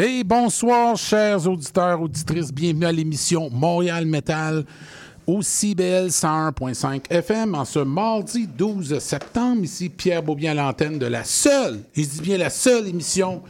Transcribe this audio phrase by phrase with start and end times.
[0.00, 2.52] Hey, bonsoir, chers auditeurs, auditrices.
[2.52, 4.64] Bienvenue à l'émission Montréal Metal
[5.26, 9.64] au CBL 101.5 FM en ce mardi 12 septembre.
[9.64, 13.42] Ici, Pierre Beaubien à l'antenne de la seule, et je dis bien la seule émission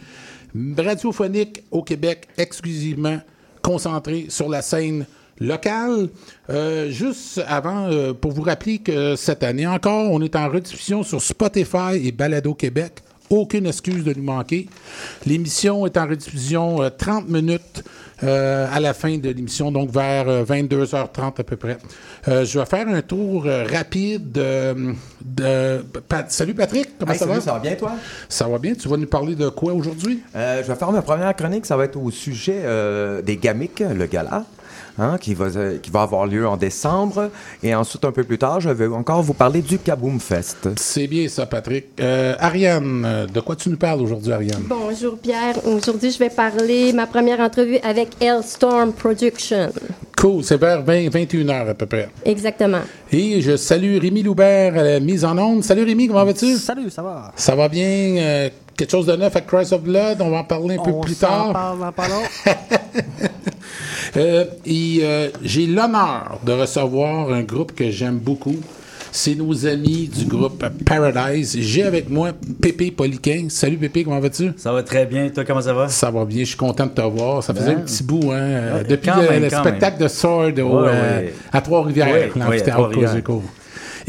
[0.78, 3.18] radiophonique au Québec exclusivement
[3.60, 5.04] concentrée sur la scène
[5.40, 6.08] locale.
[6.48, 11.02] Euh, juste avant, euh, pour vous rappeler que cette année encore, on est en rediffusion
[11.02, 13.02] sur Spotify et Balado Québec.
[13.30, 14.68] Aucune excuse de nous manquer.
[15.26, 17.84] L'émission est en rediffusion euh, 30 minutes
[18.24, 21.78] euh, à la fin de l'émission, donc vers euh, 22h30 à peu près.
[22.26, 27.26] Euh, je vais faire un tour euh, rapide de, Pat- Salut Patrick, comment Hey, ça
[27.26, 27.44] salut, va?
[27.44, 27.92] ça va bien, toi?
[28.28, 28.74] Ça va bien.
[28.74, 30.20] Tu vas nous parler de quoi aujourd'hui?
[30.34, 33.80] Euh, je vais faire ma première chronique, ça va être au sujet euh, des Gamics,
[33.80, 34.44] le gala,
[34.98, 35.46] hein, qui, va,
[35.82, 37.30] qui va avoir lieu en décembre.
[37.62, 40.68] Et ensuite, un peu plus tard, je vais encore vous parler du Kaboom Fest.
[40.76, 41.86] C'est bien ça, Patrick.
[42.00, 44.62] Euh, Ariane, euh, de quoi tu nous parles aujourd'hui, Ariane?
[44.68, 45.54] Bonjour Pierre.
[45.66, 49.70] Aujourd'hui, je vais parler ma première entrevue avec Hellstorm Production.
[50.16, 52.08] Cool, c'est vers 20, 21h à peu près.
[52.24, 52.80] Exactement.
[53.12, 55.62] Et je salue Rémi Loubert à la mise en onde.
[55.62, 56.56] Salut Rémi, comment vas-tu?
[56.56, 57.32] Salut, ça va?
[57.36, 57.86] Ça va bien?
[58.18, 60.18] euh, quelque chose de neuf à Christ of Blood?
[60.20, 61.52] On va en parler un peu On plus tard.
[61.52, 62.22] parle pas long.
[64.16, 68.56] Euh, et euh, j'ai l'honneur de recevoir un groupe que j'aime beaucoup.
[69.12, 71.56] C'est nos amis du groupe Paradise.
[71.60, 72.30] J'ai avec moi
[72.60, 73.46] Pépé Poliquin.
[73.50, 74.52] Salut Pépé, comment vas-tu?
[74.56, 75.28] Ça va très bien.
[75.28, 75.88] Toi, comment ça va?
[75.88, 77.42] Ça va bien, je suis content de te voir.
[77.42, 77.78] Ça faisait Ben.
[77.78, 78.76] un petit bout, hein?
[78.76, 81.34] Ouais, depuis le, même, le quand spectacle de Sword au, Ouais, euh, ouais.
[81.52, 82.94] à Trois-Rivières, Ouais, l'amphithéâtre ouais.
[83.06, 83.42] Cogeco.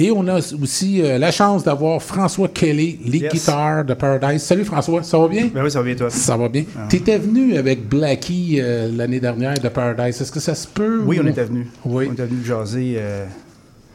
[0.02, 3.34] Et on a aussi euh, la chance d'avoir François Kelly, lead Yes.
[3.34, 4.42] guitar de Paradise.
[4.42, 5.50] Salut François, ça va bien?
[5.54, 6.10] Ben oui, ça va bien, toi?
[6.10, 6.64] Ça va bien.
[6.78, 6.88] Ah.
[6.90, 10.22] Tu étais venu avec Blackie euh, l'année dernière de Paradise.
[10.22, 11.02] Est-ce que ça se peut?
[11.06, 11.68] Oui, ou- on était venu.
[11.84, 12.08] Oui.
[12.09, 12.96] On était venu jaser.
[12.98, 13.26] euh,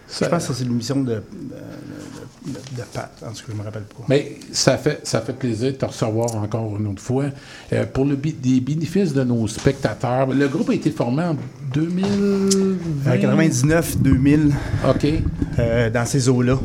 [0.07, 1.23] Ça- je pense que c'est l'émission de,
[2.47, 2.59] de,
[3.27, 4.05] en tout cas, je me rappelle pas.
[4.09, 7.27] Mais ça fait, ça fait plaisir de te recevoir encore une autre fois.
[7.73, 11.37] Euh, pour le des bénéfices de nos spectateurs, le groupe a été formé en
[11.73, 12.07] 2020.
[12.07, 14.53] Euh, 99, 2000,
[14.89, 15.07] OK.
[15.59, 16.59] euh, dans ces eaux-là.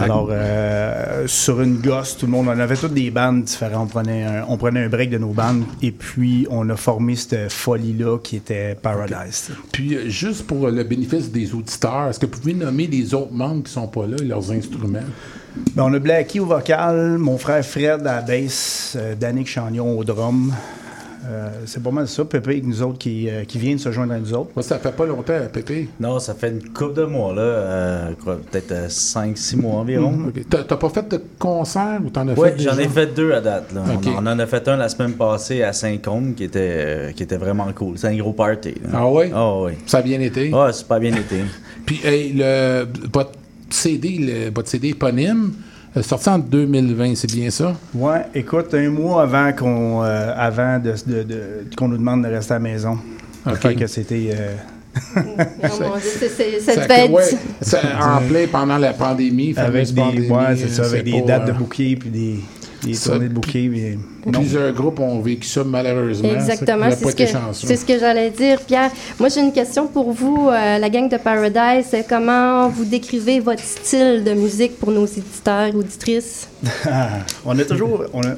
[0.00, 3.84] Alors, euh, sur une gosse, tout le monde, on avait toutes des bandes différentes.
[3.84, 7.16] On prenait, un, on prenait un break de nos bandes et puis on a formé
[7.16, 9.50] cette folie-là qui était Paradise.
[9.72, 13.32] Puis, euh, juste pour le bénéfice des auditeurs, est-ce que vous pouvez nommer les autres
[13.32, 15.00] membres qui sont pas là et leurs instruments?
[15.74, 19.98] Ben, on a Blackie au vocal, mon frère Fred à la basse, euh, Danick Chagnon
[19.98, 20.52] au drum.
[21.28, 23.92] Euh, c'est pas mal ça, Pépé avec nous autres qui, euh, qui vient de se
[23.92, 24.62] joindre à nous autres.
[24.62, 25.88] Ça fait pas longtemps, Pépé.
[26.00, 27.42] Non, ça fait une couple de mois, là.
[27.42, 28.10] euh,
[28.50, 30.14] Peut-être 5-6 mois environ.
[30.28, 30.42] OK.
[30.48, 33.40] T'as pas fait de concert ou t'en as Oui, fait j'en ai fait deux à
[33.42, 33.70] date.
[34.06, 37.36] On, en a fait un la semaine passée à Saint-Côme qui était, euh, qui était
[37.36, 37.98] vraiment cool.
[37.98, 38.74] C'est un gros party.
[38.82, 38.88] là.
[38.94, 39.30] Ah ouais?
[39.34, 39.72] Ah oui.
[39.86, 40.50] Ça a bien été?
[40.54, 41.36] Ah, super bien été.
[41.86, 43.32] Puis, hey, le, votre
[43.68, 45.52] CD, le- votre CD éponyme,
[46.02, 47.74] sorti en 2020, c'est bien ça?
[47.94, 52.28] Ouais, écoute, un mois avant qu'on euh, avant de, de- de- qu'on nous demande de
[52.28, 52.98] rester à la maison.
[53.46, 53.56] Ok.
[53.58, 54.30] Fait que c'était.
[54.32, 54.54] euh,
[55.16, 57.10] mon Dieu, c'est- c'est- ça Ça- devait être...
[57.12, 57.22] ouais,
[57.60, 61.46] ça- en plein pendant la pandémie, avec des, pandémie, ouais, c'est ça, avec des dates
[61.46, 62.40] de euh, bouquets puis des,
[62.82, 63.96] des ça, tournées de puis-
[64.26, 64.32] non.
[64.32, 66.28] Plusieurs groupes ont vécu ça malheureusement.
[66.34, 68.90] Exactement, c'est ce, que, ce que j'allais dire, Pierre.
[69.18, 71.94] Moi, j'ai une question pour vous, euh, la gang de Paradise.
[72.08, 76.48] Comment vous décrivez votre style de musique pour nos éditeurs, auditrices?
[77.46, 78.04] on a toujours.
[78.12, 78.36] on a-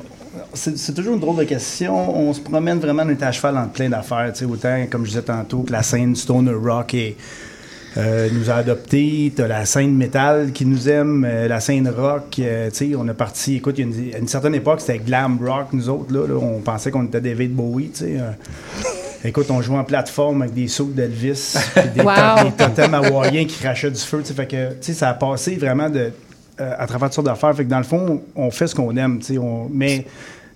[0.54, 1.94] c'est, toujours une drôle de question.
[2.16, 4.30] On se promène vraiment, on est à cheval entre plein d'affaires.
[4.32, 7.16] tu sais, Autant, comme je disais tantôt, que la scène Stoner Rock est,
[7.96, 9.32] euh, nous a adoptés.
[9.34, 12.36] T'as la scène métal qui nous aime, euh, la scène rock.
[12.38, 13.56] euh, tu sais, on a parti.
[13.56, 16.12] Écoute, il y a une, certaine époque, c'était glam rock, nous autres.
[16.12, 16.34] Là, là.
[16.34, 17.90] on pensait qu'on était David Bowie.
[17.90, 18.16] tu sais.
[19.24, 21.54] Écoute, on jouait en plateforme avec des sauts d'Elvis,
[21.94, 22.44] des, Wow.
[22.44, 24.20] des totems hawaïens qui crachaient du feu.
[24.24, 26.10] Fait que, tu sais, ça a passé vraiment de,
[26.58, 27.54] à travers toutes sortes d'affaires.
[27.54, 30.06] Fait que dans le fond, on fait ce qu'on aime, tu sais, on- mais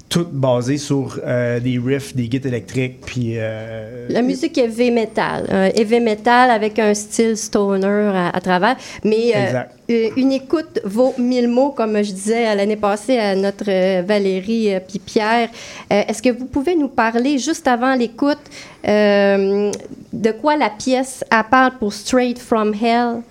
[0.08, 3.34] tout basé sur euh, des riffs, des guides électriques, puis...
[3.36, 5.46] euh, La musique heavy metal.
[5.50, 8.76] Un heavy metal avec un style stoner à, à travers.
[9.02, 13.64] Mais euh, euh, une écoute vaut mille mots, comme je disais l'année passée à notre
[13.68, 15.48] euh, Valérie euh, puis Pierre.
[15.92, 18.38] Euh, Est-ce que vous pouvez nous parler, juste avant l'écoute,
[18.86, 19.72] euh,
[20.12, 23.22] de quoi la pièce parle pour Straight from Hell?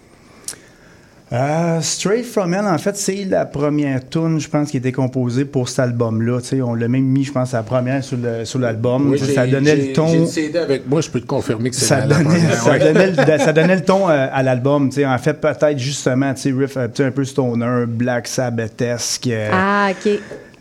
[1.36, 4.94] Euh, Straight From Hell, en fait, c'est la première tune, je pense, qui a été
[4.94, 6.40] composée pour cet album-là.
[6.40, 9.10] Tu sais, on l'a même mis, je pense, à la première sur le- sur l'album.
[9.12, 10.08] Oui, ça donnait le ton.
[10.08, 12.72] J'ai le CD avec moi, je peux te confirmer que c'est Ça la- première, ça,
[12.72, 12.80] ouais.
[12.80, 14.88] donnait le, ça donnait le ton euh, à l'album.
[14.90, 15.06] tu sais.
[15.06, 19.28] En fait, peut-être justement, tu sais, riff euh, un peu stoner, Black Sabbath-esque.
[19.28, 20.12] euh, Ah, OK.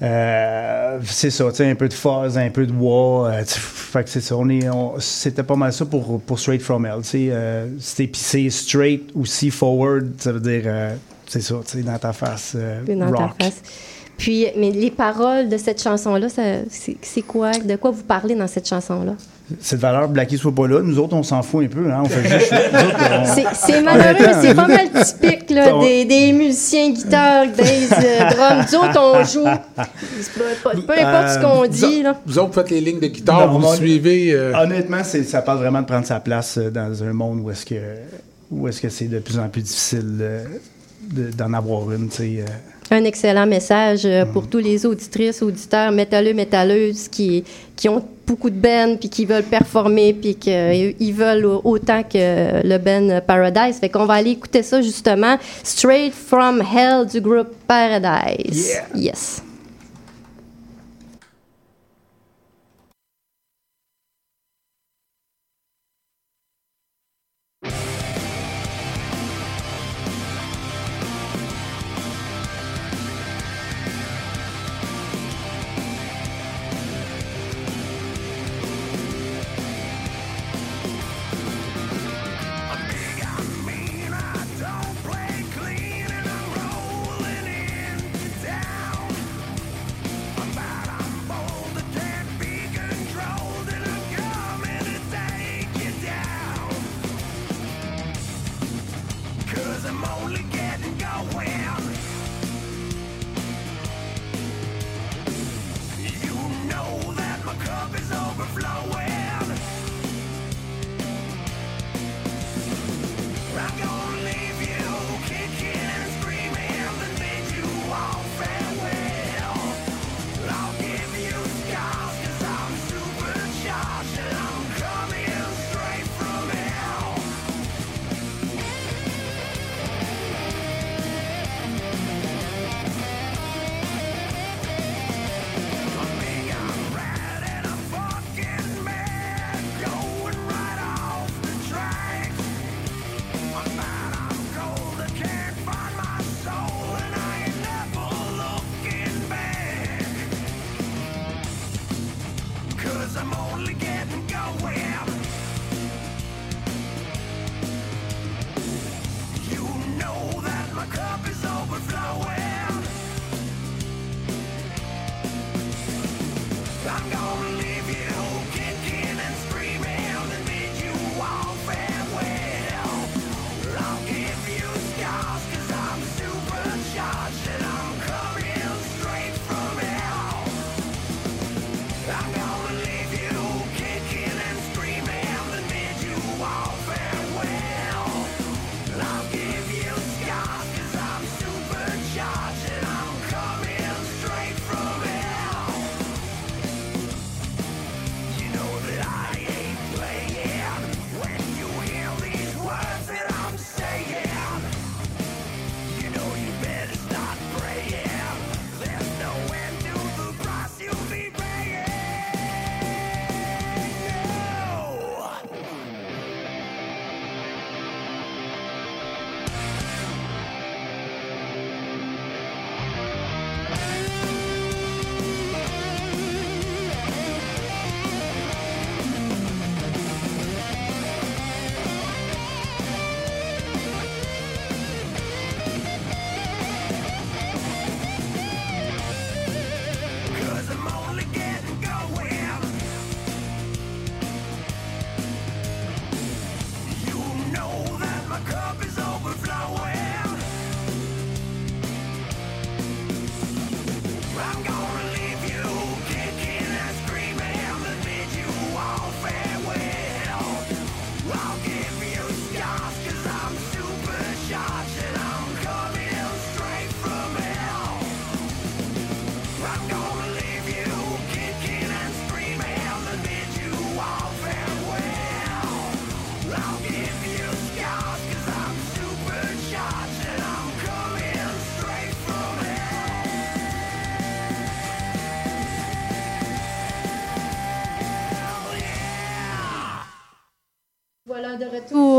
[0.04, 3.30] Euh, c'est ça, tu sais, un peu de fuzz, un peu de wah.
[3.30, 4.36] euh, fait que c'est ça.
[4.36, 4.68] On est,
[4.98, 7.00] c'était pas mal ça pour, pour Straight From Hell.
[7.14, 10.94] euh, c'était pissé straight aussi forward, ça veut dire, euh,
[11.26, 12.56] c'est ça, tu sais, dans ta face.
[12.86, 13.36] dans rock.
[13.38, 13.62] ta face.
[14.16, 17.50] Puis, mais les paroles de cette chanson-là, c'est c'est quoi?
[17.52, 19.14] De quoi vous parlez dans cette chanson-là?
[19.61, 20.81] Cette valeur, Blackie soit pas là.
[20.82, 21.91] Nous autres, on s'en fout un peu.
[21.93, 22.02] Hein?
[22.05, 22.52] On fait juste.
[22.73, 27.62] on- C'est- malheureux, mais c'est pas mal typique là, des, des musiciens guitare, des
[27.93, 28.64] euh, drums.
[28.73, 29.44] Nous autres, on joue.
[30.87, 32.02] Peu importe ce qu'on Euh, dit.
[32.02, 32.19] Là.
[32.25, 34.32] Vous autres, faites les lignes de guitare, Non, vous moi- suivez.
[34.32, 37.67] euh, Honnêtement, ça parle vraiment de prendre sa place euh, dans un monde où est-ce
[37.67, 37.75] que
[38.50, 40.44] où est-ce que c'est de plus en plus difficile euh,
[41.02, 42.08] de- d'en avoir une.
[42.08, 42.44] tu sais, euh.
[42.90, 47.42] Un excellent message euh, pour tous les auditrices, auditeurs, métalleux, métalleuses qui,
[47.76, 52.66] qui ont beaucoup de bands puis qui veulent performer puis qu'ils veulent au- autant que
[52.66, 53.78] le band Paradise.
[53.78, 55.36] Fait qu'on va aller écouter ça justement.
[55.62, 58.69] Straight from Hell du groupe Paradise.
[58.69, 58.84] Yeah.
[58.94, 59.42] Yes.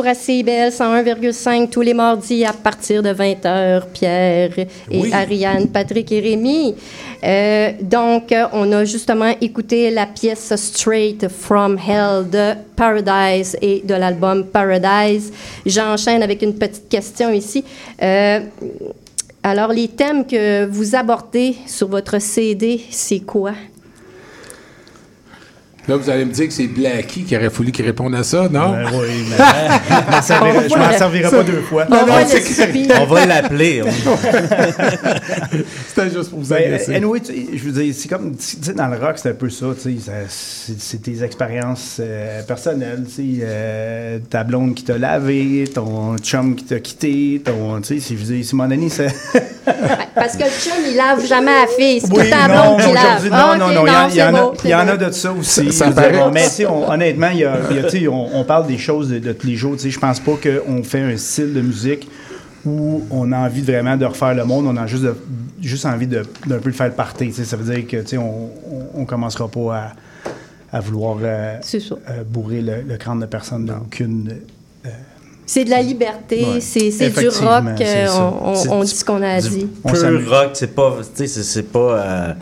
[0.05, 3.83] Retour à CBL 101,5 tous les mardis à partir de 20h.
[3.93, 5.11] Pierre et Oui.
[5.13, 6.75] Ariane, Patrick et Rémi.
[7.23, 13.93] Euh, donc, on a justement écouté la pièce Straight from Hell de Paradise et de
[13.95, 15.31] l'album Paradise.
[15.65, 17.63] J'enchaîne avec une petite question ici.
[18.01, 18.39] Euh,
[19.43, 23.53] alors, les thèmes que vous abordez sur votre CD, c'est quoi?
[25.87, 28.47] Là, vous allez me dire que c'est Blackie qui aurait fallu qu'il réponde à ça,
[28.51, 28.71] non?
[28.71, 31.85] Ben oui, mais je m'en servirai- je m'en servirai pas deux fois.
[31.91, 31.95] On
[32.27, 32.99] c'est.
[32.99, 33.83] On va l'appeler.
[33.83, 33.91] on-
[35.87, 36.95] C'était juste pour vous Ben, agacer.
[36.95, 39.33] anyway, tu sais, je veux dire, c'est comme, tu sais, dans le rock, c'est un
[39.33, 44.43] peu ça, tu sais, ça- c'est c'est tes expériences euh, personnelles, tu sais, euh, ta
[44.43, 48.35] blonde qui t'a lavé, ton chum qui t'a quitté, ton, tu sais, c'est- je veux
[48.35, 49.03] dire, c'est mon année, ça...
[50.15, 51.99] Parce que le chum, il lave jamais la fille.
[52.01, 53.05] C'est Oui, non, blonde qui lave.
[53.05, 54.77] aujourd'hui, Ah, non, non, non, il y y, en c'est a- bon, il y en
[54.85, 55.05] c'est a bon.
[55.07, 55.71] de ça aussi.
[55.75, 56.31] Ça paraît.
[56.33, 59.19] Mais tu sais, on- honnêtement, il y a, y on, on parle des choses de,
[59.19, 59.73] de tous les jours.
[59.75, 62.07] Tu sais, je pense pas qu'on fait un style de musique
[62.65, 64.65] où on a envie vraiment de refaire le monde.
[64.67, 65.15] On a juste, de-
[65.61, 66.93] juste envie de- d'un peu de faire le
[67.27, 67.45] tu sais.
[67.45, 68.45] Ça veut dire que tu sais, on,
[68.95, 69.75] on, on commencera pas
[70.71, 71.57] à, à vouloir euh,
[72.09, 74.33] euh, bourrer le, le crâne de personne d'aucune.
[75.47, 76.59] C'est de la liberté, Ouais.
[76.59, 77.79] c'est c'est du rock.
[77.79, 79.67] euh, on, on- C'est on du- dit ce qu'on a à du dire.
[79.83, 82.33] On Pur rock, c'est pas, tu sais, c'est- c'est pas, euh,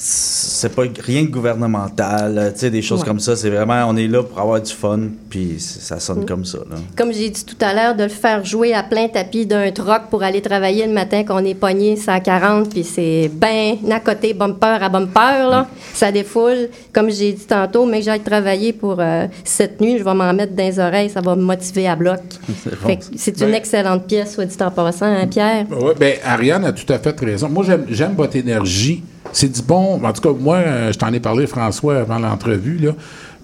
[0.00, 3.06] c'est pas rien de gouvernemental, tu sais, des choses Ouais.
[3.06, 3.34] comme ça.
[3.34, 6.00] C'est vraiment, on est là pour avoir du fun, puis ça Mm.
[6.00, 6.58] sonne comme ça.
[6.70, 6.76] Là.
[6.96, 10.02] Comme j'ai dit tout à l'heure, de le faire jouer à plein tapis d'un troc
[10.10, 13.98] pour aller travailler le matin qu'on est pogné, c'est à 40, puis c'est ben à
[14.00, 15.66] côté, bumper à bumper, là.
[15.94, 16.68] Ça défoule.
[16.92, 20.32] Comme j'ai dit tantôt, mais que j'aille travailler pour euh, cette nuit, je vais m'en
[20.32, 22.20] mettre dans les oreilles, ça va me motiver à bloc.
[23.16, 25.66] C'est une Ben- excellente pièce, soit dit en passant, hein, Pierre?
[25.70, 27.48] Oui, ben Ariane a tout à fait raison.
[27.48, 29.02] Moi, j'aime- j'aime votre énergie.
[29.32, 30.00] C'est du bon.
[30.04, 32.78] En tout cas, moi, euh, je t'en ai parlé, François, avant l'entrevue.
[32.78, 32.92] Là.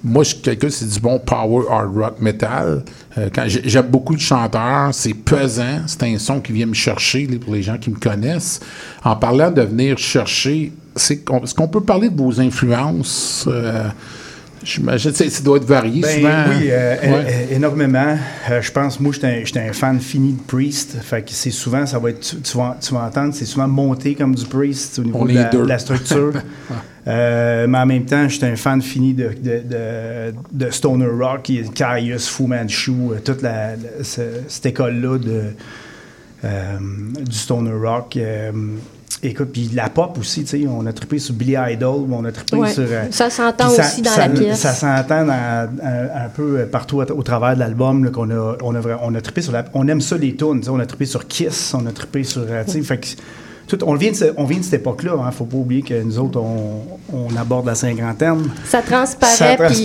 [0.03, 2.85] Moi, je suis quelqu'un, c'est du bon power hard rock metal.
[3.17, 4.91] Euh, quand j'ai- J'aime beaucoup de chanteurs.
[4.93, 5.83] C'est pesant.
[5.87, 8.61] C'est un son qui vient me chercher, pour les gens qui me connaissent.
[9.05, 13.47] En parlant de venir chercher, c'est est-ce qu'on peut parler de vos influences?
[13.49, 13.89] Euh,
[14.65, 16.45] J'imagine que ça doit être varié Ben souvent.
[16.59, 17.49] oui, euh, Ouais.
[17.53, 18.17] énormément.
[18.51, 20.97] Euh, je pense, moi, j'étais un, fan fini de Priest.
[21.03, 23.69] Fait que c'est souvent, ça va être, tu, tu vas, tu vas entendre, c'est souvent
[23.69, 25.63] monté comme du Priest au niveau de la, deux.
[25.63, 26.33] de la structure.
[27.07, 30.35] Euh, mais en même temps, j'étais un fan fini de, de, de,
[30.67, 32.93] de Stoner Rock, Caius, Fu Manchu,
[33.23, 35.43] toute la, la- ce- cette école-là de,
[37.23, 38.19] du Stoner Rock.
[39.23, 42.25] Euh, écoute, puis la pop aussi, tu sais, on a trippé sur Billy Idol, on
[42.25, 42.71] a trippé Ouais.
[42.73, 42.85] sur...
[42.91, 44.59] euh, Ça s'entend aussi dans ça- la pièce.
[44.59, 48.75] Ça s'entend dans- un, un peu euh, partout au travers de l'album qu'on a, on
[48.75, 51.07] a, vra- on a trippé sur la, on aime ça les tunes, on a trippé
[51.07, 53.07] sur Kiss, on a trippé sur, euh, tu sais, fait que
[53.67, 56.03] tout, on vient de, ce- on vient de cette époque-là, hein, faut pas oublier que
[56.03, 56.83] nous autres on,
[57.15, 58.43] on aborde la cinquantaine.
[58.67, 59.85] Ça transparaît, Ça puis...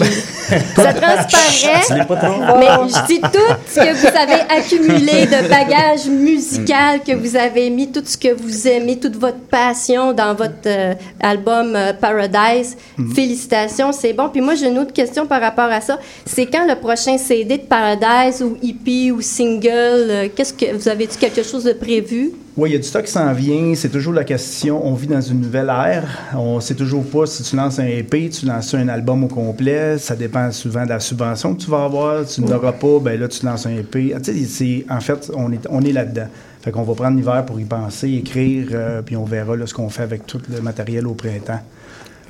[0.76, 2.58] ça transparaît, pas trop?
[2.60, 7.70] mais je dis tout ce que vous avez accumulé de bagages musical, que vous avez
[7.70, 12.76] mis, tout ce que vous aimez, toute votre passion dans votre euh, album euh, Paradise.
[13.16, 14.30] Félicitations, c'est bon.
[14.30, 16.00] Puis moi, j'ai une autre question par rapport à ça.
[16.26, 19.70] C'est quand le prochain CD de Paradise ou EP ou single?
[19.74, 22.32] euh, Qu'est-ce que vous avez-tu quelque chose de prévu?
[22.58, 23.74] Oui, il y a du stock qui s'en vient.
[23.76, 24.86] C'est toujours la question.
[24.86, 26.10] On vit dans une nouvelle ère.
[26.36, 29.98] On sait toujours pas si tu lances un EP, tu lances un album au complet.
[29.98, 32.26] Ça dépend souvent de la subvention que tu vas avoir.
[32.26, 34.14] Tu n'auras pas, ben là, tu lances un EP.
[34.46, 36.28] C'est- en fait, on est, on est là-dedans.
[36.62, 39.74] Fait qu'on va prendre l'hiver pour y penser, écrire, euh, puis on verra là, ce
[39.74, 41.62] qu'on fait avec tout le matériel au printemps.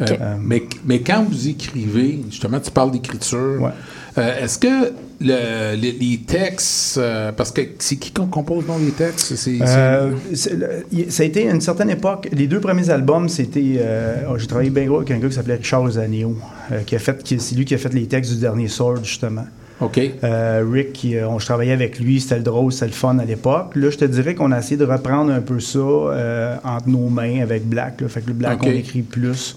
[0.01, 0.05] Euh,
[0.39, 3.71] mais, mais quand vous écrivez, justement, tu parles d'écriture, Ouais.
[4.17, 8.77] euh, est-ce que le- les, les textes, euh, parce que c'est qui qu'on compose dans
[8.77, 9.35] les textes?
[9.35, 12.29] C'est, c'est- Euh, c'est le- il- ça a été à une certaine époque.
[12.31, 13.75] Les deux premiers albums, c'était.
[13.79, 16.33] euh, oh, J'ai travaillé bien gros avec un gars qui s'appelait Richard Rosanio,
[16.71, 19.03] euh, qui a fait, qui- c'est lui qui a fait les textes du dernier Sword,
[19.03, 19.47] justement.
[19.81, 19.99] OK.
[20.23, 23.17] Euh, Rick, qui, euh, on, je travaillais avec lui, c'était le drôle, c'était le fun
[23.19, 23.75] à l'époque.
[23.75, 27.07] Là, je te dirais qu'on a essayé de reprendre un peu ça euh, entre nos
[27.09, 28.01] mains avec Black.
[28.01, 28.07] Là.
[28.09, 28.67] Fait que le Black, Ok.
[28.67, 29.55] on écrit plus.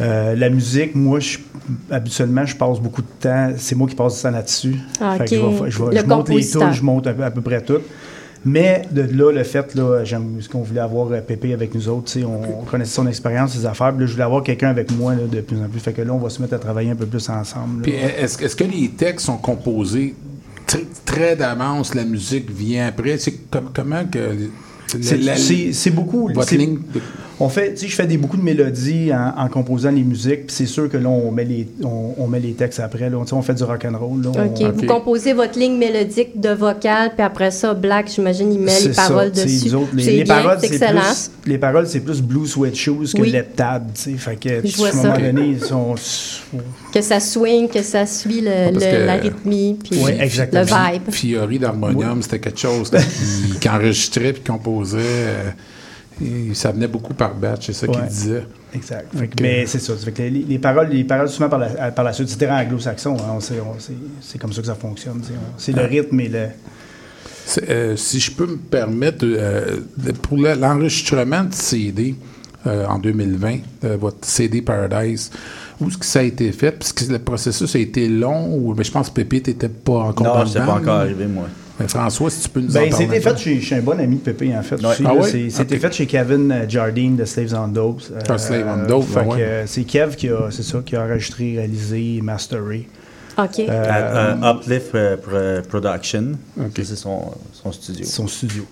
[0.00, 1.38] Euh, la musique, moi, je,
[1.90, 3.52] habituellement, je passe beaucoup de temps.
[3.56, 4.76] C'est moi qui passe du temps là-dessus.
[5.00, 5.64] Ah, Fait que je, ok.
[5.64, 6.62] vais- je vais- Le je monte les compositeur.
[6.62, 7.78] tunes, je monte à peu, à peu près tout.
[8.44, 11.88] Mais de là, le fait, là, j'aime ce qu'on voulait avoir euh, Pépé avec nous
[11.88, 13.92] autres, on, on connaissait son expérience, ses affaires.
[13.92, 15.78] Puis là, je voulais avoir quelqu'un avec moi là, de plus en plus.
[15.80, 17.82] Fait que là, on va se mettre à travailler un peu plus ensemble.
[17.82, 20.14] Puis est-ce, est-ce que les textes sont composés
[20.66, 23.16] très, très d'avance, la musique vient après?
[23.18, 24.18] C'est comme, comment que...
[24.88, 26.28] C'est- la- la- C'est c'est beaucoup.
[26.34, 27.00] votre ligne de-
[27.40, 30.46] On fait, tu sais, je fais des, beaucoup de mélodies en, en composant les musiques,
[30.46, 33.10] puis c'est sûr que là, on met les, on, on met les textes après.
[33.10, 34.22] Là, Tu sais, on fait du rock and roll.
[34.22, 34.74] Là, on- OK.
[34.74, 38.92] Vous composez votre ligne mélodique de vocal, puis après ça, Black, j'imagine, il met les
[38.92, 39.74] ça, paroles dessus.
[39.74, 43.06] autres, les, C'est les bien, paroles, c'est plus, les paroles, c'est plus Blue Sweat Shoes
[43.14, 43.34] que Oui.
[43.94, 44.12] Sais.
[44.12, 45.08] Fait que, Je vois à un ça.
[45.08, 45.94] moment donné, ils sont...
[46.92, 50.60] Que ça swing, que ça suit le, Parce le- que- la rythmie, puis Oui, le
[50.64, 51.10] vibe.
[51.10, 54.98] Fiori d'harmonium, c'était quelque chose qui, qui enregistrait puis composait.
[55.00, 55.50] euh,
[56.20, 58.44] et ça venait beaucoup par batch, c'est ça qu'il disait.
[58.74, 59.06] Exact.
[59.16, 59.40] Fait que- Ok.
[59.42, 59.94] Mais c'est ça.
[59.96, 63.16] Fait que les, les paroles, les paroles souvent par la, par la suite, très anglo-saxon.
[63.18, 65.20] hein, on sait- on- c'est, c'est comme ça que ça fonctionne.
[65.58, 66.46] C'est le rythme et le.
[67.68, 72.14] Euh, si je peux me permettre, euh, de- pour le- l'enregistrement de CD
[72.66, 75.30] euh, en 2020, euh, votre CD Paradise,
[75.80, 76.70] où est-ce que ça a été fait?
[76.70, 79.94] Parce que le processus a été long, ou mais je pense que Pépé n'était pas
[80.04, 81.48] encore Non, je pas encore arrivé, moi.
[81.80, 83.98] Mais François, si tu peux nous en Ben, parler c'était fait chez, chez un bon
[83.98, 84.76] ami de Pépé, en fait.
[84.76, 84.94] Ouais.
[85.04, 85.22] Ah ouais?
[85.30, 88.02] C'est- C'était fait chez Kevin euh, Jardine de Slaves on Dope.
[88.12, 89.36] Euh, Ah, Slaves on Dope, fait ouais.
[89.38, 92.88] que, euh, c'est Kev qui a, c'est ça, qui a enregistré, réalisé, masteré.
[93.38, 93.60] OK.
[93.60, 96.32] Euh, Uplift euh, Pro- Production.
[96.60, 96.72] Ok.
[96.76, 98.04] Ça, C'est son, son studio.
[98.04, 98.64] son studio.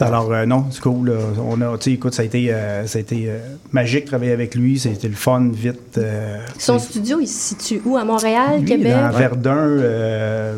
[0.00, 1.12] Alors, euh, non, c'est cool.
[1.46, 3.38] On a, écoute, ça a été, euh, ça a été euh,
[3.72, 4.78] magique de travailler avec lui.
[4.78, 5.96] Ça a été le fun, vite.
[5.98, 7.96] euh, Son studio, il se situe où?
[7.98, 8.92] À Montréal, lui, Québec?
[8.92, 10.56] dans Verdun, euh,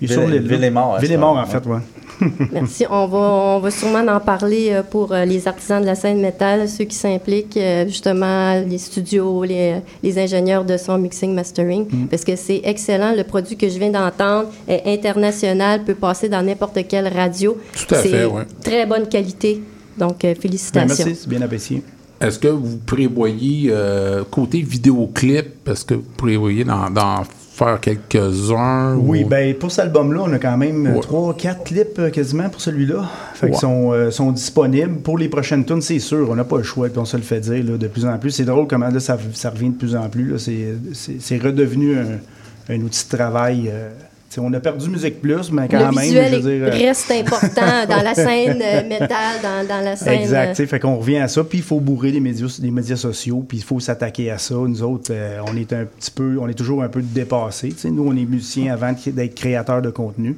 [0.00, 0.06] ouais.
[0.06, 1.78] Il est sur Ville- en fait, ouais.
[2.52, 2.86] Merci.
[2.88, 6.18] On va, on va sûrement en parler euh, pour euh, les artisans de la scène
[6.20, 11.86] métal, ceux qui s'impliquent, euh, justement, les studios, les, les ingénieurs de son mixing, mastering,
[11.90, 12.06] Mm.
[12.06, 13.12] parce que c'est excellent.
[13.14, 17.56] Le produit que je viens d'entendre est international, peut passer dans n'importe quelle radio.
[17.86, 18.44] Tout à C'est fait, ouais.
[18.64, 19.62] Très bonne qualité.
[19.98, 21.04] Donc, félicitations.
[21.06, 21.82] merci, c'est bien apprécié.
[22.18, 27.22] Est-ce que vous prévoyez, euh, côté vidéoclip, est-ce que vous prévoyez d'en, d'en
[27.56, 28.96] faire quelques-uns?
[28.96, 31.00] Oui, ou- ben pour cet album-là, on a quand même Ouais.
[31.00, 33.04] 3-4 clips euh, quasiment pour celui-là.
[33.34, 34.96] Fait qu'ils sont, euh, sont disponibles.
[35.00, 37.22] Pour les prochaines tunes, c'est sûr, on n'a pas le choix, puis on se le
[37.22, 38.30] fait dire là, de plus en plus.
[38.30, 40.36] C'est drôle comment là, ça, ça revient de plus en plus.
[40.38, 43.70] C'est, redevenu un, un outil de travail.
[43.72, 43.90] euh,
[44.38, 46.66] on a perdu Musique Plus, mais quand le même, je veux dire.
[46.66, 50.20] euh, reste important dans la scène euh, métal, dans, dans la scène.
[50.20, 52.96] Exact, euh, fait qu'on revient à ça, puis il faut bourrer les médias, les médias
[52.96, 54.54] sociaux, puis il faut s'attaquer à ça.
[54.54, 57.74] Nous autres, euh, on est un petit peu, on est toujours un peu dépassés.
[57.84, 60.36] Nous, on est musiciens avant d'être créateurs de contenu.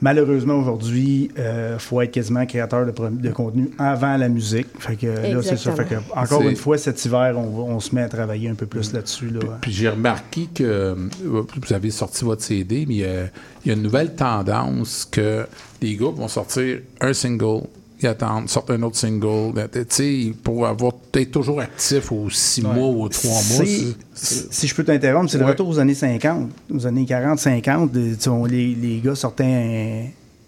[0.00, 4.66] Malheureusement, aujourd'hui, il faut être quasiment créateur de, contenu avant la musique.
[4.78, 5.72] Fait que là, c'est ça.
[5.72, 8.92] Fait que, encore une fois, cet hiver, on, se met à travailler un peu plus
[8.92, 9.28] là-dessus.
[9.30, 9.40] Là.
[9.60, 13.26] Puis j'ai remarqué que euh, vous avez sorti votre CD, mais euh,
[13.64, 15.46] il y a une nouvelle tendance que
[15.80, 17.62] les groupes vont sortir un single,
[18.02, 22.60] ils attendent, sortent un autre single, tu sais, pour avoir être toujours actif aux six
[22.62, 23.64] mois ou aux trois mois.
[24.14, 27.96] Si je peux t'interrompre, c'est le retour aux années 50, aux années 40, 50.
[27.96, 29.44] euh, tu sais, on- les, les gars sortaient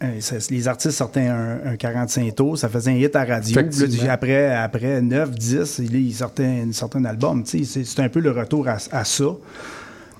[0.00, 3.24] un, un- ça- les artistes sortaient un, un 45 tours, ça faisait un hit à
[3.24, 3.54] radio.
[4.06, 7.42] Là, après, après 9, 10, là, ils sortaient, ils sortaient un album.
[7.44, 9.24] Tu sais, C'est c'est un peu le retour à, à ça.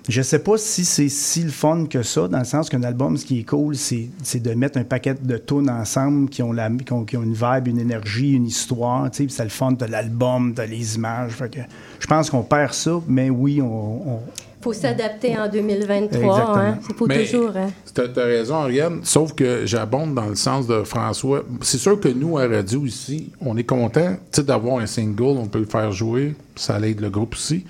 [0.09, 3.16] Je sais pas si c'est si le fun que ça, dans le sens qu'un album,
[3.16, 6.53] ce qui est cool, c'est c'est de mettre un paquet de tunes ensemble qui ont,
[6.53, 9.11] la, qui ont, qui ont une vibe, une énergie, une histoire.
[9.11, 11.33] tu sais, C'est le fun, t'as l'album, t'as les images.
[11.33, 11.59] Fait que
[11.99, 13.66] je pense qu'on perd ça, mais oui, on,
[14.14, 14.21] on-
[14.62, 16.19] faut s'adapter en 2023.
[16.19, 16.57] Exactement.
[16.57, 16.79] Hein?
[16.97, 17.53] Faut Mais toujours.
[17.57, 17.69] hein.
[17.95, 19.01] t'as t'as raison, Ariane.
[19.05, 21.45] Sauf que j'abonde dans le sens de François.
[21.62, 25.23] C'est sûr que nous, à radio ici, on est content tu sais, d'avoir un single,
[25.38, 27.64] on peut le faire jouer, ça aide le groupe aussi.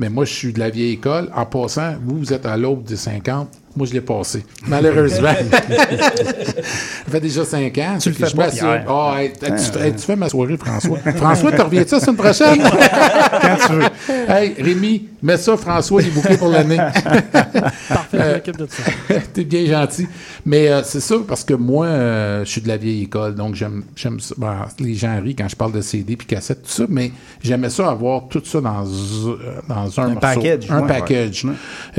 [0.00, 1.30] Mais moi, je suis de la vieille école.
[1.34, 3.59] En passant, vous, vous êtes à l'aube des 50.
[3.76, 4.44] Moi, je l'ai passé.
[4.66, 5.32] Malheureusement.
[6.10, 7.98] ça fait déjà 5 ans.
[8.00, 9.14] Tu le fais je pas, m'assure- Pierre.
[9.16, 9.32] Hey, hey,
[9.72, 10.98] tu, hey, tu fais ma soirée, François.
[11.16, 12.58] François, tu reviens-tu la semaine prochaine?
[13.42, 14.28] quand tu veux.
[14.28, 16.76] hey, Rémi, mets ça, François, il est bouclé pour l'année.
[17.88, 18.82] Parfait, je m'occupe de ça.
[19.32, 20.06] T'es bien gentil.
[20.44, 23.54] Mais euh, c'est ça, parce que moi, euh, je suis de la vieille école, donc
[23.54, 24.34] j'aime j'aime ça.
[24.38, 27.70] Ben, les gens rient quand je parle de CD puis cassette, tout ça, mais j'aimais
[27.70, 29.36] ça avoir tout ça dans, euh,
[29.68, 30.20] dans un, Un morceau.
[30.20, 30.88] package, Un ouais.
[30.88, 31.44] package.
[31.44, 31.52] Ouais.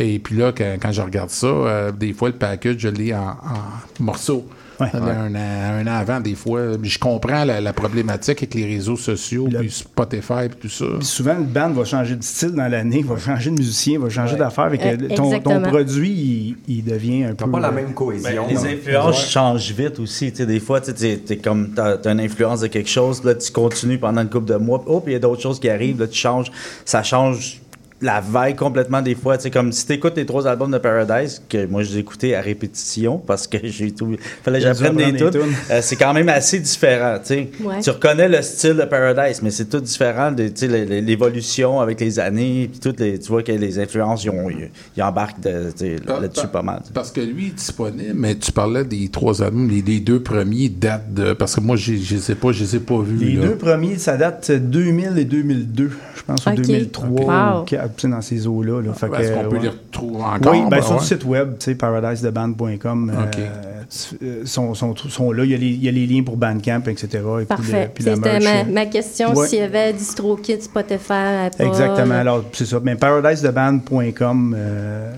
[0.06, 3.14] Et puis là, quand, quand je regarde ça, euh, des fois, le package, je l'ai
[3.14, 4.46] en, en morceaux.
[4.80, 4.88] Ouais.
[4.94, 6.62] Un, an, un an avant, des fois.
[6.82, 10.86] Je comprends la, la problématique avec les réseaux sociaux, Le- puis Spotify, puis tout ça.
[10.98, 14.10] Puis souvent, le band va changer de style dans l'année, va changer de musicien, va
[14.10, 14.72] changer d'affaires.
[14.72, 17.48] Fait que Euh, ton, ton produit, il, il devient un peu.
[17.52, 18.48] pas la euh, même Ben, cohésion.
[18.48, 18.64] les non?
[18.66, 20.32] influences changent vite aussi.
[20.32, 22.90] Tu sais, des fois, tu sais, t'es- t'es comme, t'as, t'as une influence de quelque
[22.90, 25.20] chose, là, tu continues pendant une couple de mois, puis oh, puis il y a
[25.20, 26.52] d'autres choses qui arrivent, là, tu changes.
[26.86, 27.62] Ça change
[28.02, 29.38] la vague complètement des fois.
[29.38, 32.36] Tu sais, comme si tu écoutes les trois albums de Paradise, que moi j'ai écouté
[32.36, 34.16] à répétition parce que j'ai tout.
[34.44, 35.30] fallait que j'apprenne des tunes.
[35.70, 37.18] Euh, c'est quand même assez différent.
[37.20, 37.50] Tu sais.
[37.64, 37.82] Ouais.
[37.82, 40.68] Tu reconnais le style de Paradise, mais c'est tout différent de sais,
[41.02, 42.70] l'évolution avec les années.
[42.72, 44.50] Puis toutes les, tu vois que les influences, ils, ont-
[44.98, 45.38] ils embarquent
[45.76, 46.82] sais, là-dessus pas mal.
[46.94, 50.70] Parce que lui est disponible, mais tu parlais des trois albums, les, les deux premiers
[50.70, 51.34] datent de.
[51.34, 53.18] Parce que moi, je les ai pas, je les ai pas vus.
[53.26, 53.48] Les là.
[53.48, 55.92] deux premiers, ça date de 2000 et 2002.
[56.16, 56.54] Je pense Ok.
[56.54, 57.20] ou 2003 Ok.
[57.20, 57.64] ou Wow.
[57.66, 58.82] 4, tu sais, dans ces eaux-là.
[58.82, 58.94] Là.
[58.94, 59.62] Fait que, Est-ce qu'on peut ouais.
[59.64, 60.54] les retrouver encore?
[60.54, 60.98] Oui, ben, Ben, sur ouais.
[61.00, 63.40] le site web, tu sais, paradisetheband.com, Ok.
[63.40, 65.44] euh, tu- euh, sont, sont, sont là.
[65.44, 67.08] Il y, a les, il y a les liens pour Bandcamp, etc.
[67.14, 67.92] Et puis le- Parfait.
[67.94, 69.48] puis la C'était merch, ma, ma question Ouais.
[69.48, 71.64] s'il y avait DistroKid, Spotify, Apple.
[71.64, 72.16] Exactement.
[72.16, 72.80] Alors, c'est ça.
[72.84, 75.14] Mais paradisetheband.com, euh,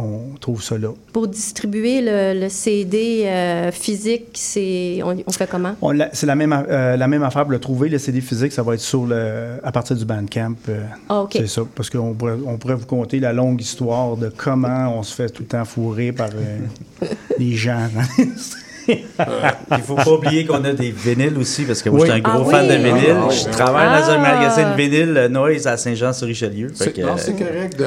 [0.00, 0.88] on trouve ça là.
[1.12, 5.74] Pour distribuer le, le CD euh, physique, c'est on, on fait comment?
[6.12, 7.88] C'est la même, euh, la même affaire pour le trouver.
[7.88, 10.54] Le CD physique, ça va être sur le, à partir du Bandcamp.
[10.68, 11.32] euh, Ah, OK.
[11.34, 11.62] C'est ça.
[11.74, 15.28] Parce qu'on pourrait, on pourrait vous conter la longue histoire de comment on se fait
[15.30, 16.30] tout le temps fourrer par
[17.38, 17.88] les gens.
[18.88, 22.06] Il faut pas oublier qu'on a des vinyles aussi, parce que moi, Oui.
[22.08, 22.76] je suis un gros Ah fan oui?
[22.76, 23.16] de vinyle.
[23.16, 23.50] Ah, je oui.
[23.52, 24.34] travaille dans un Ah.
[24.34, 26.68] magasin de vinyle euh, Noise à Saint-Jean-sur-Richelieu.
[26.74, 27.84] C'est euh, c'est correct de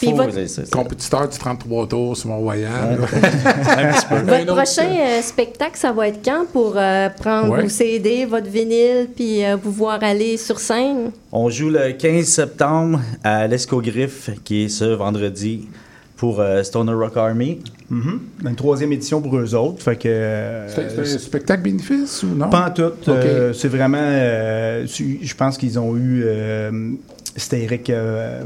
[0.00, 2.98] Puis faut- votre- compétiteur du 33 tours sur Mont-Royal.
[4.26, 7.62] Votre prochain euh, spectacle, ça va être quand pour euh, prendre Ouais.
[7.62, 11.10] vos CD, votre vinyle, puis euh, vous voir aller sur scène?
[11.32, 15.68] On joue le 15 septembre à l'Escogriffe, qui est ce vendredi,
[16.16, 17.60] pour euh, Stoner Rock Army.
[17.88, 18.20] Mhm.
[18.44, 19.82] Une troisième édition pour eux autres.
[19.82, 22.50] Fait que, euh, C'est c'est un spectacle bénéfice ou non?
[22.50, 22.90] Pas en tout.
[23.08, 23.98] Euh, c'est vraiment.
[24.00, 26.22] euh, je pense qu'ils ont eu.
[26.24, 26.92] euh,
[27.36, 28.42] C'était Eric euh,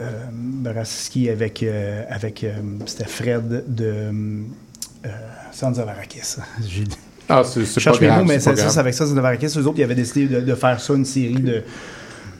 [0.00, 1.62] euh, Baraski avec.
[1.62, 2.52] euh, avec euh,
[2.86, 3.84] C'était Fred de.
[3.84, 5.08] Euh,
[5.52, 6.36] Sans Zavarakis.
[7.32, 8.18] Ah, c'est pas grave.
[8.22, 9.46] mots, mais c'est ça, avec ça, c'est Zavarakis.
[9.56, 11.62] Eux autres, ils avaient décidé de, de faire ça, une série de,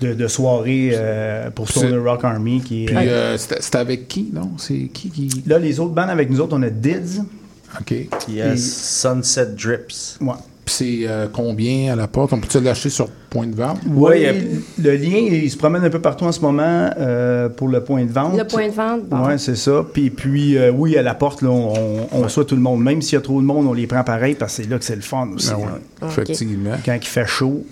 [0.00, 2.60] de, de soirées euh, pour Stoner Rock Army.
[2.60, 4.50] Qui, est- Puis euh, c'était avec qui, non?
[4.58, 5.42] C'est qui qui...
[5.46, 7.20] Là, les autres bandes avec nous autres, on a Dids.
[7.80, 7.86] OK.
[7.86, 10.18] Puis Il y a Et- Sunset Drips.
[10.20, 10.32] Ouais.
[10.66, 12.32] c'est euh, combien à la porte?
[12.32, 13.78] On peut-tu l'acheter sur point de vente?
[13.88, 14.44] Oui, Ouais,
[14.80, 18.04] le lien, il se promène un peu partout en ce moment euh, pour le point
[18.04, 18.36] de vente.
[18.36, 19.26] Le point de vente, bon.
[19.26, 19.84] Oui, c'est ça.
[19.92, 22.82] Puis, puis euh, oui, à la porte, là, on, on reçoit tout le monde.
[22.82, 24.78] Même s'il y a trop de monde, on les prend pareil parce que c'est là
[24.78, 25.52] que c'est le fun aussi.
[25.54, 25.62] Ouais,
[26.02, 26.08] là.
[26.08, 26.74] Effectivement.
[26.84, 27.64] Quand il fait chaud.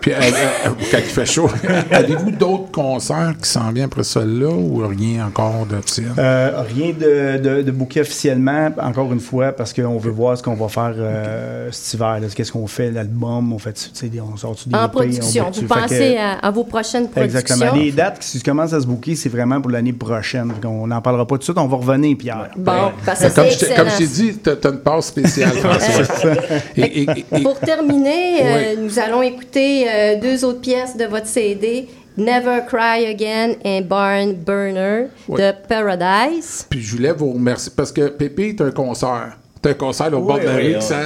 [0.00, 1.48] Puis, euh, euh, quand il fait chaud,
[1.90, 6.04] avez-vous d'autres concerts qui s'en viennent après celle-là ou rien encore de tir?
[6.18, 10.68] Euh, rien de, de, officiellement, encore une fois, parce qu'on veut voir ce qu'on va
[10.68, 12.20] faire euh, cet hiver.
[12.20, 12.26] là.
[12.34, 15.50] Qu'est-ce qu'on fait, l'album, on fait, tu on sort des En production.
[15.52, 17.40] Vous que- pensez à, à vos prochaines productions?
[17.40, 17.72] Exactement.
[17.74, 20.52] Les dates, si tu commences à se booker, c'est vraiment pour l'année prochaine.
[20.64, 22.50] On n'en parlera pas tout de suite, on va revenir, Pierre.
[22.56, 23.90] Bon, parce que Comme c'est je t'ai- comme excellent.
[23.90, 26.32] je t'ai dit, t'as t'as une passe spéciale, François.
[26.76, 31.04] et, et- et- et- Pour terminer, euh, nous allons écouter euh, deux autres pièces de
[31.04, 35.52] votre CD, Never Cry Again et Barn Burner Ouais.
[35.52, 36.66] de Paradise.
[36.68, 39.36] puis je voulais vous remercier parce que Pépé est un concert.
[39.66, 40.76] C'est un concert au bord de la oui, rue.
[40.76, 40.96] on- qui ça-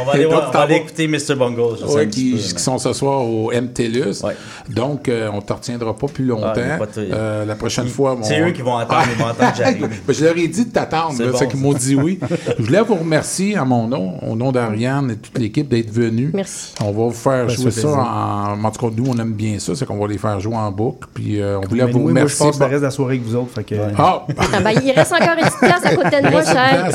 [0.00, 1.34] On va aller, Et donc, voir- on va t'en aller vas- écouter Mr.
[1.36, 1.62] Bungle.
[1.80, 4.22] je Ouais, qui, peu, qui mais- sont ce soir au MTLUS.
[4.24, 4.36] Ouais.
[4.68, 6.52] Donc, euh, on ne te retiendra pas plus longtemps.
[6.54, 9.58] Ah, de- Euh, la prochaine fois, C'est eux qui vont attendre, ils vont attendre que
[9.58, 9.88] j'arrive.
[10.06, 11.14] Ben, je leur ai dit de t'attendre.
[11.16, 12.18] C'est bon, C'est qu'ils m'ont dit oui.
[12.58, 16.30] je voulais vous remercier à mon nom, au nom d'Ariane et toute l'équipe d'être venus.
[16.34, 16.72] Merci.
[16.80, 18.64] On va vous faire Ouais, jouer ça en.
[18.64, 19.74] En tout cas, nous, on aime bien ça.
[19.74, 21.08] C'est qu'on va les faire jouer en boucle.
[21.14, 22.46] Puis, euh, on voulait Mais vous moi, je remercier.
[22.46, 23.60] passe le reste de la soirée avec vous autres.
[23.62, 24.26] Que, Ah!
[24.38, 26.90] Ah, ben, il reste encore une petite place à côté de moi, cher.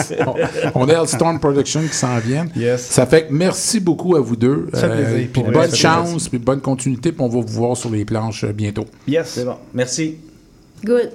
[0.75, 2.52] On on a Hellstorm Production qui s'en viennent.
[2.56, 2.86] Yes.
[2.88, 4.67] Ça fait que merci beaucoup à vous deux.
[4.74, 5.30] Ça fait plaisir.
[5.34, 8.43] puis bonne vrai, chance, puis bonne continuité, puis on va vous voir sur les planches
[8.43, 8.86] euh, bientôt.
[9.08, 9.30] yes.
[9.30, 9.56] C'est bon.
[9.74, 10.17] Merci.
[10.84, 11.12] Good.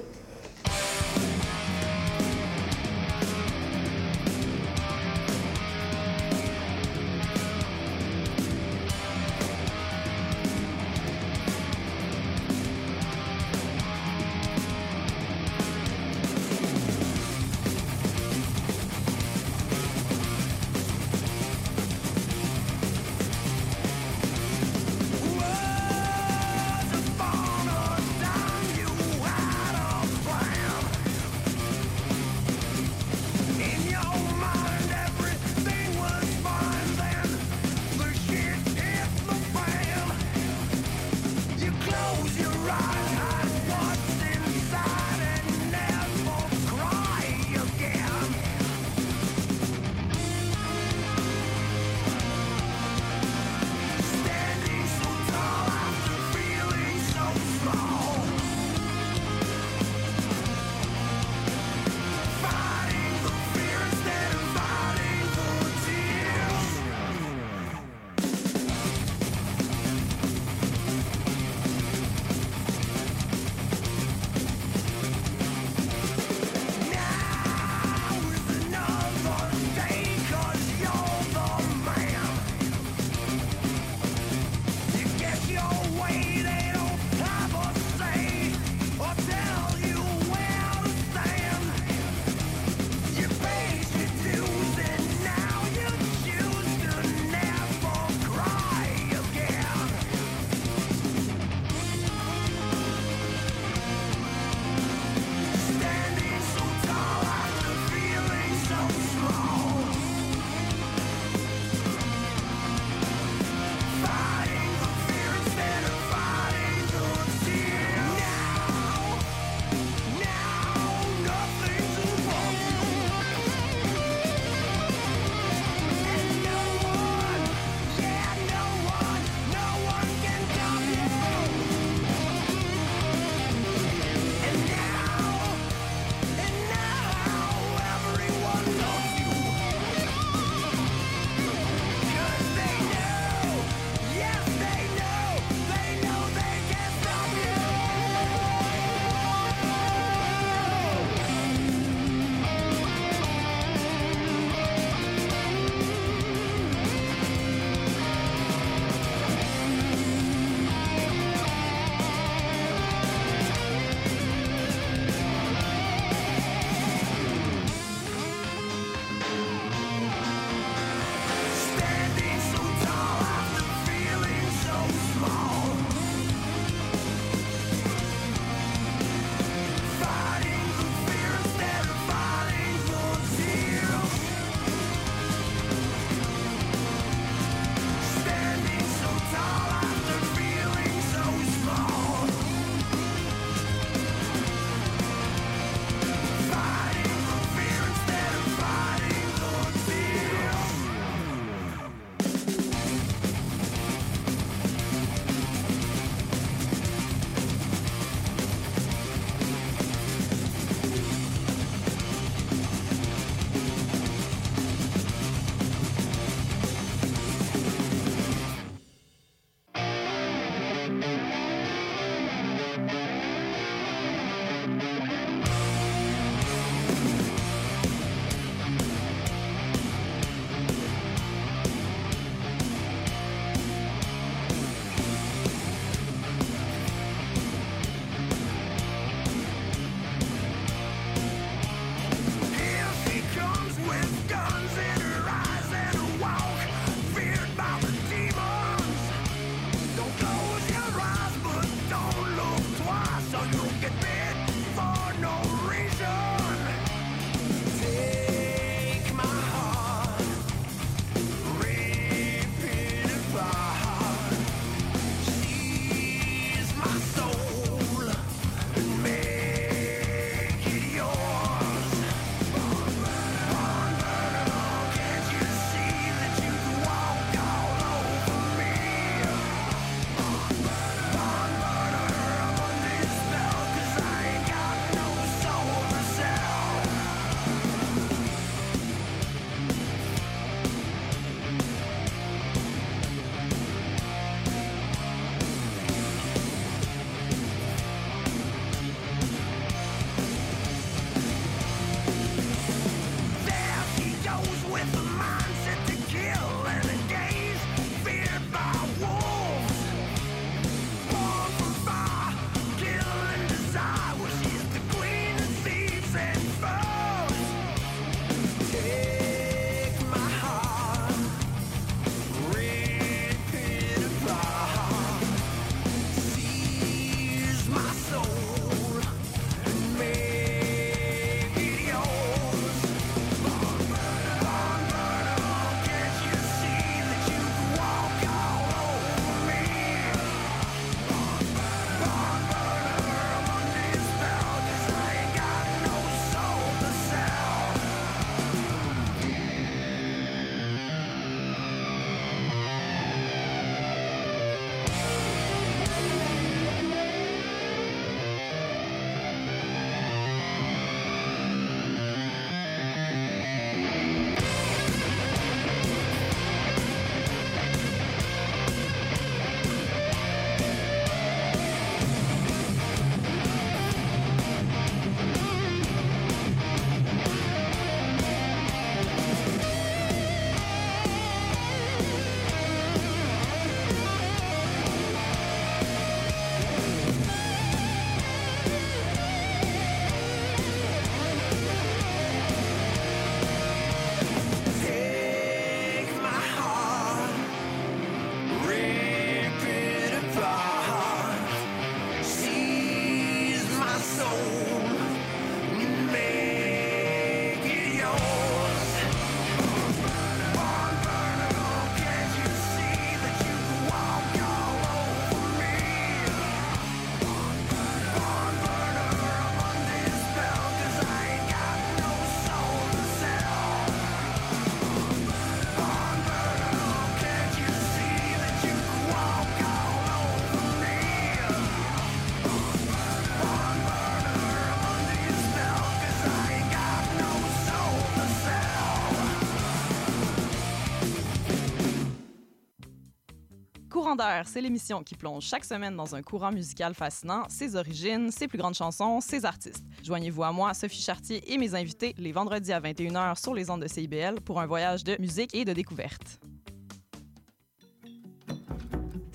[444.45, 448.57] C'est l'émission qui plonge chaque semaine dans un courant musical fascinant, ses origines, ses plus
[448.57, 449.83] grandes chansons, ses artistes.
[450.03, 453.81] Joignez-vous à moi, Sophie Chartier et mes invités les vendredis à 21h sur les ondes
[453.81, 456.39] de CIBL pour un voyage de musique et de découverte.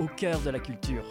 [0.00, 1.04] au cœur de la culture.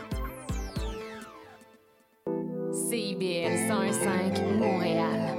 [2.74, 5.36] CIBL 105 Montréal.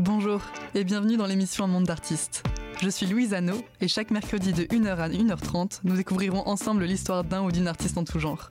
[0.00, 0.42] Bonjour
[0.74, 2.42] et bienvenue dans l'émission Un monde d'artistes.
[2.82, 7.22] Je suis Louise Anneau et chaque mercredi de 1h à 1h30, nous découvrirons ensemble l'histoire
[7.22, 8.50] d'un ou d'une artiste en tout genre.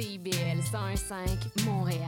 [0.00, 1.98] CIBL 105 Montréal.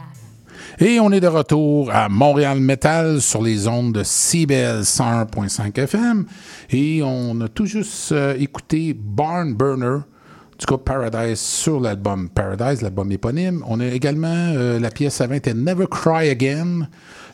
[0.79, 6.24] Et on est de retour à Montréal Metal sur les ondes de CBL 101.5 FM.
[6.70, 10.03] Et on a tout juste euh, écouté Barn Burner
[10.57, 13.64] du groupe Paradise sur l'album Paradise, l'album éponyme.
[13.66, 16.87] On a également euh, la pièce avant était Never Cry Again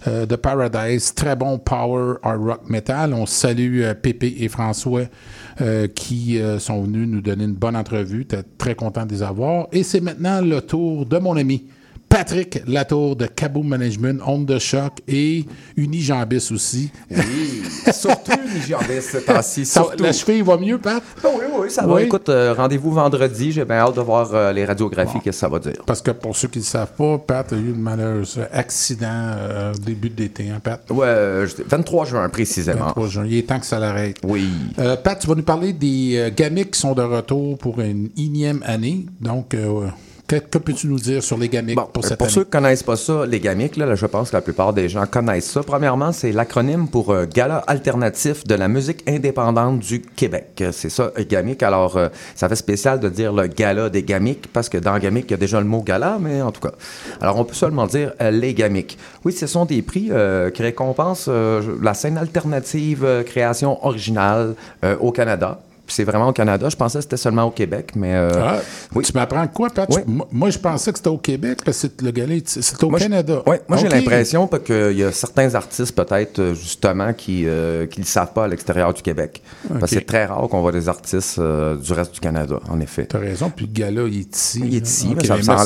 [0.07, 1.15] de Paradise.
[1.15, 3.13] Très bon power hard rock metal.
[3.15, 5.03] On salue euh, Pépé et François
[5.61, 8.27] euh, qui euh, sont venus nous donner une bonne entrevue.
[8.27, 9.69] T'es très content de les avoir.
[9.73, 11.65] Et c'est maintenant le tour de mon ami
[12.09, 15.45] Patrick Latour de Kaboom Management, Onde de choc et
[15.77, 16.91] Unijambis aussi.
[17.11, 19.69] Oui, surtout Unijambis ce temps-ci.
[19.99, 21.03] La cheville va mieux, Pat?
[21.23, 21.95] Ah oui, oui, ça va.
[21.95, 22.03] Oui.
[22.05, 23.53] Écoute, euh, rendez-vous vendredi.
[23.53, 25.75] J'ai bien hâte de voir euh, les radiographies, qu'est-ce que ça va dire.
[25.85, 29.07] Parce que pour ceux qui ne le savent pas, Pat a eu un malheureux accident
[29.11, 30.81] euh, au début d'été, hein, Pat?
[30.91, 32.87] Euh, je- 23 juin précisément.
[32.87, 33.25] 23 juin.
[33.27, 34.19] Il est temps que ça l'arrête.
[34.25, 34.49] Oui.
[34.79, 38.09] Euh, Pat, tu vas nous parler des euh, gamics qui sont de retour pour une
[38.17, 39.07] énième année.
[39.21, 39.89] Donc, euh,
[40.27, 42.35] que, que peux-tu nous dire sur les gamics Bon, pour euh, cette pour année?
[42.35, 44.89] ceux qui connaissent pas ça, les GAMIC, là, là, je pense que la plupart des
[44.89, 45.63] gens connaissent ça.
[45.63, 50.47] Premièrement, c'est l'acronyme pour euh, Gala alternatif de la musique indépendante du Québec.
[50.61, 51.63] Euh, C'est ça, GAMIC.
[51.63, 55.27] Alors, euh, ça fait spécial de dire le Gala des GAMIC, parce que dans GAMIC,
[55.29, 56.73] il y a déjà le mot Gala, mais en tout cas.
[57.21, 58.99] Alors, on peut seulement dire euh, les GAMIC.
[59.25, 64.55] Oui, ce sont des prix euh, qui récompensent euh, la scène alternative, euh, création originale
[64.85, 65.61] euh, au Canada.
[65.87, 66.69] Puis C'est vraiment au Canada.
[66.69, 68.15] Je pensais que c'était seulement au Québec, mais...
[68.15, 68.59] euh, Ah,
[68.95, 69.05] oui.
[69.05, 69.89] Tu m'apprends quoi, Pat?
[69.91, 70.03] Oui.
[70.05, 72.91] Tu- moi- je pensais que c'était au Québec, parce que le gala, est- c'est au
[72.91, 73.43] Moi, Canada.
[73.47, 78.05] Oui, moi j'ai l'impression qu'il y a certains artistes peut-être euh, justement qui ne le
[78.05, 79.43] savent pas à l'extérieur du Québec.
[79.69, 82.81] Parce que c'est très rare qu'on voit des artistes euh, du reste du Canada, en
[82.81, 83.07] effet.
[83.07, 84.63] T'as raison, puis le gala, il est ici.
[84.65, 85.65] Il est ici, Ok, mais ça, ça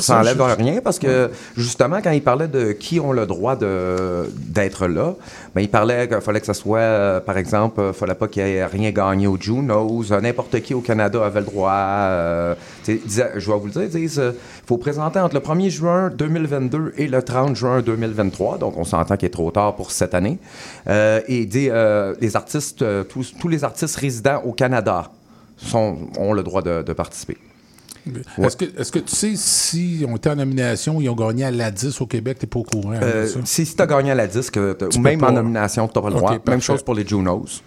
[0.00, 0.22] ça
[0.54, 5.14] rien parce que justement, quand il parlait de qui ont le droit d'être là,
[5.54, 8.46] ben, il parlait qu'il fallait que ce soit, euh, par exemple, il fallait pas qu'il
[8.46, 10.10] y ait rien gagné au Junos.
[10.12, 11.72] Euh, N'importe qui au Canada avait le droit.
[11.72, 12.54] euh,
[12.86, 14.34] disait- je vais vous le dire, il
[14.66, 18.58] faut présenter entre le 1er juin 2022 et le 30 juin 2023.
[18.58, 20.38] Donc, on s'entend qu'il est trop tard pour cette année.
[20.88, 25.10] Euh, et il dit euh, les artistes, euh, tous, tous les artistes résidents au Canada
[25.56, 27.36] sont, ont le droit de, de participer.
[28.42, 31.70] Est-ce que, que tu sais si on était en nomination, ils ont gagné à la
[31.70, 33.38] 10 au Québec, t'es pas au courant Euh, ça?
[33.44, 35.86] si si tu as gagné à la disque, t'as- Tu ou peux même en nomination,
[35.86, 36.30] tu n'as pas le droit.
[36.30, 36.50] parfait.
[36.50, 37.62] Même chose pour les Junos.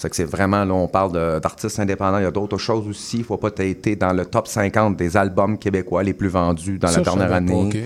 [0.00, 2.18] C'est que c'est vraiment, là, on parle d'artistes indépendants.
[2.18, 3.18] Il y a d'autres choses aussi.
[3.18, 6.78] Il ne faut pas été dans le top 50 des albums québécois les plus vendus
[6.78, 7.66] dans Ça, la dernière savais pas, année.
[7.66, 7.76] ok.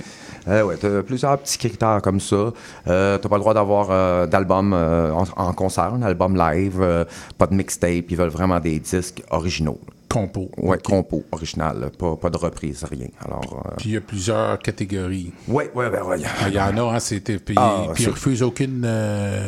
[0.47, 2.53] Euh, ouais, tu as plusieurs petits critères comme ça.
[2.87, 6.79] Euh, tu pas le droit d'avoir euh, d'album euh, en, en concert, un album live,
[6.83, 7.05] euh,
[7.39, 8.05] pas de mixtape.
[8.11, 9.81] Ils veulent vraiment des disques originaux.
[10.09, 10.51] Compo.
[10.59, 11.81] Ouais, compo, original.
[11.81, 11.87] là.
[11.99, 13.09] Pas, pas de reprise, rien.
[13.25, 15.33] Alors, euh, Puis il y a plusieurs catégories.
[15.49, 16.19] ouais, ouais, ben, ouais.
[16.41, 17.39] Ah, Il y en a, hein, c'était.
[17.39, 18.87] Puis, Ah, puis ils refusent aucune.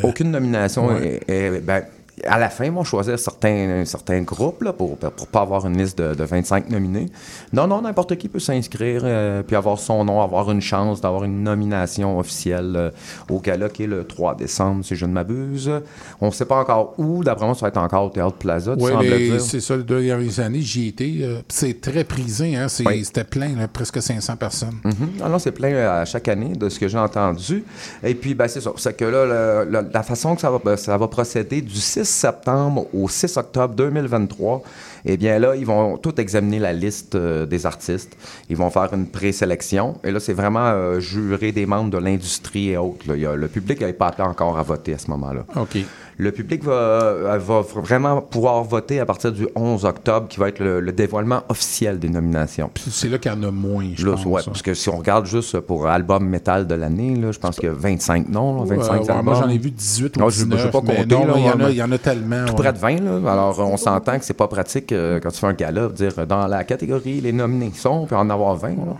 [0.03, 0.87] Aucune nomination.
[0.87, 1.21] Ouais.
[1.27, 1.83] est- ben,
[2.25, 5.77] à la fin, ils vont choisir certains, certains groupes là, pour ne pas avoir une
[5.77, 7.07] liste de, de 25 nominés.
[7.53, 11.25] Non, non, n'importe qui peut s'inscrire euh, puis avoir son nom, avoir une chance d'avoir
[11.25, 12.89] une nomination officielle euh,
[13.29, 15.71] au gala qui est le 3 décembre, si je ne m'abuse.
[16.19, 17.23] On ne sait pas encore où.
[17.23, 18.73] D'après moi, ça va être encore au Théâtre Plaza.
[18.79, 21.17] Oui, mais c'est ça, les deux dernières années, j'y étais.
[21.21, 23.05] euh, c'est très prisé, hein, Oui.
[23.05, 24.77] c'était plein, là, presque 500 personnes.
[25.23, 27.63] Ah non, c'est plein euh, à chaque année de ce que j'ai entendu.
[28.03, 28.71] Et puis, ben, c'est ça.
[28.77, 29.25] C'est que là,
[29.65, 33.07] le- le- la façon que ça va, ben, ça va procéder du 6 septembre au
[33.07, 34.63] 6 octobre 2023,
[35.05, 38.17] eh bien là, ils vont tout examiner la liste euh, des artistes.
[38.49, 39.97] Ils vont faire une présélection.
[40.03, 43.07] Et là, c'est vraiment euh, juré des membres de l'industrie et autres.
[43.07, 43.35] là.
[43.35, 45.45] Le public n'avait pas encore à voter à ce moment-là.
[45.55, 45.77] OK.
[46.19, 50.49] Le public va, euh, va vraiment pouvoir voter à partir du 11 octobre, qui va
[50.49, 52.71] être le, le dévoilement officiel des nominations.
[52.89, 54.25] C'est là qu'il y en a moins, je Là, pense.
[54.25, 54.45] ouais, hein.
[54.47, 57.71] parce que si on regarde juste pour album métal de l'année, je pense qu'il y
[57.71, 59.25] a 25 noms, là, 25 Ouais, ouais, albums.
[59.25, 60.59] moi, j'en ai vu 18 ou Non, je- je 19.
[60.63, 61.71] sais pas compter, non, là, il y en a- ouais.
[61.73, 62.45] il y en a tellement.
[62.45, 63.31] Tout près de 20, là.
[63.31, 66.47] Alors, on s'entend que c'est pas pratique euh, quand tu fais un gala, dire dans
[66.47, 68.69] la catégorie, les nominés sont, puis en avoir 20.
[68.69, 68.95] là.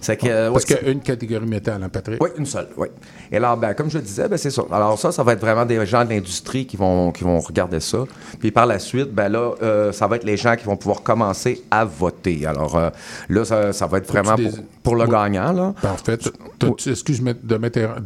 [0.00, 2.22] C'est que, Parce ouais, qu'il y a une catégorie métal, hein, Patrick?
[2.22, 2.86] oui, une seule, oui.
[3.32, 4.62] Et alors, ben, comme je le disais, ben, c'est ça.
[4.70, 7.80] Alors ça, ça va être vraiment des gens de l'industrie qui vont, qui vont regarder
[7.80, 7.98] ça.
[8.38, 11.02] Puis par la suite, ben là, euh, ça va être les gens qui vont pouvoir
[11.02, 12.46] commencer à voter.
[12.46, 12.90] Alors euh,
[13.28, 14.52] là, ça, ça va être vraiment pour,
[14.82, 15.10] pour le Oui.
[15.10, 15.74] gagnant, là.
[15.80, 16.18] Parfait.
[16.18, 17.62] Tu- Excuse-moi de, de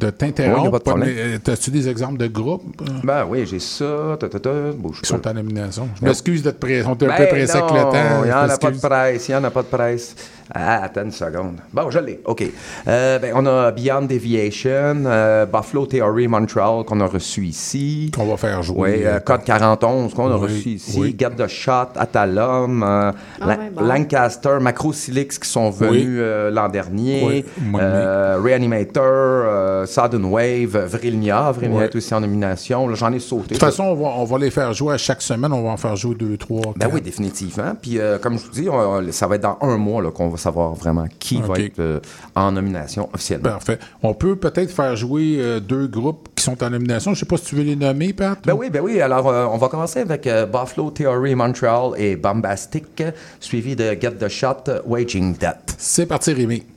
[0.07, 0.97] Oui, t'interrompre.
[0.97, 2.63] mais, euh, As-tu des exemples de groupes?
[3.03, 5.07] Ben oui, j'ai ça, ta, ta, ta, qui pas.
[5.07, 5.89] sont en nomination?
[6.01, 6.85] Je m'excuse d'être pressé.
[6.87, 8.23] On est un peu Ben pressé avec le temps.
[8.23, 10.15] Il n'y en a pas de presse, il n'y en a pas de presse.
[10.57, 11.57] Ah, attends une seconde.
[11.73, 12.21] Bon, je l'ai.
[12.25, 12.45] OK.
[12.87, 18.11] Euh, ben, on a Beyond Deviation, euh, Buffalo Theory Montreal qu'on a reçu ici.
[18.15, 18.99] Qu'on va faire jouer.
[18.99, 20.97] Oui, euh, Code 41 qu'on a Oui, reçu ici.
[21.01, 21.17] oui.
[21.19, 23.83] Get the Shot, Atalum, euh, Ah La- ouais, bon.
[23.85, 26.05] Lancaster, Macrosilix qui sont venus Oui.
[26.19, 27.45] euh, l'an dernier.
[27.75, 31.51] Euh, Reanimator, euh, Sudden Wave, Vrilnia.
[31.53, 31.85] Vrilnia Oui.
[31.85, 32.87] est aussi en nomination.
[32.89, 33.43] Là, J'en ai sauté.
[33.43, 35.53] De toute façon, on va, on va les faire jouer à chaque semaine.
[35.53, 36.63] On va en faire jouer deux, trois.
[36.63, 36.95] Ben quatre.
[36.95, 37.73] oui, définitivement.
[37.81, 40.29] Puis, euh, comme je vous dis, on- ça va être dans un mois là, qu'on
[40.29, 42.01] va savoir vraiment qui va être euh,
[42.35, 43.51] en nomination officiellement.
[43.51, 43.79] Parfait.
[44.03, 47.13] On peut peut-être faire jouer euh, deux groupes qui sont en nomination.
[47.13, 48.39] Je ne sais pas si tu veux les nommer, Pat.
[48.45, 49.01] Ben oui, ben oui.
[49.01, 53.03] Alors, euh, on va commencer avec Buffalo Theory Montreal et Bombastic,
[53.41, 55.75] suivi de Get the Shot, Waging Death.
[55.79, 56.74] C'est parti, Rémi.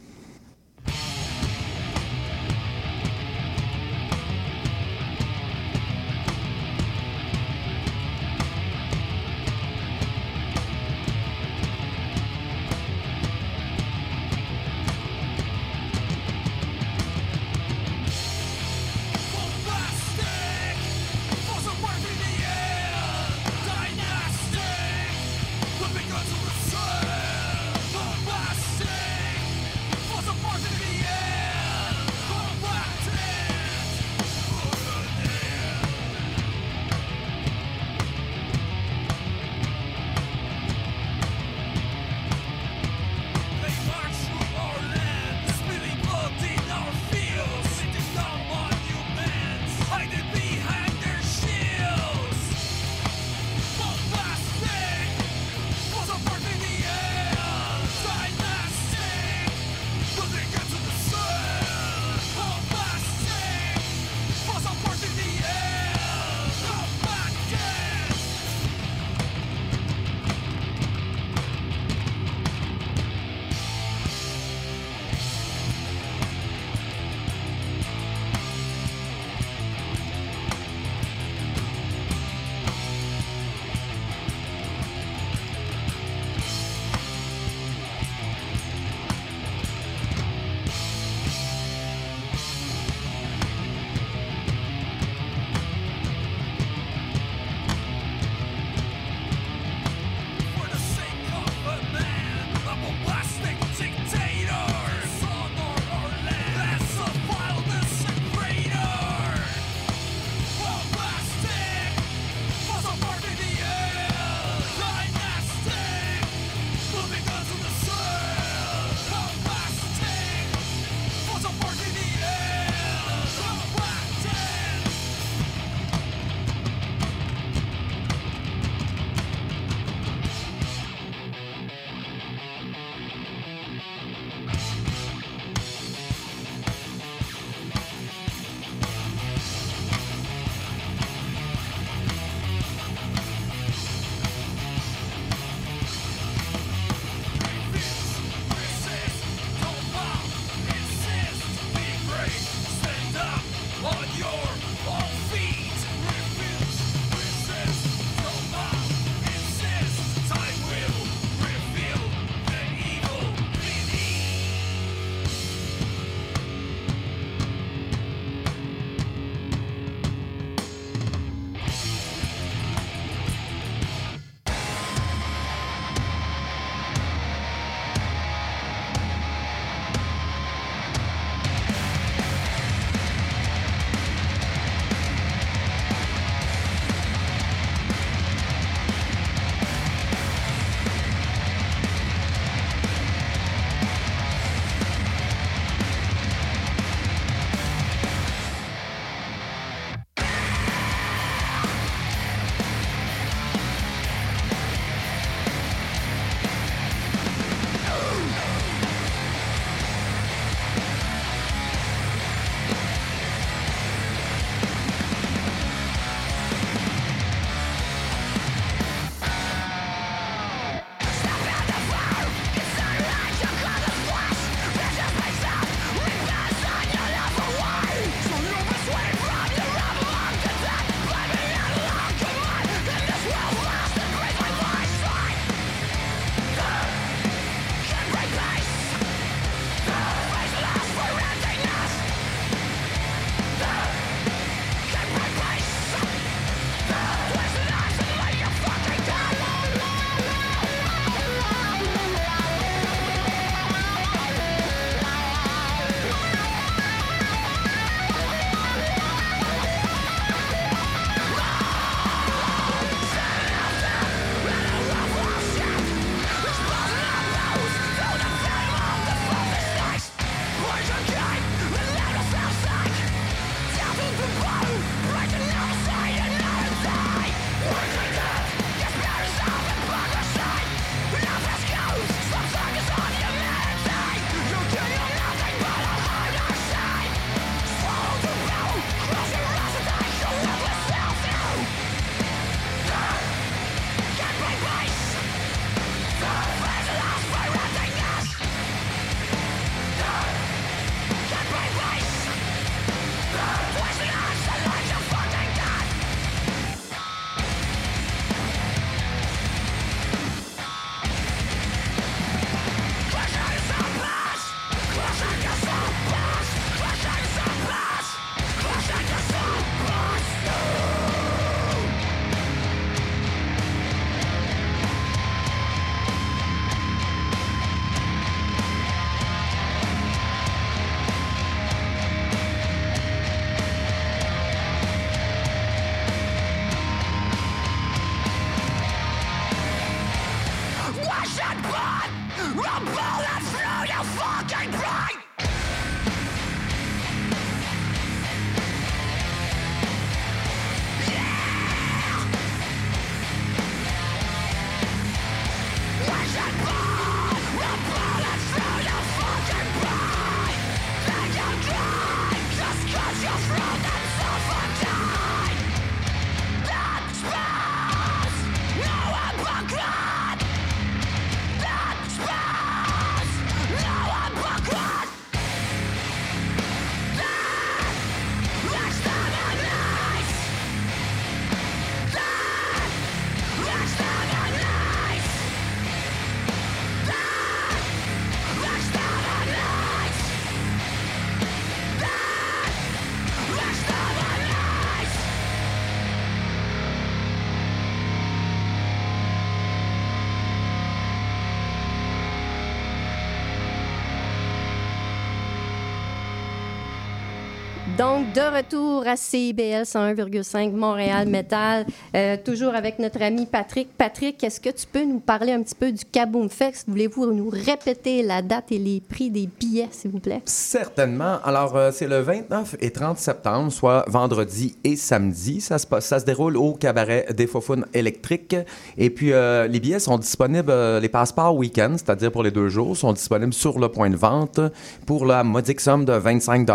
[407.95, 411.85] Donc, de retour à CIBL 101,5 Montréal Metal,
[412.15, 413.87] euh, toujours avec notre ami Patrick.
[413.97, 416.83] Patrick, est-ce que tu peux nous parler un petit peu du Kaboom Fest?
[416.87, 420.41] Voulez-vous nous répéter la date et les prix des billets, s'il vous plaît?
[420.45, 421.37] Certainement.
[421.43, 425.61] Alors, euh, c'est le 29 et 30 septembre, soit vendredi et samedi.
[425.61, 428.55] Ça se, déroule au cabaret des Faufounes électriques.
[428.97, 432.97] Et puis, euh, les billets sont disponibles, les passeports week-end, c'est-à-dire pour les deux jours,
[432.97, 434.59] sont disponibles sur le point de vente
[435.05, 436.67] pour la modique somme de 25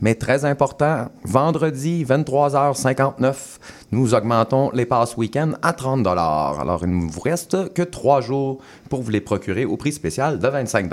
[0.00, 3.34] Mais très important, vendredi, 23h59,
[3.92, 8.58] nous augmentons les passes week-end à 30 Alors, il ne vous reste que trois jours
[8.90, 10.90] pour vous les procurer au prix spécial de 25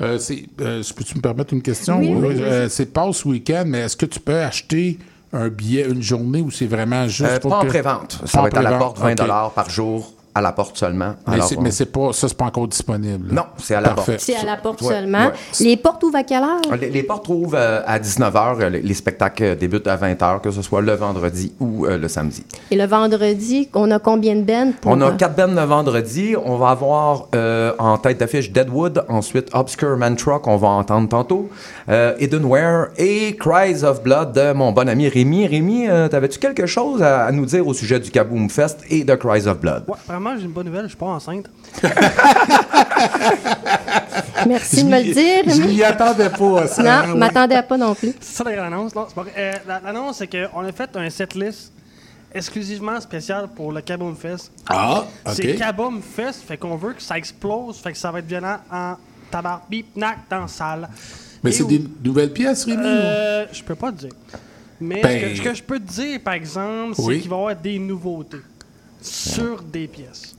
[0.00, 1.98] Euh, c'est, euh, peux-tu me permettre une question?
[2.00, 4.98] Oui, oui, Euh, c'est passe week-end, mais est-ce que tu peux acheter
[5.32, 8.20] un billet une journée ou c'est vraiment juste Euh, pour pas en que- pré-vente.
[8.26, 9.26] Ça va être à la porte 20 ok.
[9.54, 11.14] par jour, à la porte seulement.
[11.26, 13.32] Mais, Alors, c'est, on- mais c'est pas, ça, c'est pas encore disponible.
[13.32, 14.12] Non, c'est à la Parfait.
[14.12, 14.24] porte.
[14.24, 15.26] C'est à la porte Ouais, seulement.
[15.26, 15.32] ouais.
[15.60, 16.60] Les portes ouvrent à quelle heure?
[16.80, 18.68] Les, les portes ouvrent euh, à 19h.
[18.68, 22.44] Les, les spectacles débutent à 20h, que ce soit le vendredi ou euh, le samedi.
[22.70, 24.72] Et le vendredi, on a combien de bands?
[24.80, 26.34] Pour, On a euh, quatre bands le vendredi.
[26.44, 31.50] On va avoir euh, en tête d'affiche Deadwood, ensuite Obscure Mantra qu'on va entendre tantôt,
[31.88, 35.46] euh, Edenware et Cries of Blood de mon bon ami Rémi.
[35.46, 39.04] Rémi, euh, t'avais-tu quelque chose à, à nous dire au sujet du Kaboom Fest et
[39.04, 39.84] de Cries of Blood?
[39.88, 39.94] Ouais,
[40.36, 41.46] j'ai une bonne nouvelle, je suis pas enceinte.
[44.46, 45.42] Merci de me le dire.
[45.54, 46.82] Je m'y attendais pas ça.
[46.82, 47.18] Non, hein, je ouais.
[47.18, 48.12] m'attendais pas non plus.
[48.20, 48.94] C'est ça la grande annonce.
[48.94, 49.24] Non, c'est pas.
[49.36, 51.72] Euh, la- L'annonce, c'est qu'on a fait un setlist
[52.34, 54.50] exclusivement spécial pour le Kaboom Fest.
[54.68, 55.54] Ah, C'est.
[55.54, 58.94] Kaboom Fest, fait qu'on veut que ça explose, fait que ça va être violent en
[59.30, 60.88] tabac, bip, nac, dans la salle.
[61.42, 62.82] Mais Et c'est où- des nouvelles pièces, Rémi?
[62.82, 64.12] ou- Euh, je peux pas te dire.
[64.80, 67.20] Mais Ben- ce, que, ce que je peux te dire, par exemple, c'est Oui.
[67.20, 68.38] qu'il va y avoir des nouveautés
[69.02, 70.34] sur des pièces.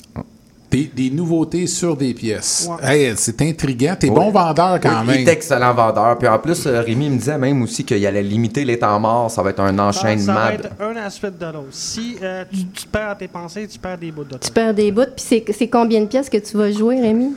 [0.72, 2.68] Des, des nouveautés sur des pièces.
[2.82, 3.09] Ouais.
[3.09, 3.95] Hey, c'est intriguant.
[3.99, 4.16] T'es Oui.
[4.16, 5.20] bon vendeur quand Oui, même.
[5.22, 6.18] Il est excellent vendeur.
[6.18, 9.30] Puis en plus, euh, Rémi me disait même aussi qu'il allait limiter les temps morts.
[9.30, 10.26] Ça va être un Ça, enchaînement.
[10.26, 11.68] ça va être un suite de l'autre.
[11.70, 14.39] Si euh, tu, tu perds tes pensées, tu perds des bouts de temps.
[14.41, 15.03] Tu perds des bouts.
[15.16, 17.34] Puis c'est- c'est combien de pièces que tu vas jouer, Rémi?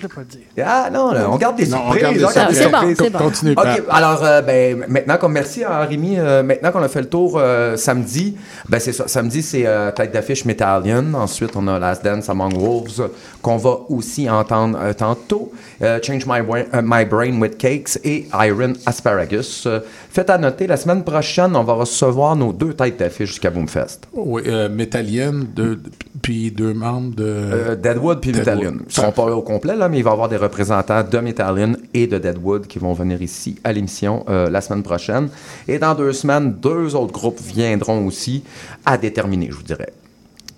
[0.00, 0.20] Je pas.
[0.64, 2.24] Ah non, là, on garde des Non, on surprises.
[2.24, 2.58] on garde des surprises.
[2.60, 2.96] Ah, c'est bon, surprises.
[2.98, 3.18] c'est bon.
[3.18, 3.52] Continue.
[3.52, 7.08] OK, alors, euh, ben, maintenant qu'on merci à Rémi, euh, maintenant qu'on a fait le
[7.08, 8.36] tour euh, samedi,
[8.68, 9.08] ben c'est ça.
[9.08, 11.12] Samedi, c'est euh, tête d'affiche Metallion.
[11.14, 13.10] Ensuite, on a Last Dance Among Wolves,
[13.42, 15.52] qu'on va aussi entendre euh, tantôt.
[15.82, 19.66] Euh, Change My, Brain- euh, My Brain with Cakes et Iron Asparagus.
[20.10, 23.68] Faites à noter, la semaine prochaine, on va recevoir nos deux têtes d'affiche du Kaboom
[23.68, 24.06] Fest.
[24.12, 25.80] Oui, deux-
[26.22, 27.74] puis deux membres de.
[27.76, 28.32] Deadwood puis.
[28.32, 28.74] Metallion.
[28.88, 31.18] Ils seront pas là au complet, là, mais il va y avoir des représentants de
[31.18, 35.28] Metallion et de Deadwood qui vont venir ici à l'émission la semaine prochaine.
[35.68, 38.42] Et dans deux semaines, deux autres groupes viendront aussi
[38.84, 39.92] à déterminer, je vous dirais.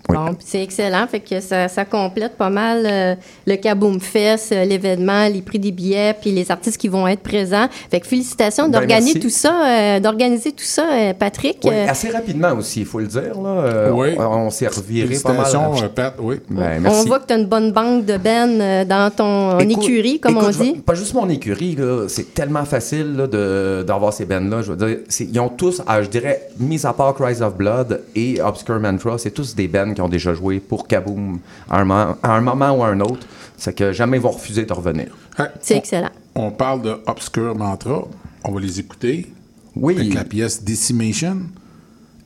[0.09, 0.17] Oui.
[0.17, 1.07] Bon, puis c'est excellent.
[1.07, 3.15] Fait que ça, ça complète pas mal euh,
[3.47, 7.21] le Kaboom Fest, euh, l'événement, les prix des billets, puis les artistes qui vont être
[7.21, 7.67] présents.
[7.89, 9.19] Fait que félicitations Ben, d'organiser merci.
[9.21, 11.59] tout ça, euh, d'organiser tout ça, euh, Patrick.
[11.63, 13.39] Oui, Euh, assez rapidement aussi, il faut le dire.
[13.41, 13.49] Là.
[13.49, 14.09] Euh, Oui.
[14.19, 15.45] On, on s'est reviré pas mal.
[15.55, 16.13] Euh, Pat.
[16.19, 16.35] Oui.
[16.49, 19.83] Ben, on voit que tu as une bonne banque de Ben euh, dans ton Écoute-
[19.85, 20.73] écurie, comme écoute, on dit.
[20.85, 24.61] Pas juste mon écurie, là, c'est tellement facile là, de- d'avoir ces bands-là.
[24.63, 28.01] Je veux dire, ils ont tous, ah, je dirais, mis à part Cries of Blood
[28.17, 31.39] et Obscure Mantra, c'est tous des bands qui ont déjà joué pour Kaboom
[31.69, 33.25] à un, moment- à un moment ou à un autre.
[33.57, 35.15] C'est que jamais ils vont refuser de revenir.
[35.37, 36.09] Hey, C'est excellent.
[36.35, 38.03] On parle de Obscure Mantra.
[38.43, 39.31] On va les écouter.
[39.75, 39.95] Oui.
[39.97, 41.37] Avec la pièce Decimation.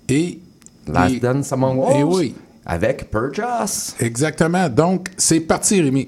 [0.09, 0.39] Et.
[0.87, 1.97] Last et- Dance Among Wolves.
[1.99, 2.35] Et oui.
[2.65, 3.95] Avec Purchase.
[3.99, 4.67] Exactement.
[4.69, 6.07] Donc, c'est parti, Rémi.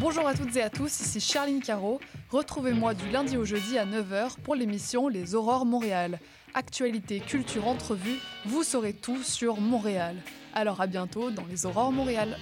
[0.00, 2.00] Bonjour à toutes et à tous, ici Charline Caro.
[2.30, 6.18] Retrouvez-moi du lundi au jeudi à 9h pour l'émission Les Aurores Montréal.
[6.54, 10.16] Actualité, culture, entrevue, vous saurez tout sur Montréal.
[10.54, 12.38] Alors à bientôt dans Les Aurores Montréal.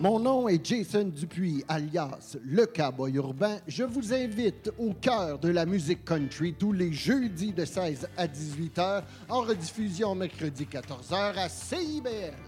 [0.00, 3.58] Mon nom est Jason Dupuis, alias Le Cowboy Urbain.
[3.68, 8.26] Je vous invite au cœur de la musique country tous les jeudis de 16 à
[8.26, 12.47] 18 h, en rediffusion mercredi 14 h à CIBL.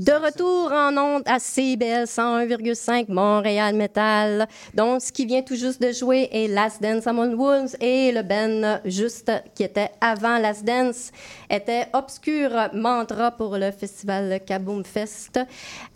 [0.00, 4.48] De retour en ondes à CBL 101,5 Montréal Metal.
[4.72, 8.22] Donc, ce qui vient tout juste de jouer est Last Dance Among Wolves et le
[8.22, 11.12] Ben juste qui était avant Last Dance
[11.50, 15.38] était Obscur Mantra pour le festival Kaboom Fest.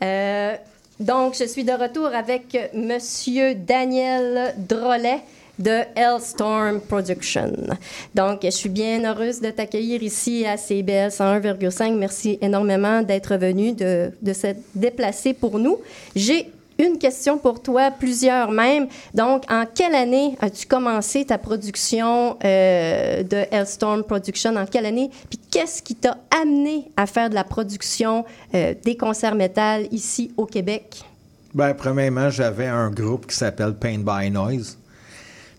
[0.02, 0.55] Euh,
[1.00, 5.22] donc, je suis de retour avec Monsieur Daniel Drolet
[5.59, 7.52] de Hellstorm Production.
[8.14, 11.96] Donc, je suis bien heureuse de t'accueillir ici à CBL 101,5.
[11.96, 15.78] Merci énormément d'être venu, de, de s'être déplacé pour nous.
[16.16, 18.88] J'ai une question pour toi, plusieurs même.
[19.12, 24.57] Donc, en quelle année as-tu commencé ta production euh, de Hellstorm Production?
[24.57, 25.11] En quelle année?
[25.28, 28.24] Puis qu'est-ce qui t'a amené à faire de la production
[28.55, 31.05] euh, des concerts métal ici au Québec?
[31.55, 34.76] Ben, premièrement, j'avais un groupe qui s'appelle Paint by Noise.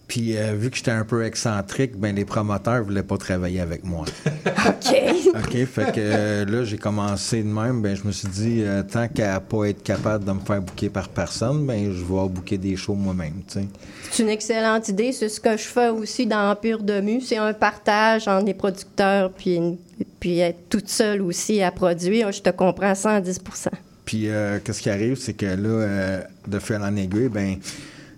[0.08, 3.84] Puis, euh, vu que j'étais un peu excentrique, ben, les promoteurs voulaient pas travailler avec
[3.84, 4.06] moi.
[4.45, 4.95] OK.
[5.36, 7.82] OK, fait que euh, là, j'ai commencé de même.
[7.82, 10.89] Ben, je me suis dit, euh, tant qu'à pas être capable de me faire booker
[10.89, 13.66] par personne, ben, je vais booker des shows moi-même, tu sais.
[14.12, 15.12] C'est une excellente idée.
[15.12, 17.20] C'est ce que je fais aussi dans Empire de Mu.
[17.22, 19.78] C'est un partage entre les producteurs puis, une-
[20.20, 22.32] puis être toute seule aussi à produire.
[22.32, 23.72] Je te comprends à 110%
[24.06, 24.28] Puis,
[24.64, 27.56] qu'est-ce qui arrive, c'est que là, de fil en aiguille, ben,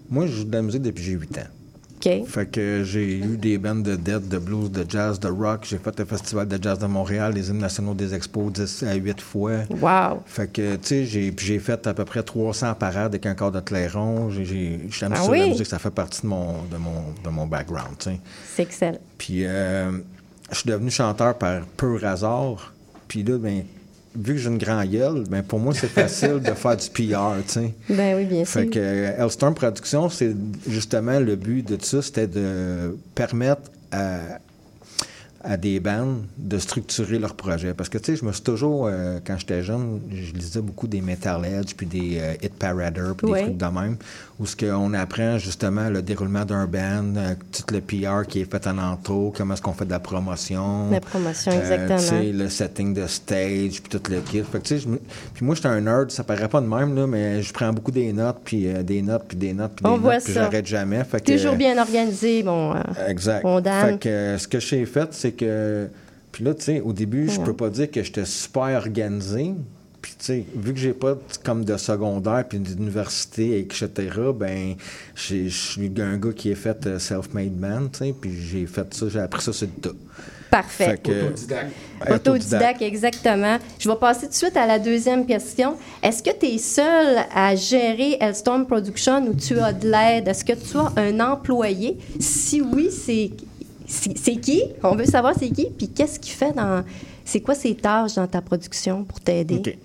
[0.10, 1.48] moi, je joue de la musique depuis que j'ai 8 ans.
[2.28, 5.66] Fait que j'ai eu des bandes de death, de blues, de jazz, de rock.
[5.68, 8.94] J'ai fait le Festival de jazz de Montréal, les hymnes nationaux des expos 10 à
[8.96, 9.52] 8 fois.
[9.70, 10.22] Wow!
[10.26, 13.52] Fait que, tu sais, j'ai, j'ai fait à peu près 300 parades avec un corps
[13.52, 14.30] de clairon.
[14.30, 15.40] J'ai, j'ai, j'aime Ah ça, oui?
[15.40, 18.20] la musique, ça fait partie de mon, de mon, de mon background, tu sais.
[18.56, 19.00] C'est excellent.
[19.18, 19.92] Puis euh,
[20.52, 22.74] je suis devenu chanteur par pur hasard.
[23.08, 23.64] Puis là, ben,
[24.18, 27.36] vu que j'ai une grande gueule, ben, pour moi, c'est facile de faire du PR,
[27.46, 27.74] tu sais.
[27.90, 28.72] Ben oui, bien Fait sûr.
[28.72, 30.36] que euh, Hellstorm Productions, c'est
[30.68, 33.62] justement le but de ça, c'était de permettre
[33.92, 34.20] à,
[35.44, 37.74] à des bandes de structurer leur projet.
[37.74, 40.88] Parce que, tu sais, je me suis toujours, euh, quand j'étais jeune, je lisais beaucoup
[40.88, 43.98] des Metal Edge, puis des euh, Hit Parader, puis des trucs de même,
[44.40, 48.52] où ce qu'on apprend justement le déroulement d'un band, euh, tout le PR qui est
[48.52, 50.92] fait en entour, comment est-ce qu'on fait de la promotion.
[50.92, 52.22] La promotion, Euh, exactement.
[52.44, 54.44] le setting de stage, puis tout le kit.
[54.44, 55.00] Fait que, tu sais, je me-
[55.34, 57.90] puis moi, j'étais un nerd, ça paraît pas de même, là, mais je prends beaucoup
[57.92, 60.68] des notes, puis euh, des notes, puis des notes, puis des On notes, puis j'arrête
[60.68, 61.04] jamais.
[61.04, 62.76] Fait que, Toujours bien organisé, bon.
[62.76, 63.42] euh, Exact.
[63.42, 63.62] Bon.
[63.64, 65.88] Fait que ce que j'ai fait, c'est que.
[66.32, 67.46] Puis là, tu sais, au début, je Ouais.
[67.46, 69.56] peux pas dire que j'étais super organisé.
[70.18, 73.90] Puis, tu sais, vu que j'ai pas de- comme de secondaire puis d'université, etc.,
[74.36, 74.76] ben,
[75.16, 78.66] j'ai- je suis un gars qui est fait euh, self-made man, tu sais, puis j'ai
[78.66, 79.96] fait ça, j'ai appris ça sur le tas.
[80.50, 80.86] Parfait.
[80.92, 81.72] Fait que- Autodidacte.
[82.10, 83.58] Autodidacte, exactement.
[83.80, 85.76] Je vais passer tout de suite à la deuxième question.
[86.02, 90.28] Est-ce que tu es seul à gérer Hellstorm Production ou tu as de l'aide?
[90.28, 91.98] Est-ce que tu as un employé?
[92.20, 93.32] Si oui, c'est
[93.86, 94.64] c'est c'est qui?
[94.84, 96.84] On veut savoir c'est qui, puis qu'est-ce qu'il fait dans...
[97.26, 99.58] C'est quoi ses tâches dans ta production pour t'aider?
[99.58, 99.78] OK.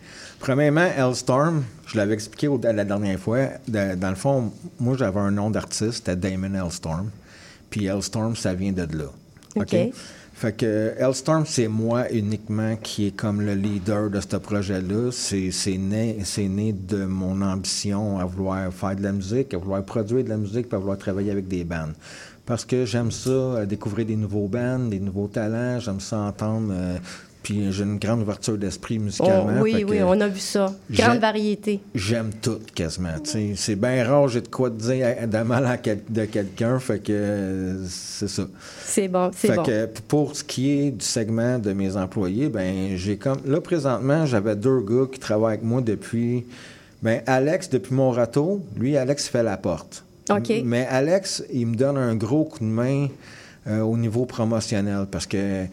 [0.42, 3.38] Premièrement, Hellstorm, je l'avais expliqué au- la dernière fois.
[3.68, 7.10] De- dans le fond, moi, j'avais un nom d'artiste, c'était Damon Hellstorm.
[7.70, 9.04] Puis Hellstorm, ça vient de là.
[9.54, 9.76] OK?
[10.34, 15.10] Fait que Hellstorm, c'est moi uniquement qui est comme le leader de ce projet-là.
[15.12, 19.58] C'est c'est né, c'est né de mon ambition à vouloir faire de la musique, à
[19.58, 21.90] vouloir produire de la musique, puis à vouloir travailler avec des bands.
[22.44, 26.72] Parce que j'aime ça, euh, découvrir des nouveaux bands, des nouveaux talents, j'aime ça entendre.
[26.72, 26.96] euh,
[27.42, 29.60] puis j'ai une grande ouverture d'esprit Oh, musicalement.
[29.62, 30.72] oui, oui, on a vu ça.
[30.90, 31.80] Grande variété.
[31.94, 33.10] J'aime tout quasiment.
[33.56, 36.98] C'est bien rare, j'ai de quoi te dire de mal à quel- de quelqu'un, fait
[37.00, 38.44] que c'est ça.
[38.84, 39.62] C'est bon, c'est Fait bon.
[39.64, 44.26] que pour ce qui est du segment de mes employés, ben j'ai comme là présentement,
[44.26, 46.44] j'avais deux gars qui travaillent avec moi depuis
[47.02, 50.04] ben Alex depuis mon râteau, lui Alex fait la porte.
[50.30, 50.52] OK.
[50.64, 53.08] Mais Alex, il me donne un gros coup de main
[53.66, 55.64] euh, au niveau promotionnel parce que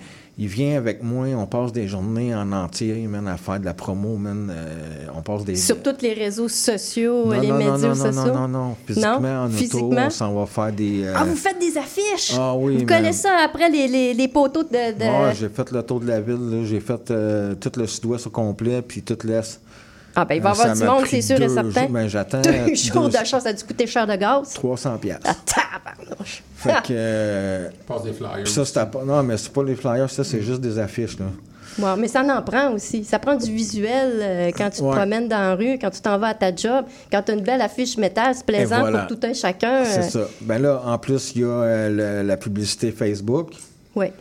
[0.41, 3.73] il vient avec moi, on passe des journées en entier, man, à faire de la
[3.73, 7.71] promo, man, euh, on passe des Sur tous les réseaux sociaux, non, les non, médias
[7.77, 8.33] non, non, sociaux?
[8.33, 9.39] non, non, non, Physiquement, Non?
[9.43, 11.03] en auto, on s'en va faire des...
[11.03, 12.33] euh, Ah, vous faites des affiches?
[12.37, 12.87] Ah oui, Vous man.
[12.87, 14.69] connaissez ça après les, les, les poteaux de...
[14.69, 18.27] de- Ouais, j'ai fait le tour de la ville, j'ai fait euh, tout le sud-ouest
[18.27, 19.59] au complet, puis tout l'est.
[20.21, 21.85] Ah, ben, il va y Euh, avoir du monde, c'est sûr et certain.
[21.89, 24.53] Ben, j'attends Deux jours deux- de chance, ça a dû coûter cher de gaz.
[24.53, 25.29] 300 piastres.
[25.55, 25.81] Ah.
[26.55, 26.87] Fait que...
[26.91, 28.47] euh, Passe des flyers.
[28.47, 28.89] ça.
[29.05, 31.25] Non, mais c'est pas les flyers, ça, c'est juste des affiches, là.
[31.77, 33.05] Ouais, mais ça en prend aussi.
[33.05, 34.91] Ça prend du visuel euh, quand tu te Ouais.
[34.97, 36.83] promènes dans la rue, quand tu t'en vas à ta job.
[37.09, 39.05] Quand tu as une belle affiche métal, c'est plaisant voilà.
[39.05, 39.85] pour tout un chacun.
[39.85, 40.29] C'est euh, ça.
[40.41, 43.51] Ben là, en plus, il y a euh, le- la publicité Facebook.
[43.95, 44.11] Ouais.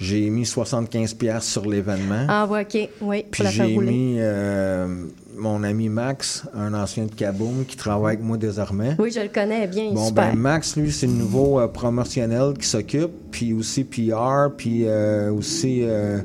[0.00, 2.26] J'ai mis 75 piastres sur l'événement.
[2.28, 2.88] Ah, ouais, OK.
[3.00, 5.04] Oui, pour Puis la faire j'ai mis euh,
[5.36, 8.96] mon ami Max, un ancien de Kaboom, qui travaille avec moi désormais.
[8.98, 10.30] Oui, je le connais bien, Bon, super.
[10.32, 15.32] ben Max, lui, c'est le nouveau euh, promotionnel qui s'occupe, puis aussi PR, puis euh,
[15.32, 15.80] aussi...
[15.82, 16.20] euh,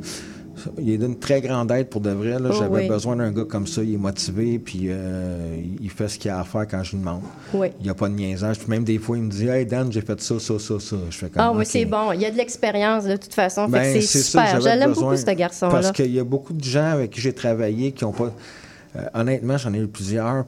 [0.77, 2.37] il est d'une très grande aide pour de vrai.
[2.37, 2.49] là.
[2.51, 2.87] Oh, J'avais oui.
[2.89, 4.89] besoin d'un gars comme ça, il est motivé, puis
[5.81, 7.21] il fait ce qu'il a à faire quand je lui demande.
[7.53, 7.69] Oui.
[7.79, 8.59] Il n'y a pas de niaisage.
[8.59, 10.95] Puis même des fois, il me dit Hey Dan, j'ai fait ça, ça, ça, ça.
[11.09, 11.65] Je fais comme Ah, oui, OK.
[11.65, 12.11] c'est bon.
[12.11, 13.69] Il y a de l'expérience, de toute façon.
[13.69, 14.55] Ben, c'est ça super.
[14.57, 15.71] Je j'avais l'aime beaucoup, ce garçon-là.
[15.71, 18.33] Parce qu'il y a beaucoup de gens avec qui j'ai travaillé qui n'ont pas.
[18.95, 20.45] Euh, honnêtement, j'en ai eu plusieurs,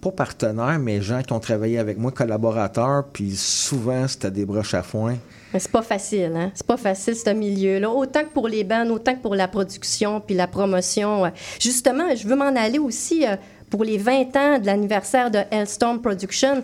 [0.00, 4.74] pas partenaires, mais gens qui ont travaillé avec moi, collaborateurs, puis souvent, c'était des broches
[4.74, 5.16] à foin.
[5.52, 6.50] Mais c'est pas facile, hein?
[6.54, 7.90] C'est pas facile, ce milieu-là.
[7.90, 11.26] Autant que pour les bands, autant que pour la production puis la promotion.
[11.26, 11.28] Euh,
[11.60, 13.36] Justement, je veux m'en aller aussi euh,
[13.70, 16.62] pour les 20 ans de l'anniversaire de Hellstorm Production.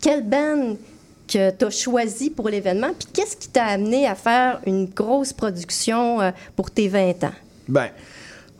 [0.00, 0.76] Quelle band
[1.26, 2.90] que tu as choisi pour l'événement?
[2.98, 7.34] Puis qu'est-ce qui t'a amené à faire une grosse production euh, pour tes 20 ans?
[7.68, 7.88] Ben,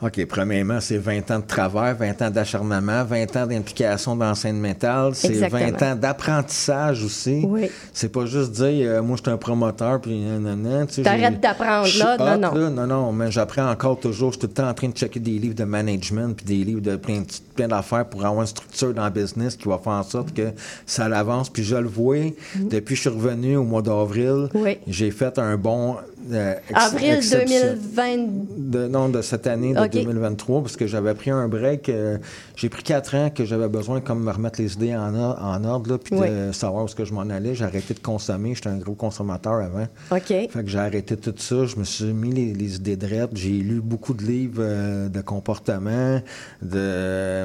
[0.03, 4.35] OK, premièrement, c'est 20 ans de travail, 20 ans d'acharnement, 20 ans d'implication dans la
[4.35, 5.61] scène métal, c'est Exactement.
[5.79, 7.43] 20 ans d'apprentissage aussi.
[7.47, 7.71] Oui.
[7.93, 11.41] C'est pas juste dire, euh, moi, je suis un promoteur, puis nanana, tu sais, T'arrêtes
[11.41, 12.17] d'apprendre, là.
[12.17, 12.55] Non, hot, non.
[12.55, 12.71] là.
[12.71, 14.33] Non, non, mais j'apprends encore toujours.
[14.33, 16.65] Je suis tout le temps en train de checker des livres de management, puis des
[16.65, 17.23] livres de plein,
[17.55, 20.49] plein d'affaires pour avoir une structure dans le business qui va faire en sorte que
[20.87, 21.51] ça l'avance.
[21.51, 22.17] Puis je le vois,
[22.57, 24.79] depuis que je suis revenu au mois d'avril, Oui.
[24.87, 25.97] j'ai fait un bon...
[26.33, 28.17] euh, Avril exception- 2020.
[28.57, 29.91] de, non, de cette année, de OK.
[29.91, 31.89] 2023, parce que j'avais pris un break.
[31.89, 32.19] euh,
[32.57, 35.65] j'ai pris quatre ans que j'avais besoin comme me remettre les idées en, or- en
[35.65, 36.29] ordre, là, puis Oui.
[36.29, 37.55] de savoir où est-ce que je m'en allais.
[37.55, 38.55] J'ai arrêté de consommer.
[38.55, 39.87] J'étais un gros consommateur avant.
[40.11, 40.27] OK.
[40.27, 41.65] Fait que j'ai arrêté tout ça.
[41.65, 43.31] Je me suis mis les, les idées drettes.
[43.35, 46.21] J'ai lu beaucoup de livres euh, de comportement,
[46.63, 47.45] de...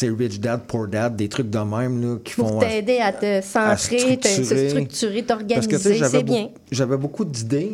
[0.00, 2.48] Rich Dad, Poor Dad, des trucs de même là, qui font...
[2.48, 5.22] Pour t'aider à te centrer, te, structurer.
[5.22, 6.48] t'organiser, c'est bien.
[6.70, 7.72] J'avais beaucoup d'idées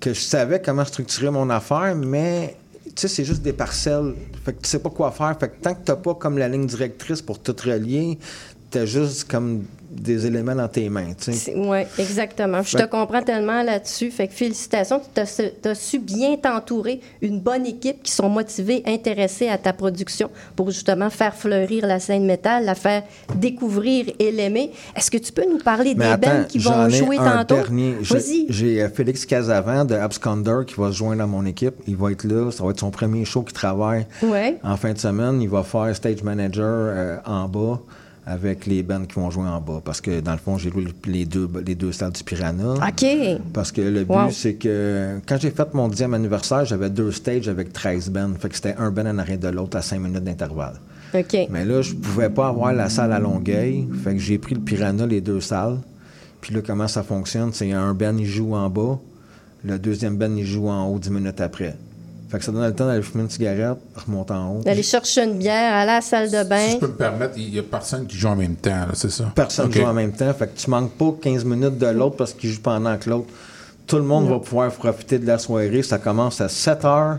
[0.00, 4.14] que je savais comment structurer mon affaire, mais tu sais, c'est juste des parcelles.
[4.44, 5.36] Fait que tu sais pas quoi faire.
[5.38, 8.18] Fait que tant que t'as pas comme la ligne directrice pour tout relier,
[8.70, 11.52] t'as juste comme des éléments dans tes mains, tu sais.
[11.56, 12.62] Oui, exactement.
[12.62, 14.10] Je te comprends tellement là-dessus.
[14.12, 19.48] Fait que félicitations, tu as, su bien t'entourer une bonne équipe qui sont motivés, intéressés
[19.48, 23.02] à ta production pour justement faire fleurir la scène métal, la faire
[23.34, 24.70] découvrir et l'aimer.
[24.94, 27.44] Est-ce que tu peux nous parler Mais des attends, bands qui vont ai jouer un
[27.44, 27.62] tantôt?
[28.02, 28.46] Vas-y.
[28.48, 31.74] J'ai euh, Félix Casavant de Absconder qui va se joindre à mon équipe.
[31.88, 32.52] Il va être là.
[32.52, 34.56] Ça va être son premier show qu'il travaille Ouais.
[34.62, 35.42] en fin de semaine.
[35.42, 37.80] Il va faire stage manager euh, en bas
[38.26, 39.80] avec les bands qui vont jouer en bas.
[39.84, 42.74] Parce que dans le fond, j'ai loué les deux, les deux salles du Piranha.
[42.74, 43.06] OK.
[43.52, 44.30] Parce que le but, Wow.
[44.30, 48.30] c'est que quand j'ai fait mon dixième anniversaire, j'avais deux stages avec 13 bands.
[48.38, 50.74] Fait que c'était un band en arrêt de l'autre à 5 minutes d'intervalle.
[51.14, 51.36] OK.
[51.50, 53.88] Mais là, je pouvais pas avoir la salle à Longueuil.
[54.04, 55.78] Fait que j'ai pris le Piranha, les deux salles.
[56.40, 57.50] Puis là, comment ça fonctionne?
[57.52, 58.98] C'est un band, il joue en bas.
[59.64, 61.74] Le deuxième band, il joue en haut 10 minutes après.
[62.30, 63.76] Fait que ça donne le temps d'aller fumer une cigarette,
[64.06, 64.60] remonter en haut.
[64.62, 66.68] D'aller chercher une bière, aller à la salle de Si bain.
[66.72, 69.10] je peux me permettre, il n'y a personne qui joue en même temps, là, c'est
[69.10, 69.24] ça?
[69.34, 69.74] Personne Ok.
[69.78, 70.32] joue en même temps.
[70.34, 73.26] Fait que tu manques pas 15 minutes de l'autre parce qu'il joue pendant que l'autre.
[73.86, 75.82] Tout le monde va pouvoir profiter de la soirée.
[75.82, 77.16] Ça commence à 7 h,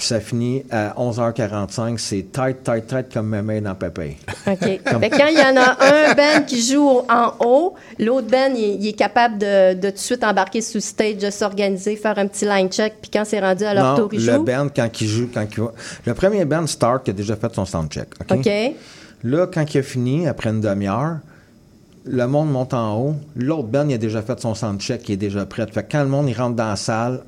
[0.00, 1.98] puis ça finit à 11h45.
[1.98, 4.16] C'est tight, tight, tight comme ma main dans Pépé.
[4.46, 4.58] OK.
[4.58, 8.82] Fait quand il y en a un Ben qui joue en haut, l'autre Ben, il,
[8.82, 12.18] il est capable de, de tout de suite embarquer sur le stage, de s'organiser, faire
[12.18, 14.46] un petit line check, puis quand c'est rendu à leur non, tour, il le joue.
[14.74, 15.72] quand il joue, quand il va...
[16.06, 18.08] Le premier band, Stark, a déjà fait son soundcheck.
[18.22, 18.38] OK?
[18.38, 18.50] OK.
[19.22, 21.18] Là, quand il a fini, après une demi-heure,
[22.06, 23.16] le monde monte en haut.
[23.36, 25.66] L'autre band, il a déjà fait son soundcheck, il est déjà prêt.
[25.70, 27.20] Fait que quand le monde il rentre dans la salle,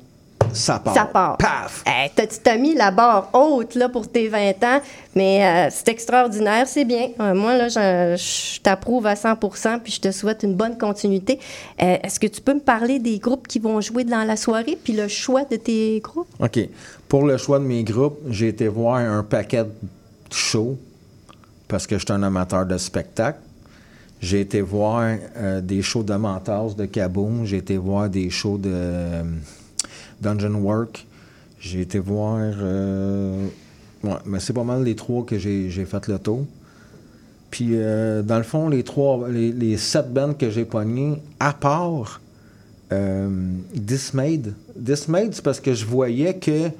[0.53, 0.93] ça part.
[0.93, 1.37] Ça part.
[1.37, 1.83] Paf!
[1.85, 4.81] Hey, t'as- tu t'as mis la barre haute là, pour tes 20 ans,
[5.15, 7.09] mais euh, c'est extraordinaire, c'est bien.
[7.19, 11.39] Euh, moi, là, je, je t'approuve à 100% puis je te souhaite une bonne continuité.
[11.81, 14.77] Euh, Est-ce que tu peux me parler des groupes qui vont jouer dans la soirée,
[14.83, 16.27] puis le choix de tes groupes?
[16.39, 16.59] OK.
[17.07, 19.69] Pour le choix de mes groupes, j'ai été voir un paquet de
[20.31, 20.77] shows
[21.67, 23.39] parce que je suis un amateur de spectacle.
[24.21, 25.03] J'ai été voir
[25.35, 27.45] euh, des shows de Mentas, de Kaboom.
[27.45, 28.71] J'ai été voir des shows de
[30.23, 31.05] Dungeon Work.
[31.59, 32.39] J'ai été voir.
[32.39, 33.45] euh,
[34.03, 36.45] ouais, mais c'est pas mal les trois que j'ai fait le tour.
[37.51, 41.53] Puis, euh, dans le fond, les trois, les, les sept bands que j'ai pognés, à
[41.53, 42.19] part
[42.91, 43.29] euh,
[43.75, 44.53] Dismayed.
[44.75, 46.71] Dismayed, c'est parce que je voyais qu'il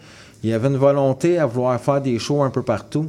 [0.44, 3.08] y avait une volonté à vouloir faire des shows un peu partout.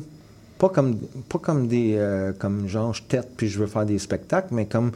[0.59, 0.98] Pas comme,
[1.28, 1.94] pas comme des.
[1.97, 4.93] euh, comme genre, je tête puis je veux faire des spectacles, mais comme.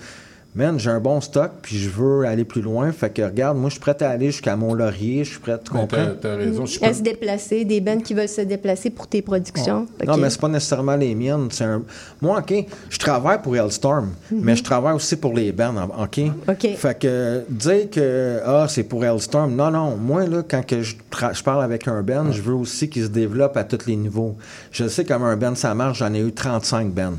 [0.54, 2.90] Man, j'ai un bon stock, puis je veux aller plus loin.
[2.90, 5.22] Fait que regarde, moi, je suis prêt à aller jusqu'à Mont-Laurier.
[5.22, 6.06] Je suis prêt, tu Mais comprends?
[6.20, 6.64] t'as- raison.
[6.66, 9.86] Je À se déplacer, des bands qui veulent se déplacer pour tes productions.
[10.04, 11.48] Non, mais c'est pas nécessairement les miennes.
[11.50, 11.82] c'est un-
[12.22, 16.20] Moi, OK, je travaille pour Hellstorm, mais je travaille aussi pour les bands, OK?
[16.48, 16.68] OK.
[16.76, 19.96] Fait que dire que ah, c'est pour Hellstorm, non, non.
[19.96, 23.04] Moi, là, quand que je, tra- je parle avec un band, je veux aussi qu'il
[23.04, 24.34] se développe à tous les niveaux.
[24.72, 25.98] Je sais comment un band, ça marche.
[25.98, 27.12] J'en ai eu 35 bands.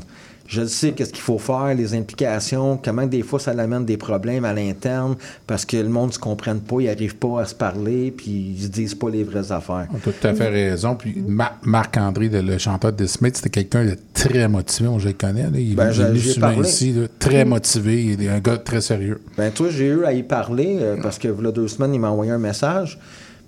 [0.50, 4.44] Je sais qu'est-ce qu'il faut faire, les implications, comment des fois ça amène des problèmes
[4.44, 5.14] à l'interne
[5.46, 8.54] parce que le monde ne se comprenne pas, ils n'arrivent pas à se parler, puis
[8.56, 9.86] ils se disent pas les vraies affaires.
[10.02, 10.96] Tu as tout à fait raison.
[10.96, 14.88] Puis Ma- Marc-André, le, chanteur de Smith, c'était quelqu'un de très motivé.
[14.88, 15.44] Moi, je le connais.
[15.44, 15.50] là.
[15.54, 16.92] Il Ben, est venu ici.
[16.94, 18.04] là, très motivé.
[18.06, 19.20] Il est un gars très sérieux.
[19.36, 22.10] Ben toi, j'ai eu à y parler euh, parce que a deux semaines, il m'a
[22.10, 22.98] envoyé un message.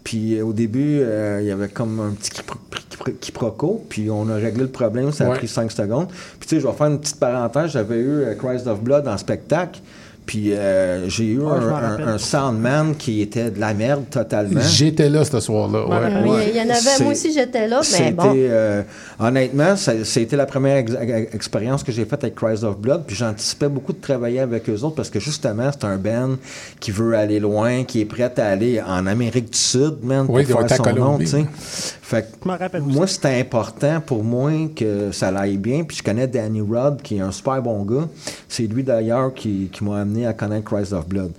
[0.04, 2.56] Puis euh, au début, euh, il y avait comme un petit quipro-
[2.90, 3.84] quipro- quiproquo.
[3.88, 5.36] Puis on a réglé le problème, ça a Ouais.
[5.36, 6.08] pris cinq secondes.
[6.38, 7.70] Puis tu sais, je vais faire une petite parenthèse.
[7.72, 9.80] J'avais eu euh, Christ of Blood en spectacle.
[10.24, 11.58] Puis euh, j'ai eu Ouais,
[12.06, 14.60] un, soundman qui était de la merde totalement.
[14.60, 15.86] J'étais là ce soir-là.
[15.86, 15.96] Ouais.
[16.22, 16.50] Oui, Ouais.
[16.50, 18.32] il y en avait, moi aussi j'étais là, mais bon.
[18.36, 18.82] euh,
[19.18, 23.02] honnêtement, ça- c'était la première ex- ex- expérience que j'ai faite avec Cries of Blood.
[23.06, 26.36] Puis j'anticipais beaucoup de travailler avec eux autres parce que justement, c'est un band
[26.80, 30.36] qui veut aller loin, qui est prêt à aller en Amérique du Sud, man, pour
[30.36, 31.18] Oui, il doit faire être à son nom.
[32.02, 35.82] Fait que Je m'en rappelle moi, c'était important pour moi que ça aille bien.
[35.84, 38.06] Puis je connais Danny Rod, qui est un super bon gars.
[38.48, 41.32] C'est lui d'ailleurs qui, qui m'a amené à connaître Cries of Blood.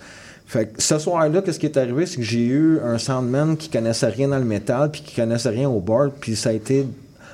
[0.45, 3.69] Fait que ce soir-là, qu'est-ce qui est arrivé, c'est que j'ai eu un soundman qui
[3.69, 6.85] connaissait rien dans le métal, puis qui connaissait rien au board, puis ça a été,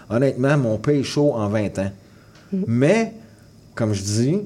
[0.10, 1.92] honnêtement, mon pay show en 20 ans.
[2.68, 3.14] Mais,
[3.76, 4.42] comme je dis,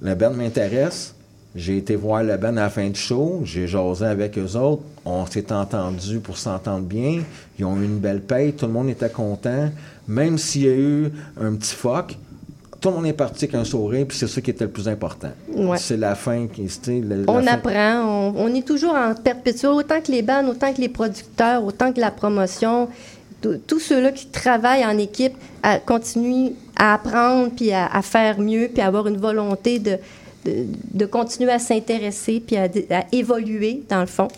[0.00, 1.14] le band m'intéresse.
[1.56, 4.82] J'ai été voir le band à la fin du show, j'ai jasé avec eux autres,
[5.04, 7.22] on s'est entendu pour s'entendre bien,
[7.58, 9.68] ils ont eu une belle paye, tout le monde était content,
[10.06, 11.10] même s'il y a eu
[11.40, 12.16] un petit fuck,
[12.80, 14.88] tout le monde est parti avec un sourire, puis c'est ça qui était le plus
[14.88, 15.30] important.
[15.54, 15.76] Ouais.
[15.78, 20.00] C'est la fin qui le- On fin- apprend, on, on est toujours en perpétuel, autant
[20.00, 22.88] que les bandes, autant que les producteurs, autant que la promotion.
[23.66, 25.32] Tous- ceux-là qui travaillent en équipe
[25.62, 29.96] à, continuent à apprendre, puis à, à faire mieux, puis à avoir une volonté de,
[30.44, 34.28] de, de continuer à s'intéresser, puis à, à évoluer, dans le fond.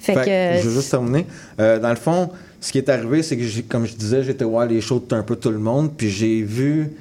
[0.00, 1.26] Fait, Fait que, que, je veux juste terminer.
[1.60, 4.66] Euh, dans le fond, ce qui est arrivé, c'est que, comme je disais, j'étais voir
[4.66, 6.92] les shows de un peu tout le monde, puis j'ai vu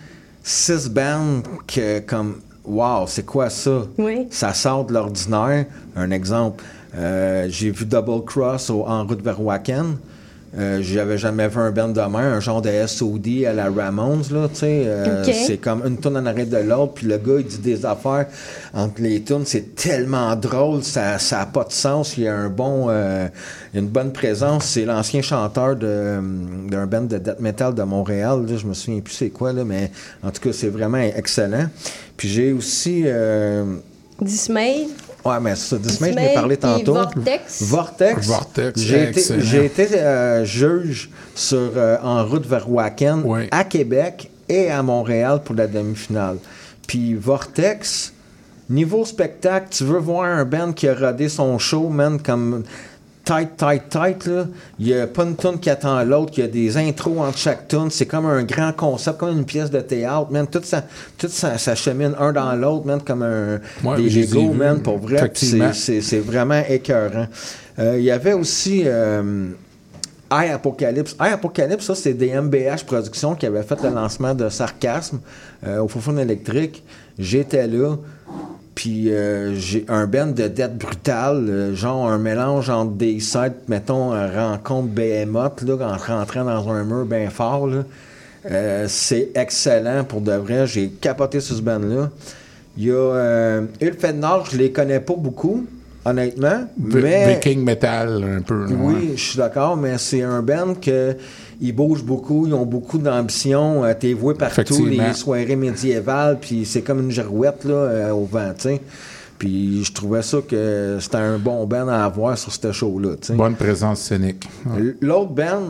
[0.45, 3.81] six bands que, comme, wow, c'est quoi ça?
[3.97, 4.27] Oui.
[4.29, 5.65] Ça sort de l'ordinaire.
[5.95, 6.63] Un exemple,
[6.95, 9.97] euh, j'ai vu Double Cross au, en route vers Wacken.
[10.57, 14.23] Euh, J'avais jamais vu un band de main, un genre de SOD à la Ramones,
[14.31, 14.83] là, tu sais.
[14.85, 15.23] euh.
[15.23, 18.27] C'est comme une tonne en arrêt de l'autre, puis le gars, il dit des affaires
[18.73, 22.35] entre les tunes, c'est tellement drôle, ça n'a a pas de sens, il y a
[22.35, 23.27] un bon, euh,
[23.73, 24.65] une bonne présence.
[24.65, 26.21] C'est l'ancien chanteur d'un
[26.87, 29.91] band de death metal de Montréal, là, je me souviens plus c'est quoi, là, mais
[30.23, 31.67] en tout cas, c'est vraiment excellent.
[32.15, 33.05] Puis j'ai aussi...
[34.21, 34.87] Dismay,
[35.25, 36.93] Ouais, mais ça, Dismay, je l'ai parlé tantôt.
[36.93, 37.63] Vortex.
[37.63, 38.27] Vortex.
[38.27, 39.41] Vortex, J'ai été, excellent.
[39.43, 45.41] j'ai été, euh, juge sur, euh, en route vers Wacken, à Québec et à Montréal
[45.43, 46.37] pour la demi-finale.
[46.87, 48.13] Puis Vortex,
[48.69, 52.63] niveau spectacle, tu veux voir un band qui a rodé son show, man, comme
[53.25, 54.25] tight, tight, tight.
[54.27, 54.45] là.
[54.79, 56.31] Il n'y a pas une tune qui attend l'autre.
[56.37, 57.89] Il y a des intros entre chaque tune.
[57.89, 60.27] C'est comme un grand concept, comme une pièce de théâtre.
[60.31, 60.47] Man.
[60.47, 60.83] Tout, ça,
[61.17, 64.99] tout ça, ça chemine un dans l'autre, man, comme un, Ouais, des Legos, man, pour
[64.99, 65.29] vrai.
[65.33, 67.27] C'est- vraiment écœurant.
[67.79, 68.83] Euh, Il y avait aussi...
[68.85, 69.47] euh,
[70.29, 71.15] Apocalypse.
[71.19, 75.19] Apocalypse, ça, c'est des MBH Productions qui avaient fait le lancement de Sarcasme
[75.65, 76.83] euh, au Fofone électrique.
[77.17, 77.95] J'étais là.
[78.75, 83.69] Puis euh, j'ai un band de dette brutale, euh, genre un mélange entre des sites,
[83.69, 87.67] mettons, un rencontre Behemoth, là, en rentrant dans un mur bien fort.
[87.67, 87.83] là.
[88.51, 90.67] Euh, c'est excellent pour de vrai.
[90.67, 92.09] J'ai capoté sur ce band-là.
[92.77, 95.65] Il y a euh, Ulfed Nord, je les connais pas beaucoup,
[96.03, 96.67] honnêtement.
[96.77, 98.65] V- mais Viking Metal, un peu.
[98.69, 101.15] oui, je suis d'accord, mais c'est un band que
[101.61, 103.83] ils bougent beaucoup, ils ont beaucoup d'ambition.
[103.83, 108.25] Euh, T'es voué partout, les soirées médiévales, puis c'est comme une girouette là, euh, au
[108.25, 108.53] vent.
[109.37, 113.15] Puis je trouvais ça que c'était un bon band à avoir sur ce show-là.
[113.33, 114.47] Bonne présence scénique.
[114.65, 114.95] Ouais.
[115.01, 115.61] L'autre band,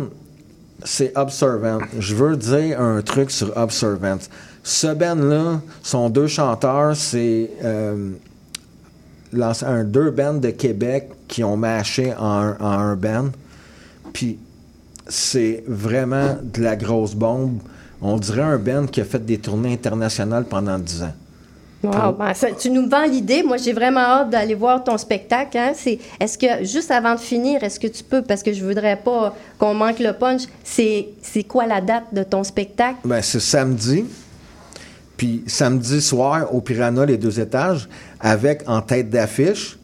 [0.83, 1.79] c'est Observant.
[1.99, 4.17] Je veux dire un truc sur Observant.
[4.63, 8.11] Ce band-là, sont deux chanteurs, c'est euh,
[9.63, 13.25] un deux bands de Québec qui ont mâché en, un- en un band.
[14.13, 14.37] Puis
[15.07, 17.59] c'est vraiment de la grosse bombe.
[18.01, 21.13] On dirait un band qui a fait des tournées internationales pendant 10 ans.
[21.83, 23.43] Wow, ben, ça- tu nous vends l'idée.
[23.43, 25.55] Moi, j'ai vraiment hâte d'aller voir ton spectacle.
[25.57, 25.73] hein.
[25.75, 28.95] C'est, est-ce que, juste avant de finir, est-ce que tu peux, parce que je voudrais
[28.97, 32.97] pas qu'on manque le punch, c'est, c'est quoi la date de ton spectacle?
[33.05, 34.03] Ben, c'est samedi.
[35.15, 37.87] Puis samedi soir, au Piranha, les deux étages,
[38.19, 39.77] avec en tête d'affiche,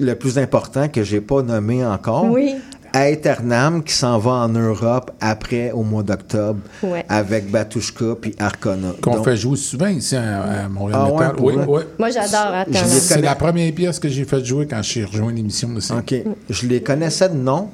[0.00, 2.54] le plus important que j'ai pas nommé encore, Oui.
[2.94, 7.04] Aeternam qui s'en va en Europe après au mois d'octobre Ouais.
[7.08, 8.92] avec Batushka puis Arcona.
[9.00, 11.82] Qu'on fait jouer souvent ici à, à Montréal Ah ouais, oui, oui.
[11.98, 12.78] Moi, j'adore attendre.
[12.86, 15.96] C'est la première pièce que j'ai fait jouer quand j'ai rejoint l'émission de ça.
[15.96, 16.14] OK.
[16.50, 17.68] Je les connaissais de nom.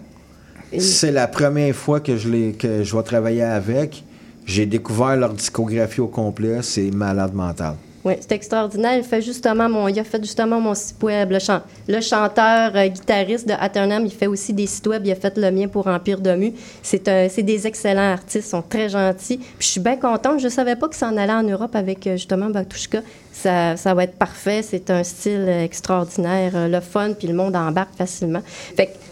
[0.78, 4.04] C'est la première fois que je, les, que je vais travailler avec.
[4.44, 6.58] J'ai découvert leur discographie au complet.
[6.62, 7.74] C'est malade mental.
[8.20, 8.96] C'est extraordinaire.
[8.96, 11.30] Il, fait justement mon, il a fait justement mon site web.
[11.30, 15.06] Le, chan- le chanteur, euh, guitariste de Aternam, il fait aussi des sites web.
[15.06, 16.52] Il a fait le mien pour Empire de Mu.
[16.82, 19.38] C'est des excellents artistes, ils sont très gentils.
[19.38, 20.40] Puis je suis bien contente.
[20.40, 23.00] Je ne savais pas que ça en allait en Europe avec euh, justement Batushka.
[23.32, 24.62] Ça, ça va être parfait.
[24.62, 28.42] C'est un style euh, extraordinaire, le fun, puis le monde embarque facilement.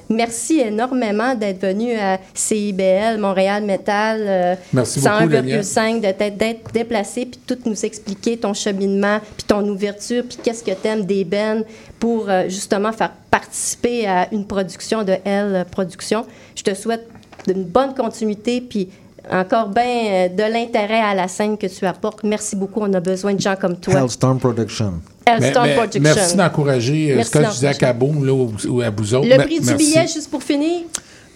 [0.09, 4.21] Merci énormément d'être venu à CIBL, Montréal Metal.
[4.21, 5.61] euh, Merci beaucoup, Daniel.
[5.63, 10.39] 101,5 de t'être d'être déplacé puis tout nous expliquer ton cheminement puis ton ouverture puis
[10.43, 11.65] qu'est-ce que t'aimes des bennes
[11.99, 16.25] pour euh, justement faire participer à une production de L Production.
[16.55, 17.09] Je te souhaite
[17.49, 18.89] une bonne continuité puis
[19.31, 22.23] encore bien de l'intérêt à la scène que tu apportes.
[22.23, 22.81] Merci beaucoup.
[22.83, 23.95] On a besoin de gens comme toi.
[23.95, 25.01] Hellstorm Production.
[25.29, 26.01] Mais- mais.
[26.01, 27.75] Merci d'encourager euh, ce que je disais à.
[27.75, 29.29] Cabo là, ou, ou à vous autres.
[29.29, 29.85] Le prix du merci.
[29.85, 30.81] billet, juste pour finir,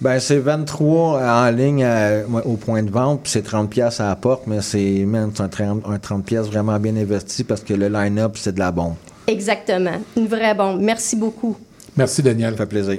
[0.01, 4.09] Ben, c'est 23 en ligne à- au point de vente, puis c'est 30 pièces à
[4.09, 7.75] la porte, mais c'est c'est un 30, un 30 pièces vraiment bien investi parce que
[7.75, 8.95] le line-up, c'est de la bombe.
[9.27, 10.01] exactement.
[10.17, 10.81] Une vraie bombe.
[10.81, 11.57] Merci beaucoup.
[11.97, 12.53] Merci, Daniel.
[12.53, 12.99] Ça fait plaisir.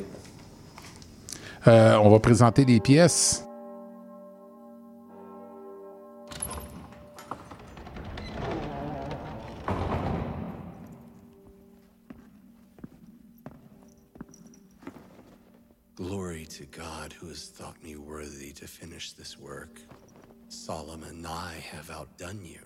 [1.68, 3.43] Euh, on va présenter des pièces.
[20.72, 22.61] Solomon, and I have outdone you.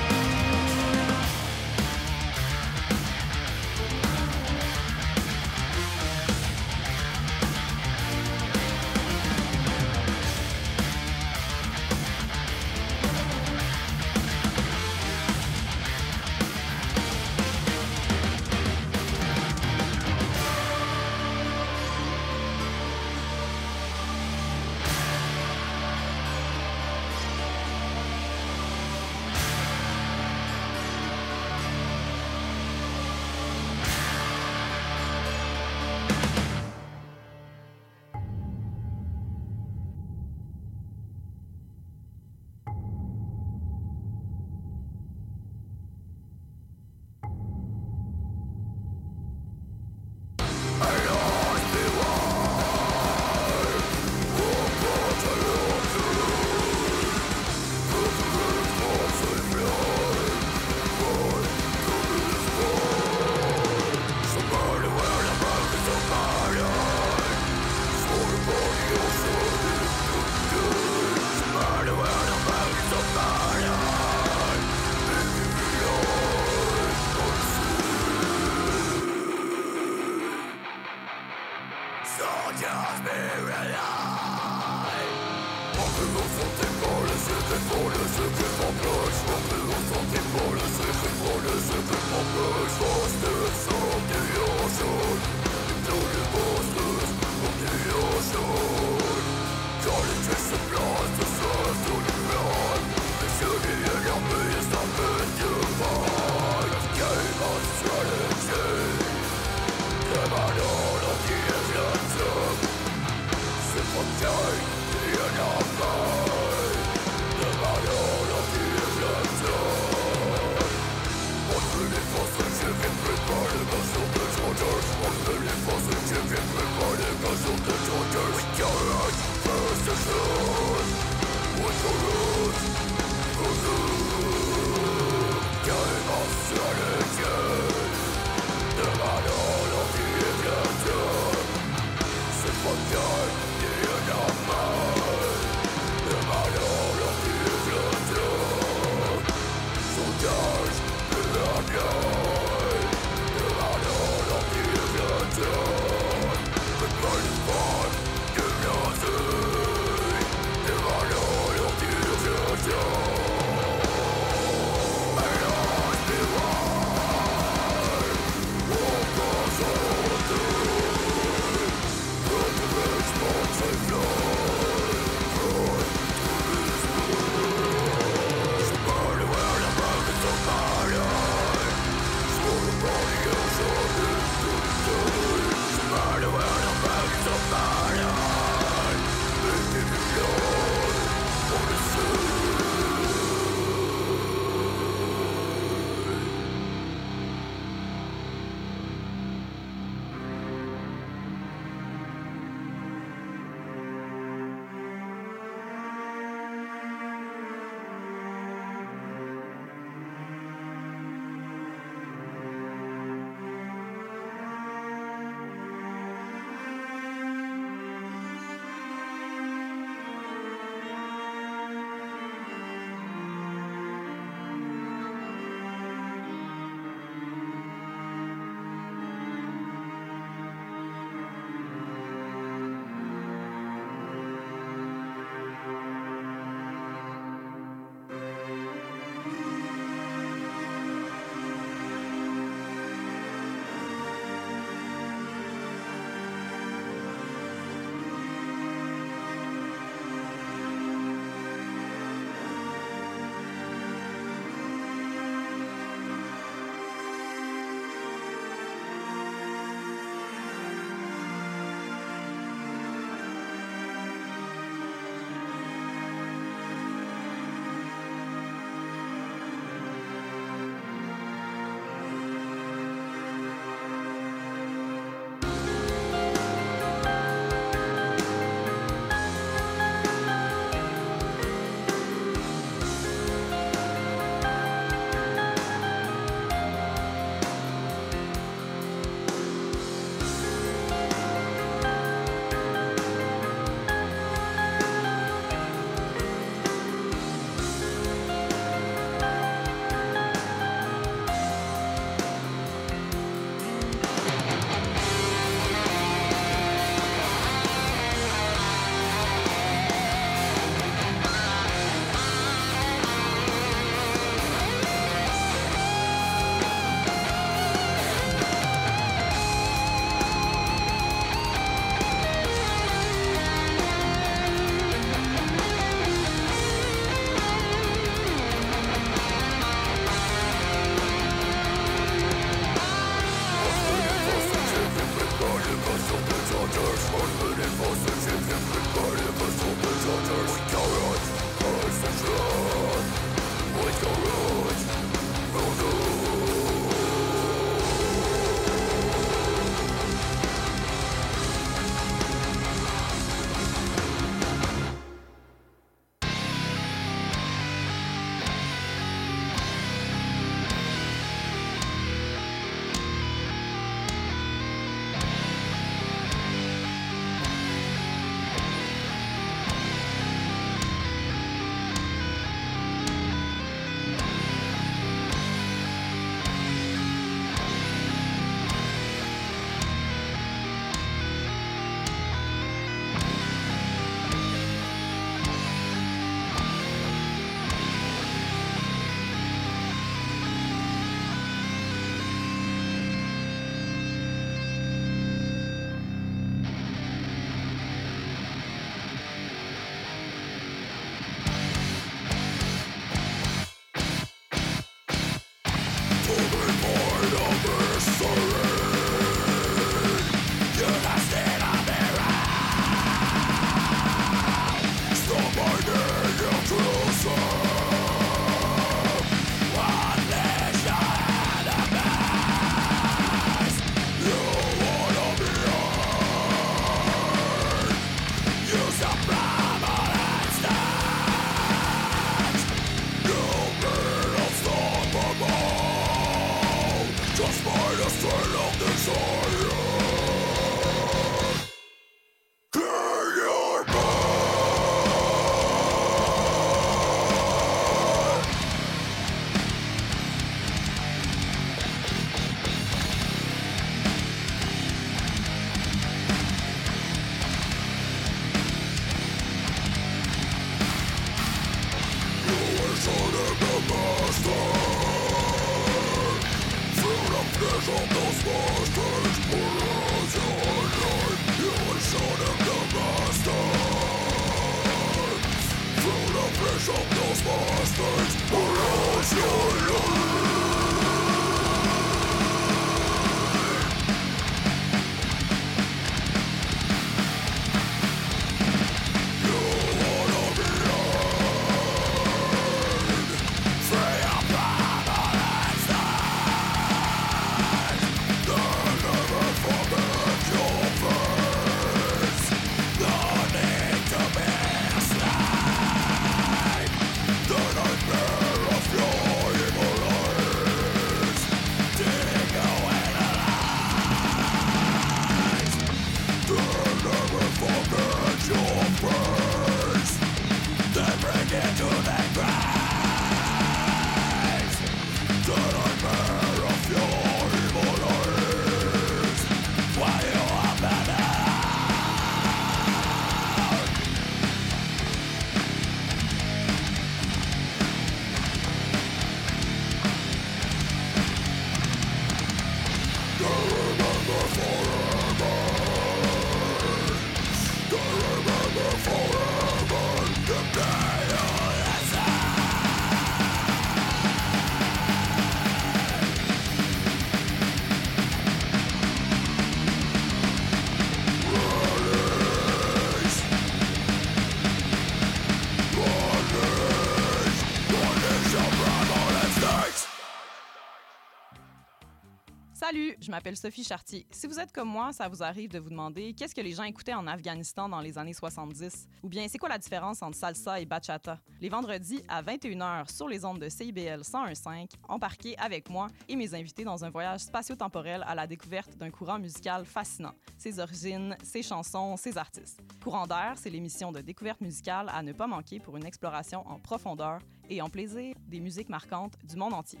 [573.32, 574.26] M'appelle Sophie Chartier.
[574.30, 576.82] Si vous êtes comme moi, ça vous arrive de vous demander qu'est-ce que les gens
[576.82, 580.78] écoutaient en Afghanistan dans les années 70 ou bien c'est quoi la différence entre salsa
[580.80, 581.40] et bachata?
[581.58, 586.54] Les vendredis à 21h sur les ondes de CIBL 101.5, embarquez avec moi et mes
[586.54, 591.62] invités dans un voyage spatio-temporel à la découverte d'un courant musical fascinant, ses origines, ses
[591.62, 592.82] chansons, ses artistes.
[593.02, 596.78] Courant d'air, c'est l'émission de découverte musicale à ne pas manquer pour une exploration en
[596.78, 597.38] profondeur
[597.70, 600.00] et en plaisir des musiques marquantes du monde entier.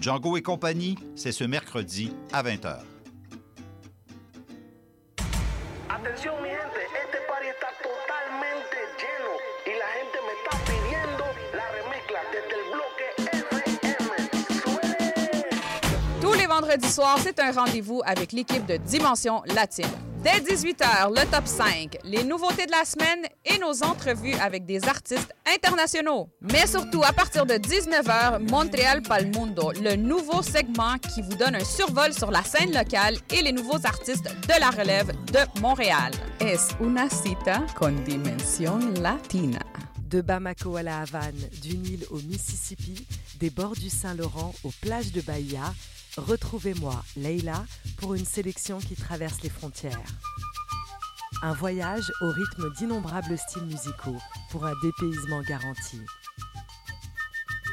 [0.00, 2.78] Django et compagnie, c'est ce mercredi à 20h.
[5.88, 9.32] Atención mi gente, este party está totalmente lleno
[9.64, 13.06] y la gente me está pidiendo la remezcla desde el bloque
[16.20, 20.13] Tous les vendredis soirs, c'est un rendez-vous avec l'équipe de Dimension Latine.
[20.24, 24.82] Dès 18h, le top 5, les nouveautés de la semaine et nos entrevues avec des
[24.88, 26.30] artistes internationaux.
[26.40, 31.64] Mais surtout, à partir de 19h, Montréal Palmundo, le nouveau segment qui vous donne un
[31.64, 36.12] survol sur la scène locale et les nouveaux artistes de la relève de Montréal.
[36.40, 39.60] Es una cita con dimension latina?
[40.08, 43.06] De Bamako à la Havane, du Nil au Mississippi,
[43.40, 45.74] des bords du Saint-Laurent aux plages de Bahia,
[46.16, 47.64] retrouvez-moi, Leila,
[47.98, 49.98] pour une sélection qui traverse les frontières.
[51.42, 54.16] Un voyage au rythme d'innombrables styles musicaux
[54.50, 56.00] pour un dépaysement garanti.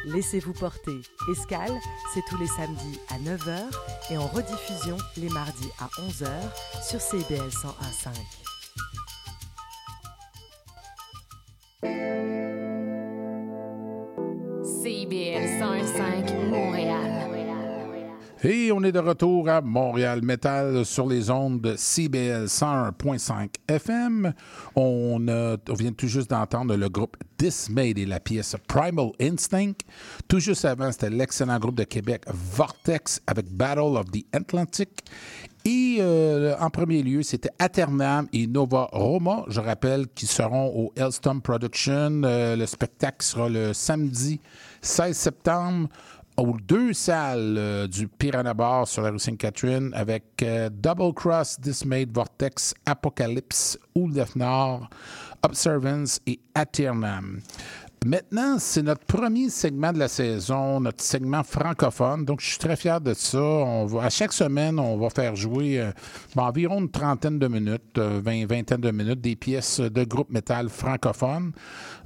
[0.05, 0.99] Laissez-vous porter.
[1.31, 1.77] Escale,
[2.13, 3.61] c'est tous les samedis à 9h
[4.09, 6.27] et en rediffusion les mardis à 11h
[6.83, 8.41] sur CBL 101.5.
[14.83, 17.30] CBL 105 Montréal.
[18.43, 24.33] Et on est de retour à Montréal Metal sur les ondes de CBL 101.5 FM.
[24.75, 25.19] On,
[25.77, 29.73] vient tout juste d'entendre le groupe Dismayed et la pièce Primal Instinct.
[30.27, 34.89] Tout juste avant, c'était l'excellent groupe de Québec Vortex avec Battle of the Atlantic.
[35.63, 40.91] Et euh, en premier lieu, c'était Aternam et Nova Roma, je rappelle, qui seront au
[40.95, 42.23] Hellstorm Production.
[42.23, 44.39] Euh, le spectacle sera le samedi
[44.81, 45.89] 16 septembre
[46.41, 51.59] aux deux salles euh, du Piranha Bar sur la rue Sainte-Catherine avec euh, Double Cross,
[51.59, 54.89] Dismayed, Vortex, Apocalypse, Oulef Nord,
[55.43, 57.41] Observance et Aternam.
[58.03, 62.25] Maintenant, c'est notre premier segment de la saison, notre segment francophone.
[62.25, 63.63] Donc, je suis très fier de ça.
[64.01, 65.91] À chaque semaine, on va faire jouer euh,
[66.35, 70.31] bon, environ une trentaine de minutes, euh, vingt, vingtaine de minutes, des pièces de groupe
[70.31, 71.51] métal francophone.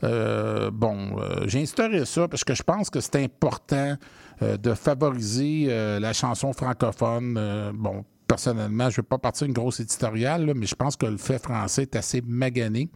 [0.02, 3.96] Bon, j'ai instauré ça parce que je pense que c'est important
[4.42, 7.36] de favoriser euh, la chanson francophone.
[7.38, 10.96] Euh, bon, personnellement, je ne vais pas partir une grosse éditoriale, là, mais je pense
[10.96, 12.90] que le fait français est assez magané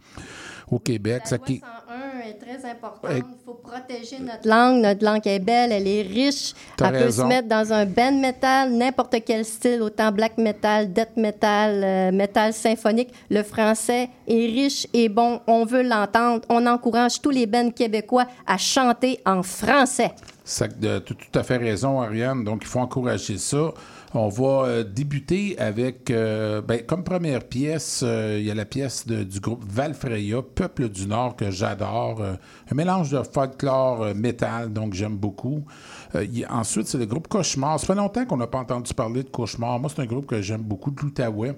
[0.70, 1.22] au Québec.
[1.24, 3.10] La Ça loi qui- 101 est très importante.
[3.16, 4.82] Il faut protéger notre langue.
[4.82, 6.52] Notre langue est belle, elle est riche.
[6.80, 7.22] Elle peut raison.
[7.24, 12.12] se mettre dans un band metal, n'importe quel style, autant black metal, death metal, euh,
[12.12, 13.12] metal symphonique.
[13.30, 15.40] Le français est riche et bon.
[15.46, 16.42] On veut l'entendre.
[16.48, 20.10] On encourage tous les bands québécois à chanter en français.
[20.50, 22.42] Ça, tu as tout à fait raison, Ariane.
[22.42, 23.72] Donc, il faut encourager ça.
[24.14, 28.64] On va euh, débuter avec, euh, ben, comme première pièce, euh, il y a la
[28.64, 32.20] pièce du groupe Valfreya, Peuple du Nord, que j'adore.
[32.20, 32.34] Euh,
[32.68, 35.62] un mélange de folklore, euh, métal, donc j'aime beaucoup.
[36.16, 37.78] Euh, ensuite, c'est le groupe Cauchemar.
[37.78, 39.78] Ça fait longtemps qu'on n'a pas entendu parler de Cauchemar.
[39.78, 41.54] Moi, c'est un groupe que j'aime beaucoup, de l'Outaouais,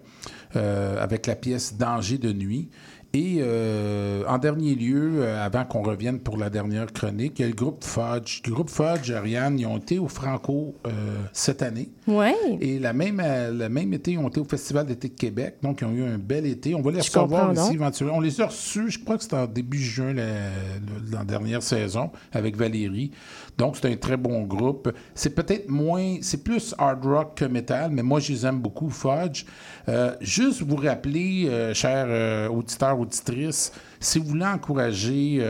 [0.56, 2.69] euh, avec la pièce Danger de nuit.
[3.14, 7.44] Et euh, en dernier lieu, euh, avant qu'on revienne pour la dernière chronique, il y
[7.44, 8.40] a le groupe Fudge.
[8.47, 10.90] Le groupe Fudge, Ariane, ils ont été au Franco euh,
[11.34, 11.90] cette année.
[12.06, 12.34] Ouais.
[12.62, 15.56] Et la même, la même été, ils ont été au Festival d'été de Québec.
[15.62, 16.74] Donc, ils ont eu un bel été.
[16.74, 18.16] On va les Je recevoir ici éventuellement.
[18.16, 21.62] On les a reçus, je crois que c'était en début juin, la, la- la dernière
[21.62, 23.10] saison, avec Valérie.
[23.58, 24.92] Donc, c'est un très bon groupe.
[25.14, 28.88] C'est peut-être moins, c'est plus hard rock que metal, mais moi, je les aime beaucoup,
[28.90, 29.44] Fudge.
[29.88, 35.40] Euh, juste vous rappeler, euh, chers euh, auditeurs, auditrices, si vous voulez encourager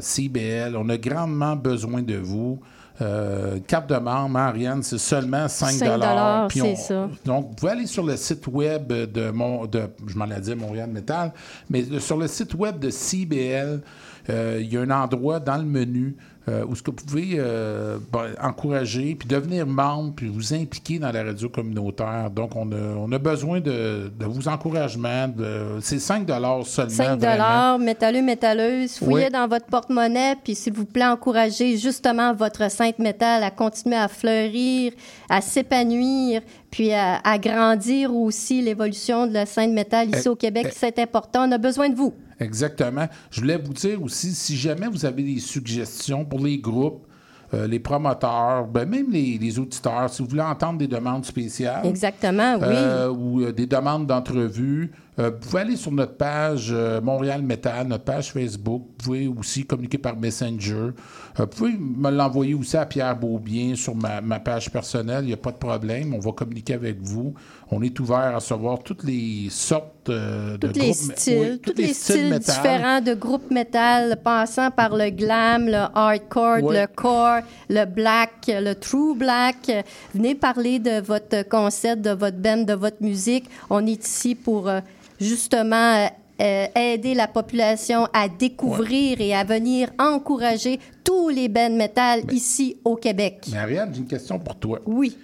[0.00, 2.60] CBL, on a grandement besoin de vous.
[3.02, 7.08] Euh, carte de membre, hein, Ariane, c'est seulement 5 5 puis c'est on- ça.
[7.24, 10.54] donc, vous pouvez aller sur le site web de, mon, de je m'en ai dit
[10.54, 11.32] Montréal Metal,
[11.70, 13.80] mais sur le site web de CBL,
[14.28, 16.14] euh, il y a un endroit dans le menu
[16.48, 20.98] euh, où ce que vous pouvez euh, ben, encourager, puis devenir membre, puis vous impliquer
[20.98, 22.30] dans la radio communautaire.
[22.30, 25.28] Donc, on a, on a besoin de, de vos encouragements.
[25.28, 26.26] de- C'est 5
[26.64, 26.64] seulement.
[26.90, 27.78] 5 vraiment.
[27.78, 28.96] métalleux, métalleuse.
[28.98, 29.30] Fouillez Oui.
[29.30, 34.08] dans votre porte-monnaie, puis s'il vous plaît, encouragez justement votre sainte métal à continuer à
[34.08, 34.92] fleurir,
[35.28, 40.36] à s'épanouir, puis à, à grandir aussi l'évolution de la sainte métal ici Eh, au
[40.36, 40.66] Québec.
[40.70, 40.74] eh.
[40.74, 41.46] C'est important.
[41.48, 42.14] On a besoin de vous.
[42.40, 43.06] Exactement.
[43.30, 47.06] Je voulais vous dire aussi, si jamais vous avez des suggestions pour les groupes,
[47.52, 51.84] euh, les promoteurs, ben même les, les auditeurs, si vous voulez entendre des demandes spéciales.
[51.84, 52.62] Exactement, oui.
[52.64, 58.04] euh, ou euh, des demandes d'entrevue, vous pouvez aller sur notre page Montréal Metal, notre
[58.04, 58.84] page Facebook.
[58.86, 60.92] Vous pouvez aussi communiquer par Messenger.
[61.36, 65.24] Vous pouvez me l'envoyer aussi à Pierre Beaubien sur ma, ma page personnelle.
[65.24, 66.14] Il n'y a pas de problème.
[66.14, 67.34] On va communiquer avec vous.
[67.72, 71.16] On est ouvert à recevoir toutes les sortes euh, de les groupes.
[71.16, 72.56] styles, oui, tous les styles métal.
[72.56, 78.74] différents de groupes metal, passant par le glam, le hardcore, le core, le black, le
[78.74, 79.70] true black.
[80.12, 83.48] Venez parler de votre concept, de votre band, de votre musique.
[83.68, 84.80] On est ici pour euh,
[85.20, 86.08] justement
[86.40, 92.78] euh, aider la population à découvrir et à venir encourager tous les bands metal ici
[92.84, 93.46] au Québec.
[93.52, 94.80] Mais Ariane, j'ai une question pour toi.
[94.86, 95.16] Oui.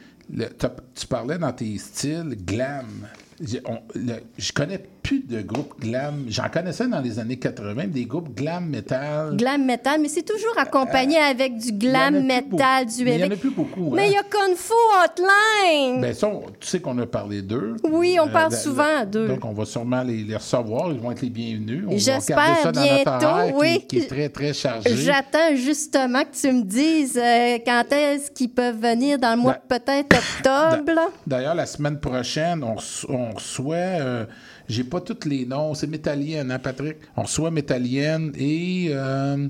[0.95, 3.07] Tu parlais dans tes styles glam.
[3.41, 6.25] J'ai- on- le- je connais plus de groupes glam.
[6.29, 9.37] J'en connaissais dans les années 80, des groupes glam metal.
[9.37, 13.25] Glam metal, mais c'est toujours accompagné avec du glam Euh, metal, du Mais il y
[13.25, 14.07] en a plus beaucoup, Mais hein.
[14.09, 14.73] il y a Kung Fu
[15.05, 16.01] Hotline.
[16.01, 17.77] Ben, ça, on- tu sais qu'on a parlé d'eux.
[17.85, 19.29] Oui, on parle la- souvent d'eux.
[19.29, 20.91] Donc, on va sûrement les, les recevoir.
[20.93, 21.85] Ils vont être les bienvenus.
[21.93, 23.85] J'espère regarder ça dans notre bientôt, horaire oui.
[23.89, 24.97] Qui, est très, très chargé.
[24.97, 29.57] J'attends justement que tu me dises euh, quand est-ce qu'ils peuvent venir dans le mois
[29.69, 31.01] Ben, de peut-être octobre.
[31.27, 32.77] D'ailleurs, la semaine prochaine, on,
[33.09, 33.77] on reçoit.
[34.69, 35.75] J'ai pas tous les noms.
[35.75, 36.97] C'est Métallienne, hein, Patrick?
[37.17, 38.89] On reçoit Métallienne et.
[38.91, 39.49] euh,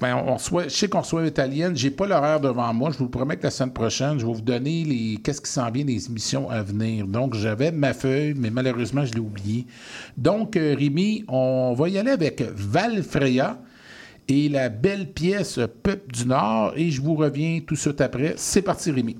[0.00, 1.76] ben, on je sais qu'on reçoit Métallienne.
[1.76, 2.90] J'ai pas l'horaire devant moi.
[2.92, 5.68] Je vous promets que la semaine prochaine, je vais vous donner les qu'est-ce qui s'en
[5.70, 7.06] vient des émissions à venir.
[7.06, 9.66] Donc, j'avais ma feuille, mais malheureusement, je l'ai oublié.
[10.16, 13.58] Donc, euh, Rémi, on va y aller avec Valfreya
[14.28, 16.74] et la belle pièce Peuple du Nord.
[16.76, 18.34] Et je vous reviens tout de suite après.
[18.36, 19.16] C'est parti, Rémi.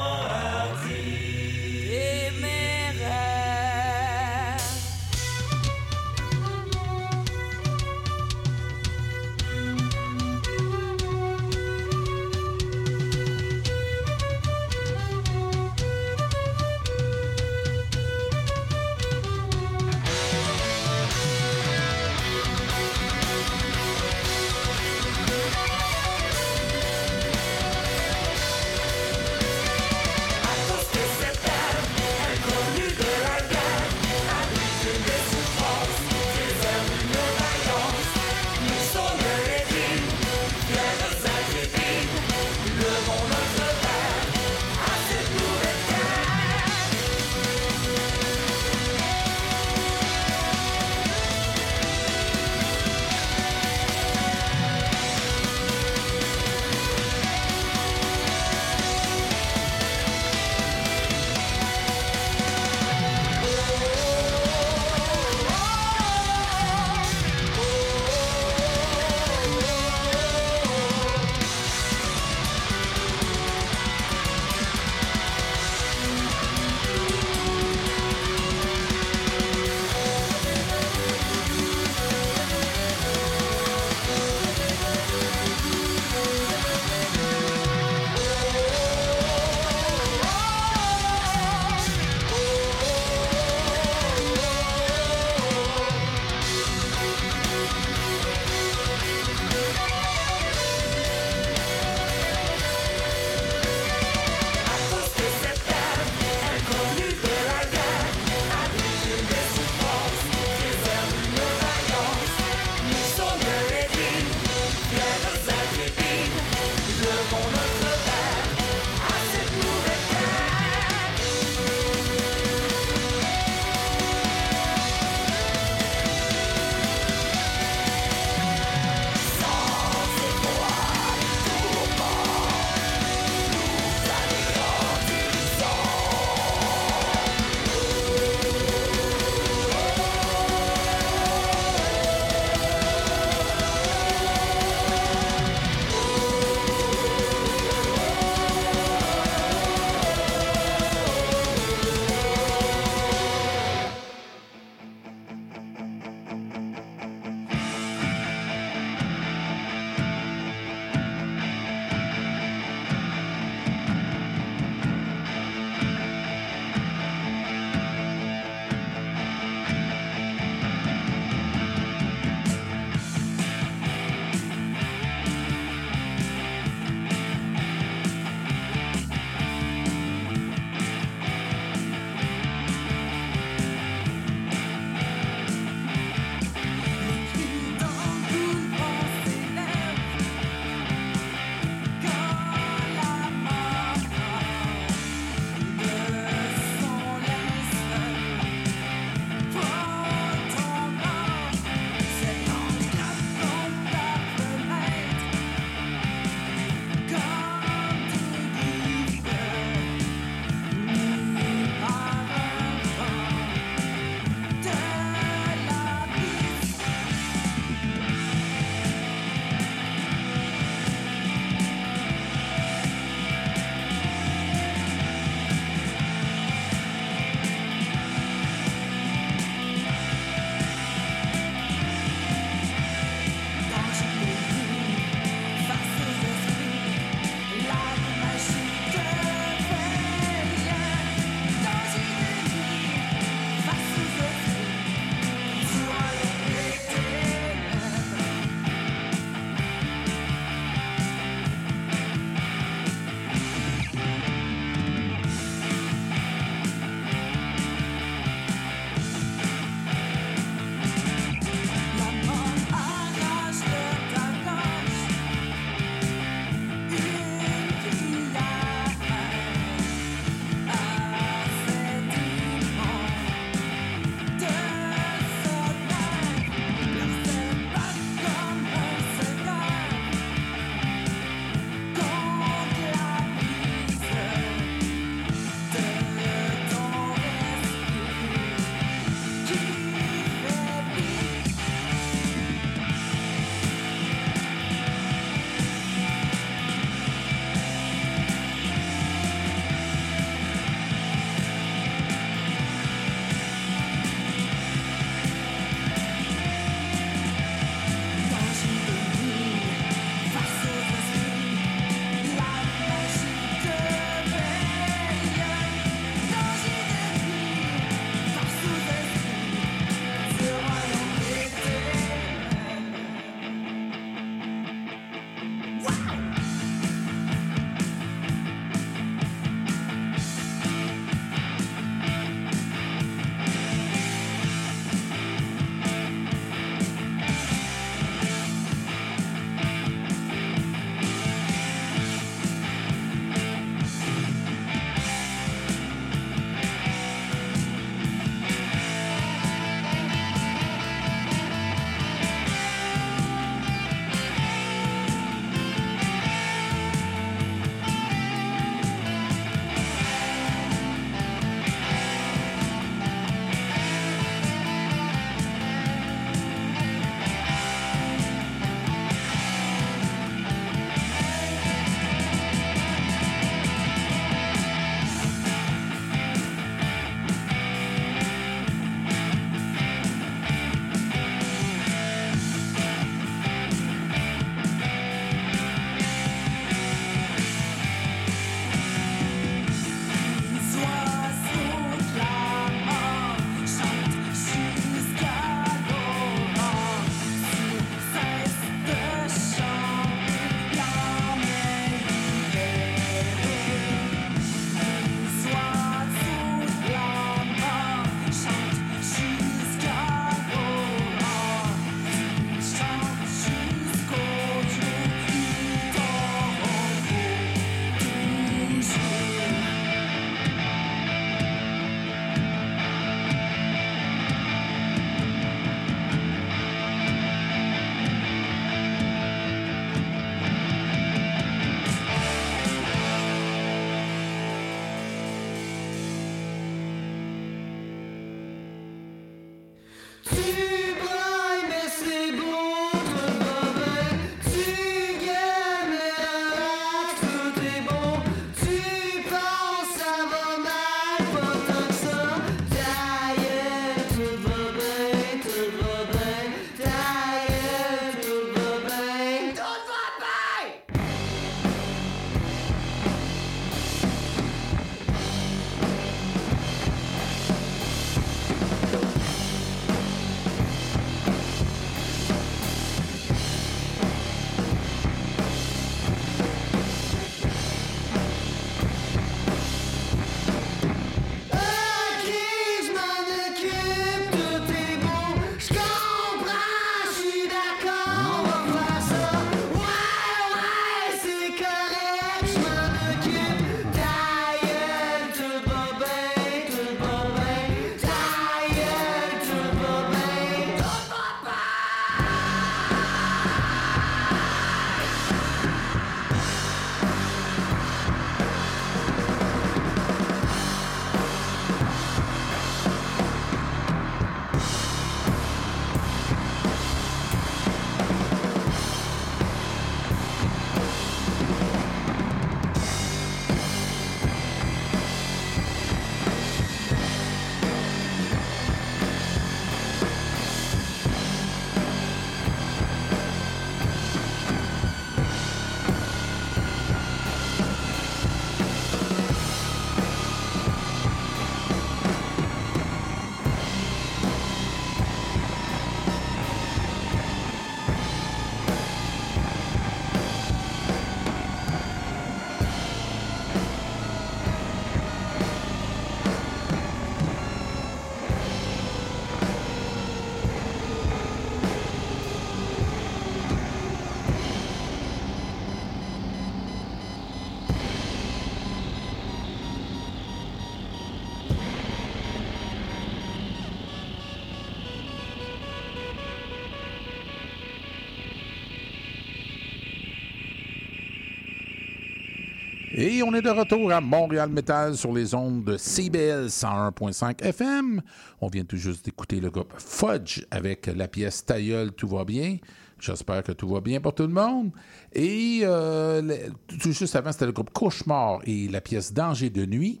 [582.98, 588.00] Et on est de retour à Montréal Metal sur les ondes de CBL 101.5 FM.
[588.40, 592.56] On vient tout juste d'écouter le groupe Fudge avec la pièce Tailleul, tout va bien.
[592.98, 594.70] J'espère que tout va bien pour tout le monde.
[595.12, 596.48] Et euh,
[596.80, 600.00] tout juste avant, c'était le groupe Cauchemar et la pièce Danger de nuit.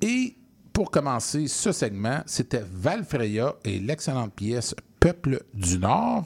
[0.00, 0.36] Et
[0.72, 6.24] pour commencer ce segment, c'était Valfreya et l'excellente pièce Peuple du Nord.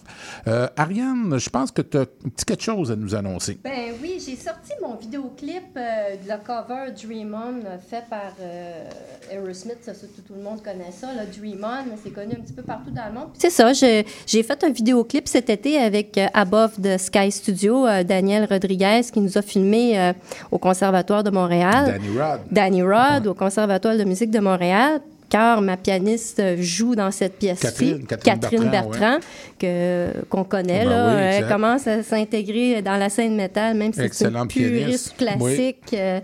[0.48, 3.58] Euh, Ariane, je pense que tu as un petit quelque chose à nous annoncer.
[3.62, 8.90] Ben oui, j'ai sorti mon vidéoclip euh, de la cover Dream On fait par euh,
[9.30, 9.78] Aerosmith.
[9.82, 11.14] Ça, ça, tout, tout le monde connaît ça.
[11.14, 13.28] Là, Dream On, c'est connu un petit peu partout dans le monde.
[13.38, 18.02] C'est ça, j'ai fait un vidéoclip cet été avec euh, Above the Sky Studio, euh,
[18.02, 20.12] Daniel Rodriguez, qui nous a filmé euh,
[20.50, 21.86] au Conservatoire de Montréal.
[21.86, 22.40] Danny Rod.
[22.50, 25.00] Danny Rod, au Conservatoire de musique de Montréal.
[25.34, 27.66] Car ma pianiste euh, joue dans cette pièce-ci,
[28.06, 29.18] Catherine- Catherine Bertrand,
[29.58, 30.84] que, qu'on connaît.
[30.84, 31.52] Ben là, oui, Elle exact.
[31.52, 35.16] commence à s'intégrer dans la scène métal, même si c'est une puriste pianiste.
[35.16, 35.94] classique.
[35.94, 36.20] euh,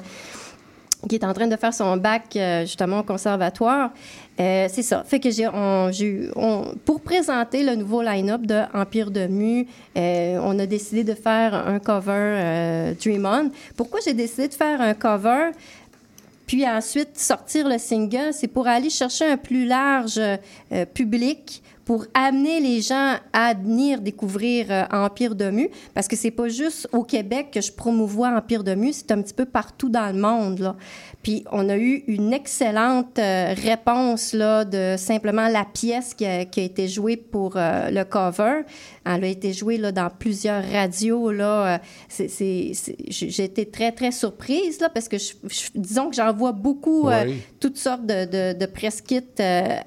[1.09, 3.89] qui est en train de faire son bac euh, justement au conservatoire.
[4.39, 5.03] Euh, c'est ça.
[5.07, 9.27] Fait que j'ai, on- j'ai eu- on- pour présenter le nouveau line-up de Empire de
[9.27, 9.67] Mu,
[9.97, 13.51] euh, on a décidé de faire un cover euh, Dream On.
[13.79, 15.53] Pourquoi j'ai décidé de faire un cover?
[16.51, 22.07] Puis ensuite, sortir le single, c'est pour aller chercher un plus large euh, public, pour
[22.15, 26.87] amener les gens à venir découvrir euh, Empire de Mu, parce que c'est pas juste
[26.93, 30.21] au Québec que je promouvois Empire de Mu, c'est un petit peu partout dans le
[30.21, 30.61] monde.
[30.61, 30.77] Là.
[31.25, 36.45] Puis on a eu une excellente euh, réponse là, de simplement la pièce qui a,
[36.45, 38.61] qui a été jouée pour euh, le cover.
[39.05, 41.33] Elle a été jouée là, dans plusieurs radios.
[41.33, 41.81] Là.
[42.09, 42.73] C'est-
[43.09, 47.09] J'ai été très, très surprise là, parce que je- je- disons que j'en vois beaucoup
[47.09, 47.43] Oui.
[47.59, 49.21] toutes sortes de, de, de press kits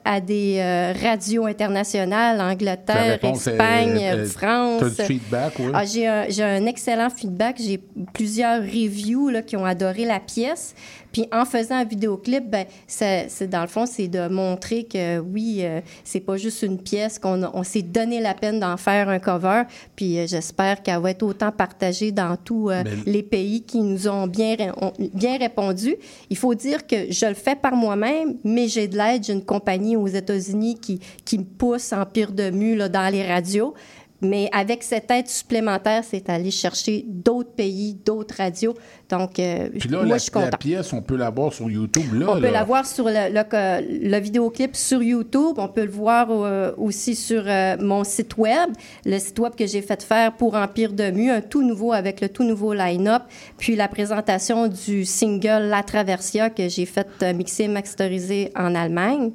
[0.04, 4.84] à des radios internationales, Angleterre, Espagne, est- France.
[4.84, 5.72] du feedback, oui?
[5.74, 7.58] Ah, j'ai, un, un excellent feedback.
[7.60, 7.80] J'ai
[8.14, 10.76] plusieurs reviews là, qui ont adoré la pièce.
[11.14, 15.60] Puis en faisant un vidéoclip, ben, c'est, dans le fond, c'est de montrer que oui,
[15.62, 19.08] euh, c'est pas juste une pièce, qu'on a- on s'est donné la peine d'en faire
[19.08, 19.64] un cover.
[19.96, 23.80] Puis euh, j'espère qu'elle va être autant partagée dans tous euh, Mais- les pays qui
[23.82, 25.96] nous ont bien, ont bien répondu.
[26.30, 29.24] Il faut dire que je le fais par moi-même, mais j'ai de l'aide.
[29.24, 33.10] J'ai une compagnie aux États-Unis qui, qui me pousse en pire de mu là, dans
[33.14, 33.76] les radios.
[34.24, 38.74] Mais avec cette aide supplémentaire, c'est aller chercher d'autres pays, d'autres radios.
[39.10, 40.60] Donc, euh, Puis là, moi, la, je suis la contente.
[40.60, 42.14] pièce, on peut la voir sur YouTube.
[42.14, 45.56] Là, On peut la voir sur le, le, le vidéoclip sur YouTube.
[45.58, 48.70] On peut le voir euh, aussi sur euh, mon site web,
[49.06, 52.22] le site web que j'ai fait faire pour Empire de Mu, un tout nouveau avec
[52.22, 53.24] le tout nouveau line-up.
[53.58, 59.32] Puis la présentation du single La Traversia que j'ai fait mixer, masteriser en Allemagne.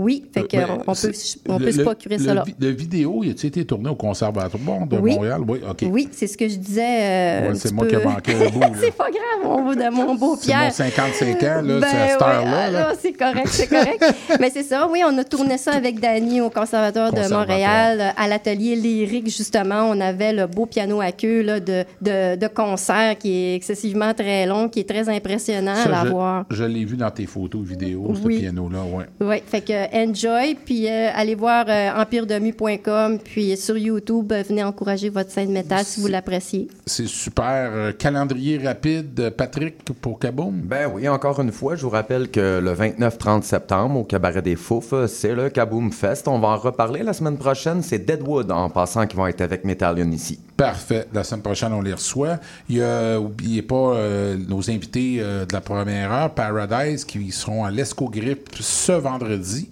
[0.00, 2.34] Oui, fait que Mais on, on peut, c'est- on peut le- se procurer le ça
[2.34, 2.44] là.
[2.58, 5.14] Le vidéo, il a été tourné au Conservatoire de Oui.
[5.14, 5.40] Montréal?
[5.46, 5.84] Oui, OK.
[5.90, 6.80] Oui, c'est ce que je disais.
[6.82, 7.96] euh, Ouais, c'est moi peu.
[7.96, 10.64] qui ai manqué un bout, c'est pas grave, mon beau, de mon beau C'est Pierre.
[10.64, 12.62] mon 55 ans, là, Ben c'est à cette oui, heure-là.
[12.66, 12.92] ah, là.
[13.00, 14.04] c'est correct, c'est correct.
[14.40, 17.20] Mais c'est ça, oui, on a tourné ça avec Dany au Conservatoire de.
[17.30, 19.84] Montréal, euh, à l'atelier lyrique, justement.
[19.90, 24.12] On avait le beau piano à queue là, de, de, de concert qui est excessivement
[24.14, 26.44] très long, qui est très impressionnant Ça, à je- voir.
[26.50, 28.38] je, l'ai vu dans tes photos vidéo, ce Oui.
[28.40, 29.04] piano-là, ouais.
[29.20, 34.62] Oui, fait que enjoy, puis euh, allez voir euh, empire-de-mu.com, puis sur YouTube, euh, venez
[34.62, 36.68] encourager votre scène métal si vous l'appréciez.
[36.86, 37.96] C'est super.
[37.98, 40.60] Calendrier rapide, Patrick, pour Kaboom?
[40.62, 44.56] Ben oui, encore une fois, je vous rappelle que le 29-30 septembre, au Cabaret des
[44.56, 46.28] Fouf, c'est le Kaboom Fest.
[46.28, 47.82] On va en reparler la semaine prochaine.
[47.82, 50.38] C'est Deadwood, en passant, qui vont être avec Metallion ici.
[50.60, 51.06] Parfait.
[51.14, 52.38] La semaine prochaine, on les reçoit.
[52.68, 57.32] Il y a, oubliez pas, euh, nos invités euh, de la première heure, Paradise, qui
[57.32, 59.70] seront à l'Escogrip ce vendredi,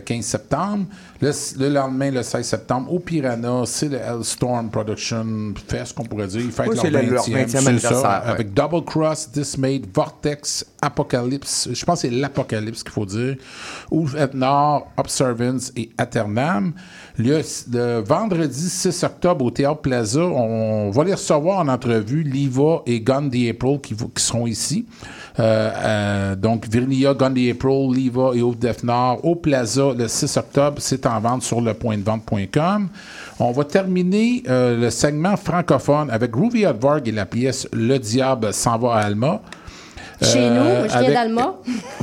[0.00, 0.84] 15 septembre.
[1.20, 6.26] Le, le lendemain, le 16 septembre, au Piranha, c'est le Hellstorm Production Fest, qu'on pourrait
[6.26, 6.40] dire.
[6.42, 8.30] Ils fêtent Oui, leur c'est le- 20e, leur 20e c'est ça, ouais.
[8.30, 11.68] avec Double Cross, Dismayed, Vortex, Apocalypse.
[11.72, 13.36] Je pense que c'est l'Apocalypse qu'il faut dire.
[13.90, 16.72] Ouf et Nord, Observance et Aternam.
[17.16, 17.40] Le,
[17.72, 23.00] le vendredi 6 octobre au Théâtre Plaza, on va les recevoir en entrevue, Liva et
[23.00, 24.86] Gun the April qui, qui seront ici.
[25.38, 30.08] Euh, euh, donc, Virginia, Gun the April, Liva et Ouf Def Nord au Plaza le
[30.08, 30.76] 6 octobre.
[30.80, 32.88] C'est en vente sur lepointdevente.com.
[33.40, 38.52] On va terminer euh, le segment francophone avec Groovy Hotvarg et la pièce Le Diable
[38.54, 39.40] s'en va à Alma.
[40.22, 40.50] Chez Euh,
[40.84, 41.54] nous, je viens avec- d'Alma.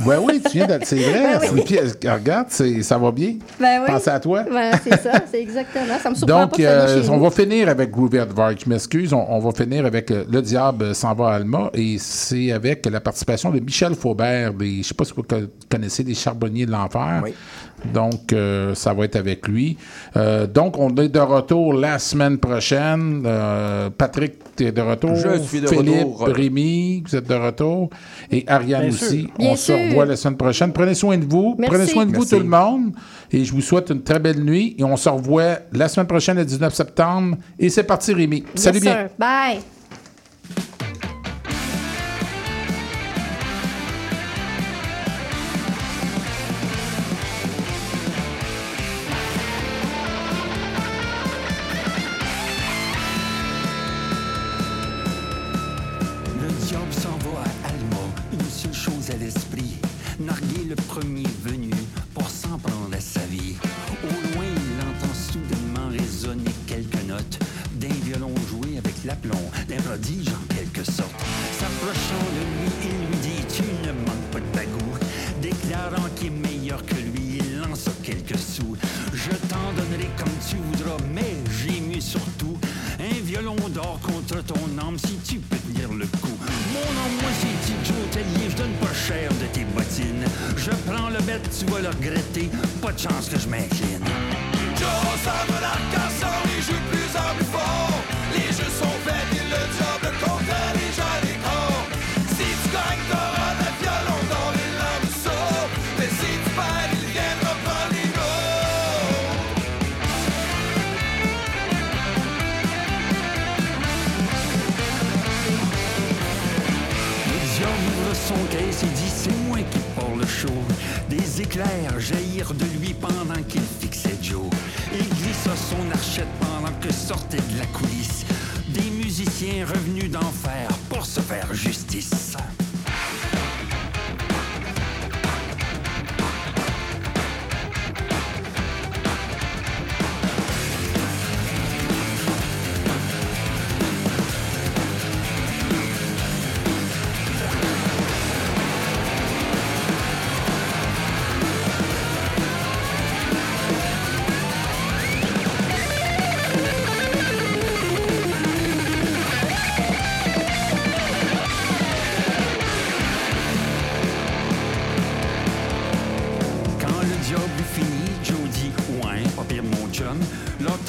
[0.04, 0.84] Ouais, oui, tu viens d'Alma.
[0.84, 1.38] C'est vrai.
[1.40, 1.62] Ben oui.
[1.62, 3.36] pièce- Regarde, c'est- ça va bien.
[3.58, 3.86] Ben oui.
[3.86, 4.44] Pensez à toi.
[4.52, 5.98] Ben, c'est ça, c'est exactement.
[6.00, 7.22] Ça me surprend Donc, pas euh, on nous.
[7.22, 8.58] va finir avec Groovy Advark.
[8.64, 9.14] Je m'excuse.
[9.14, 11.70] On, on va finir avec euh, Le Diable s'en va à Alma.
[11.72, 14.52] Et c'est avec la participation de Michel Faubert.
[14.52, 15.36] Des, je ne sais pas si vous co-
[15.70, 17.22] connaissez les Charbonniers de l'Enfer.
[17.92, 19.76] Donc, euh, ça va être avec lui.
[20.16, 23.22] Euh, donc, on est de retour la semaine prochaine.
[23.26, 25.14] Euh, Patrick, tu es de retour?
[25.16, 26.26] Je suis de Philippe, retour.
[26.28, 27.90] Rémi, vous êtes de retour.
[28.30, 29.20] Et Ariane Bien aussi.
[29.22, 29.30] sûr.
[29.38, 29.76] On Bien se sûr.
[29.76, 30.72] revoit la semaine prochaine.
[30.72, 31.56] Prenez soin de vous.
[31.58, 31.74] Merci.
[31.76, 32.30] Prenez soin de vous, Merci.
[32.36, 32.92] tout le monde.
[33.32, 34.76] Et je vous souhaite une très belle nuit.
[34.78, 37.36] Et on se revoit la semaine prochaine, le 19 septembre.
[37.58, 38.44] Et c'est parti, Rémi.
[38.54, 38.92] Salut Yes, bien.
[38.94, 39.08] sir.
[39.18, 39.60] Bye.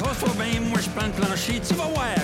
[0.00, 2.23] Là, toi, bien, moi je prends le plancher, tu vas voir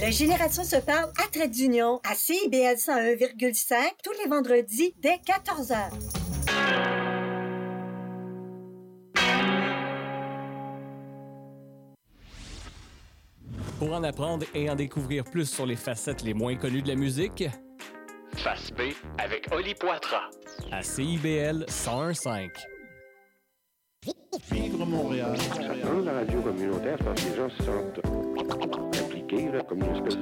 [0.00, 5.90] La Génération se parle à Trait d'Union à CIBL 101,5 tous les vendredis dès 14h.
[13.78, 16.96] Pour en apprendre et en découvrir plus sur les facettes les moins connues de la
[16.96, 17.44] musique,
[18.36, 20.30] Face B avec Oli Poitras.
[20.72, 22.48] à CIBL 101.5.
[24.50, 25.36] Vivre Montréal.
[25.84, 28.00] Dans la radio communautaire, parce que les gens se sentent
[28.98, 30.18] impliqués, là, comme une espèce de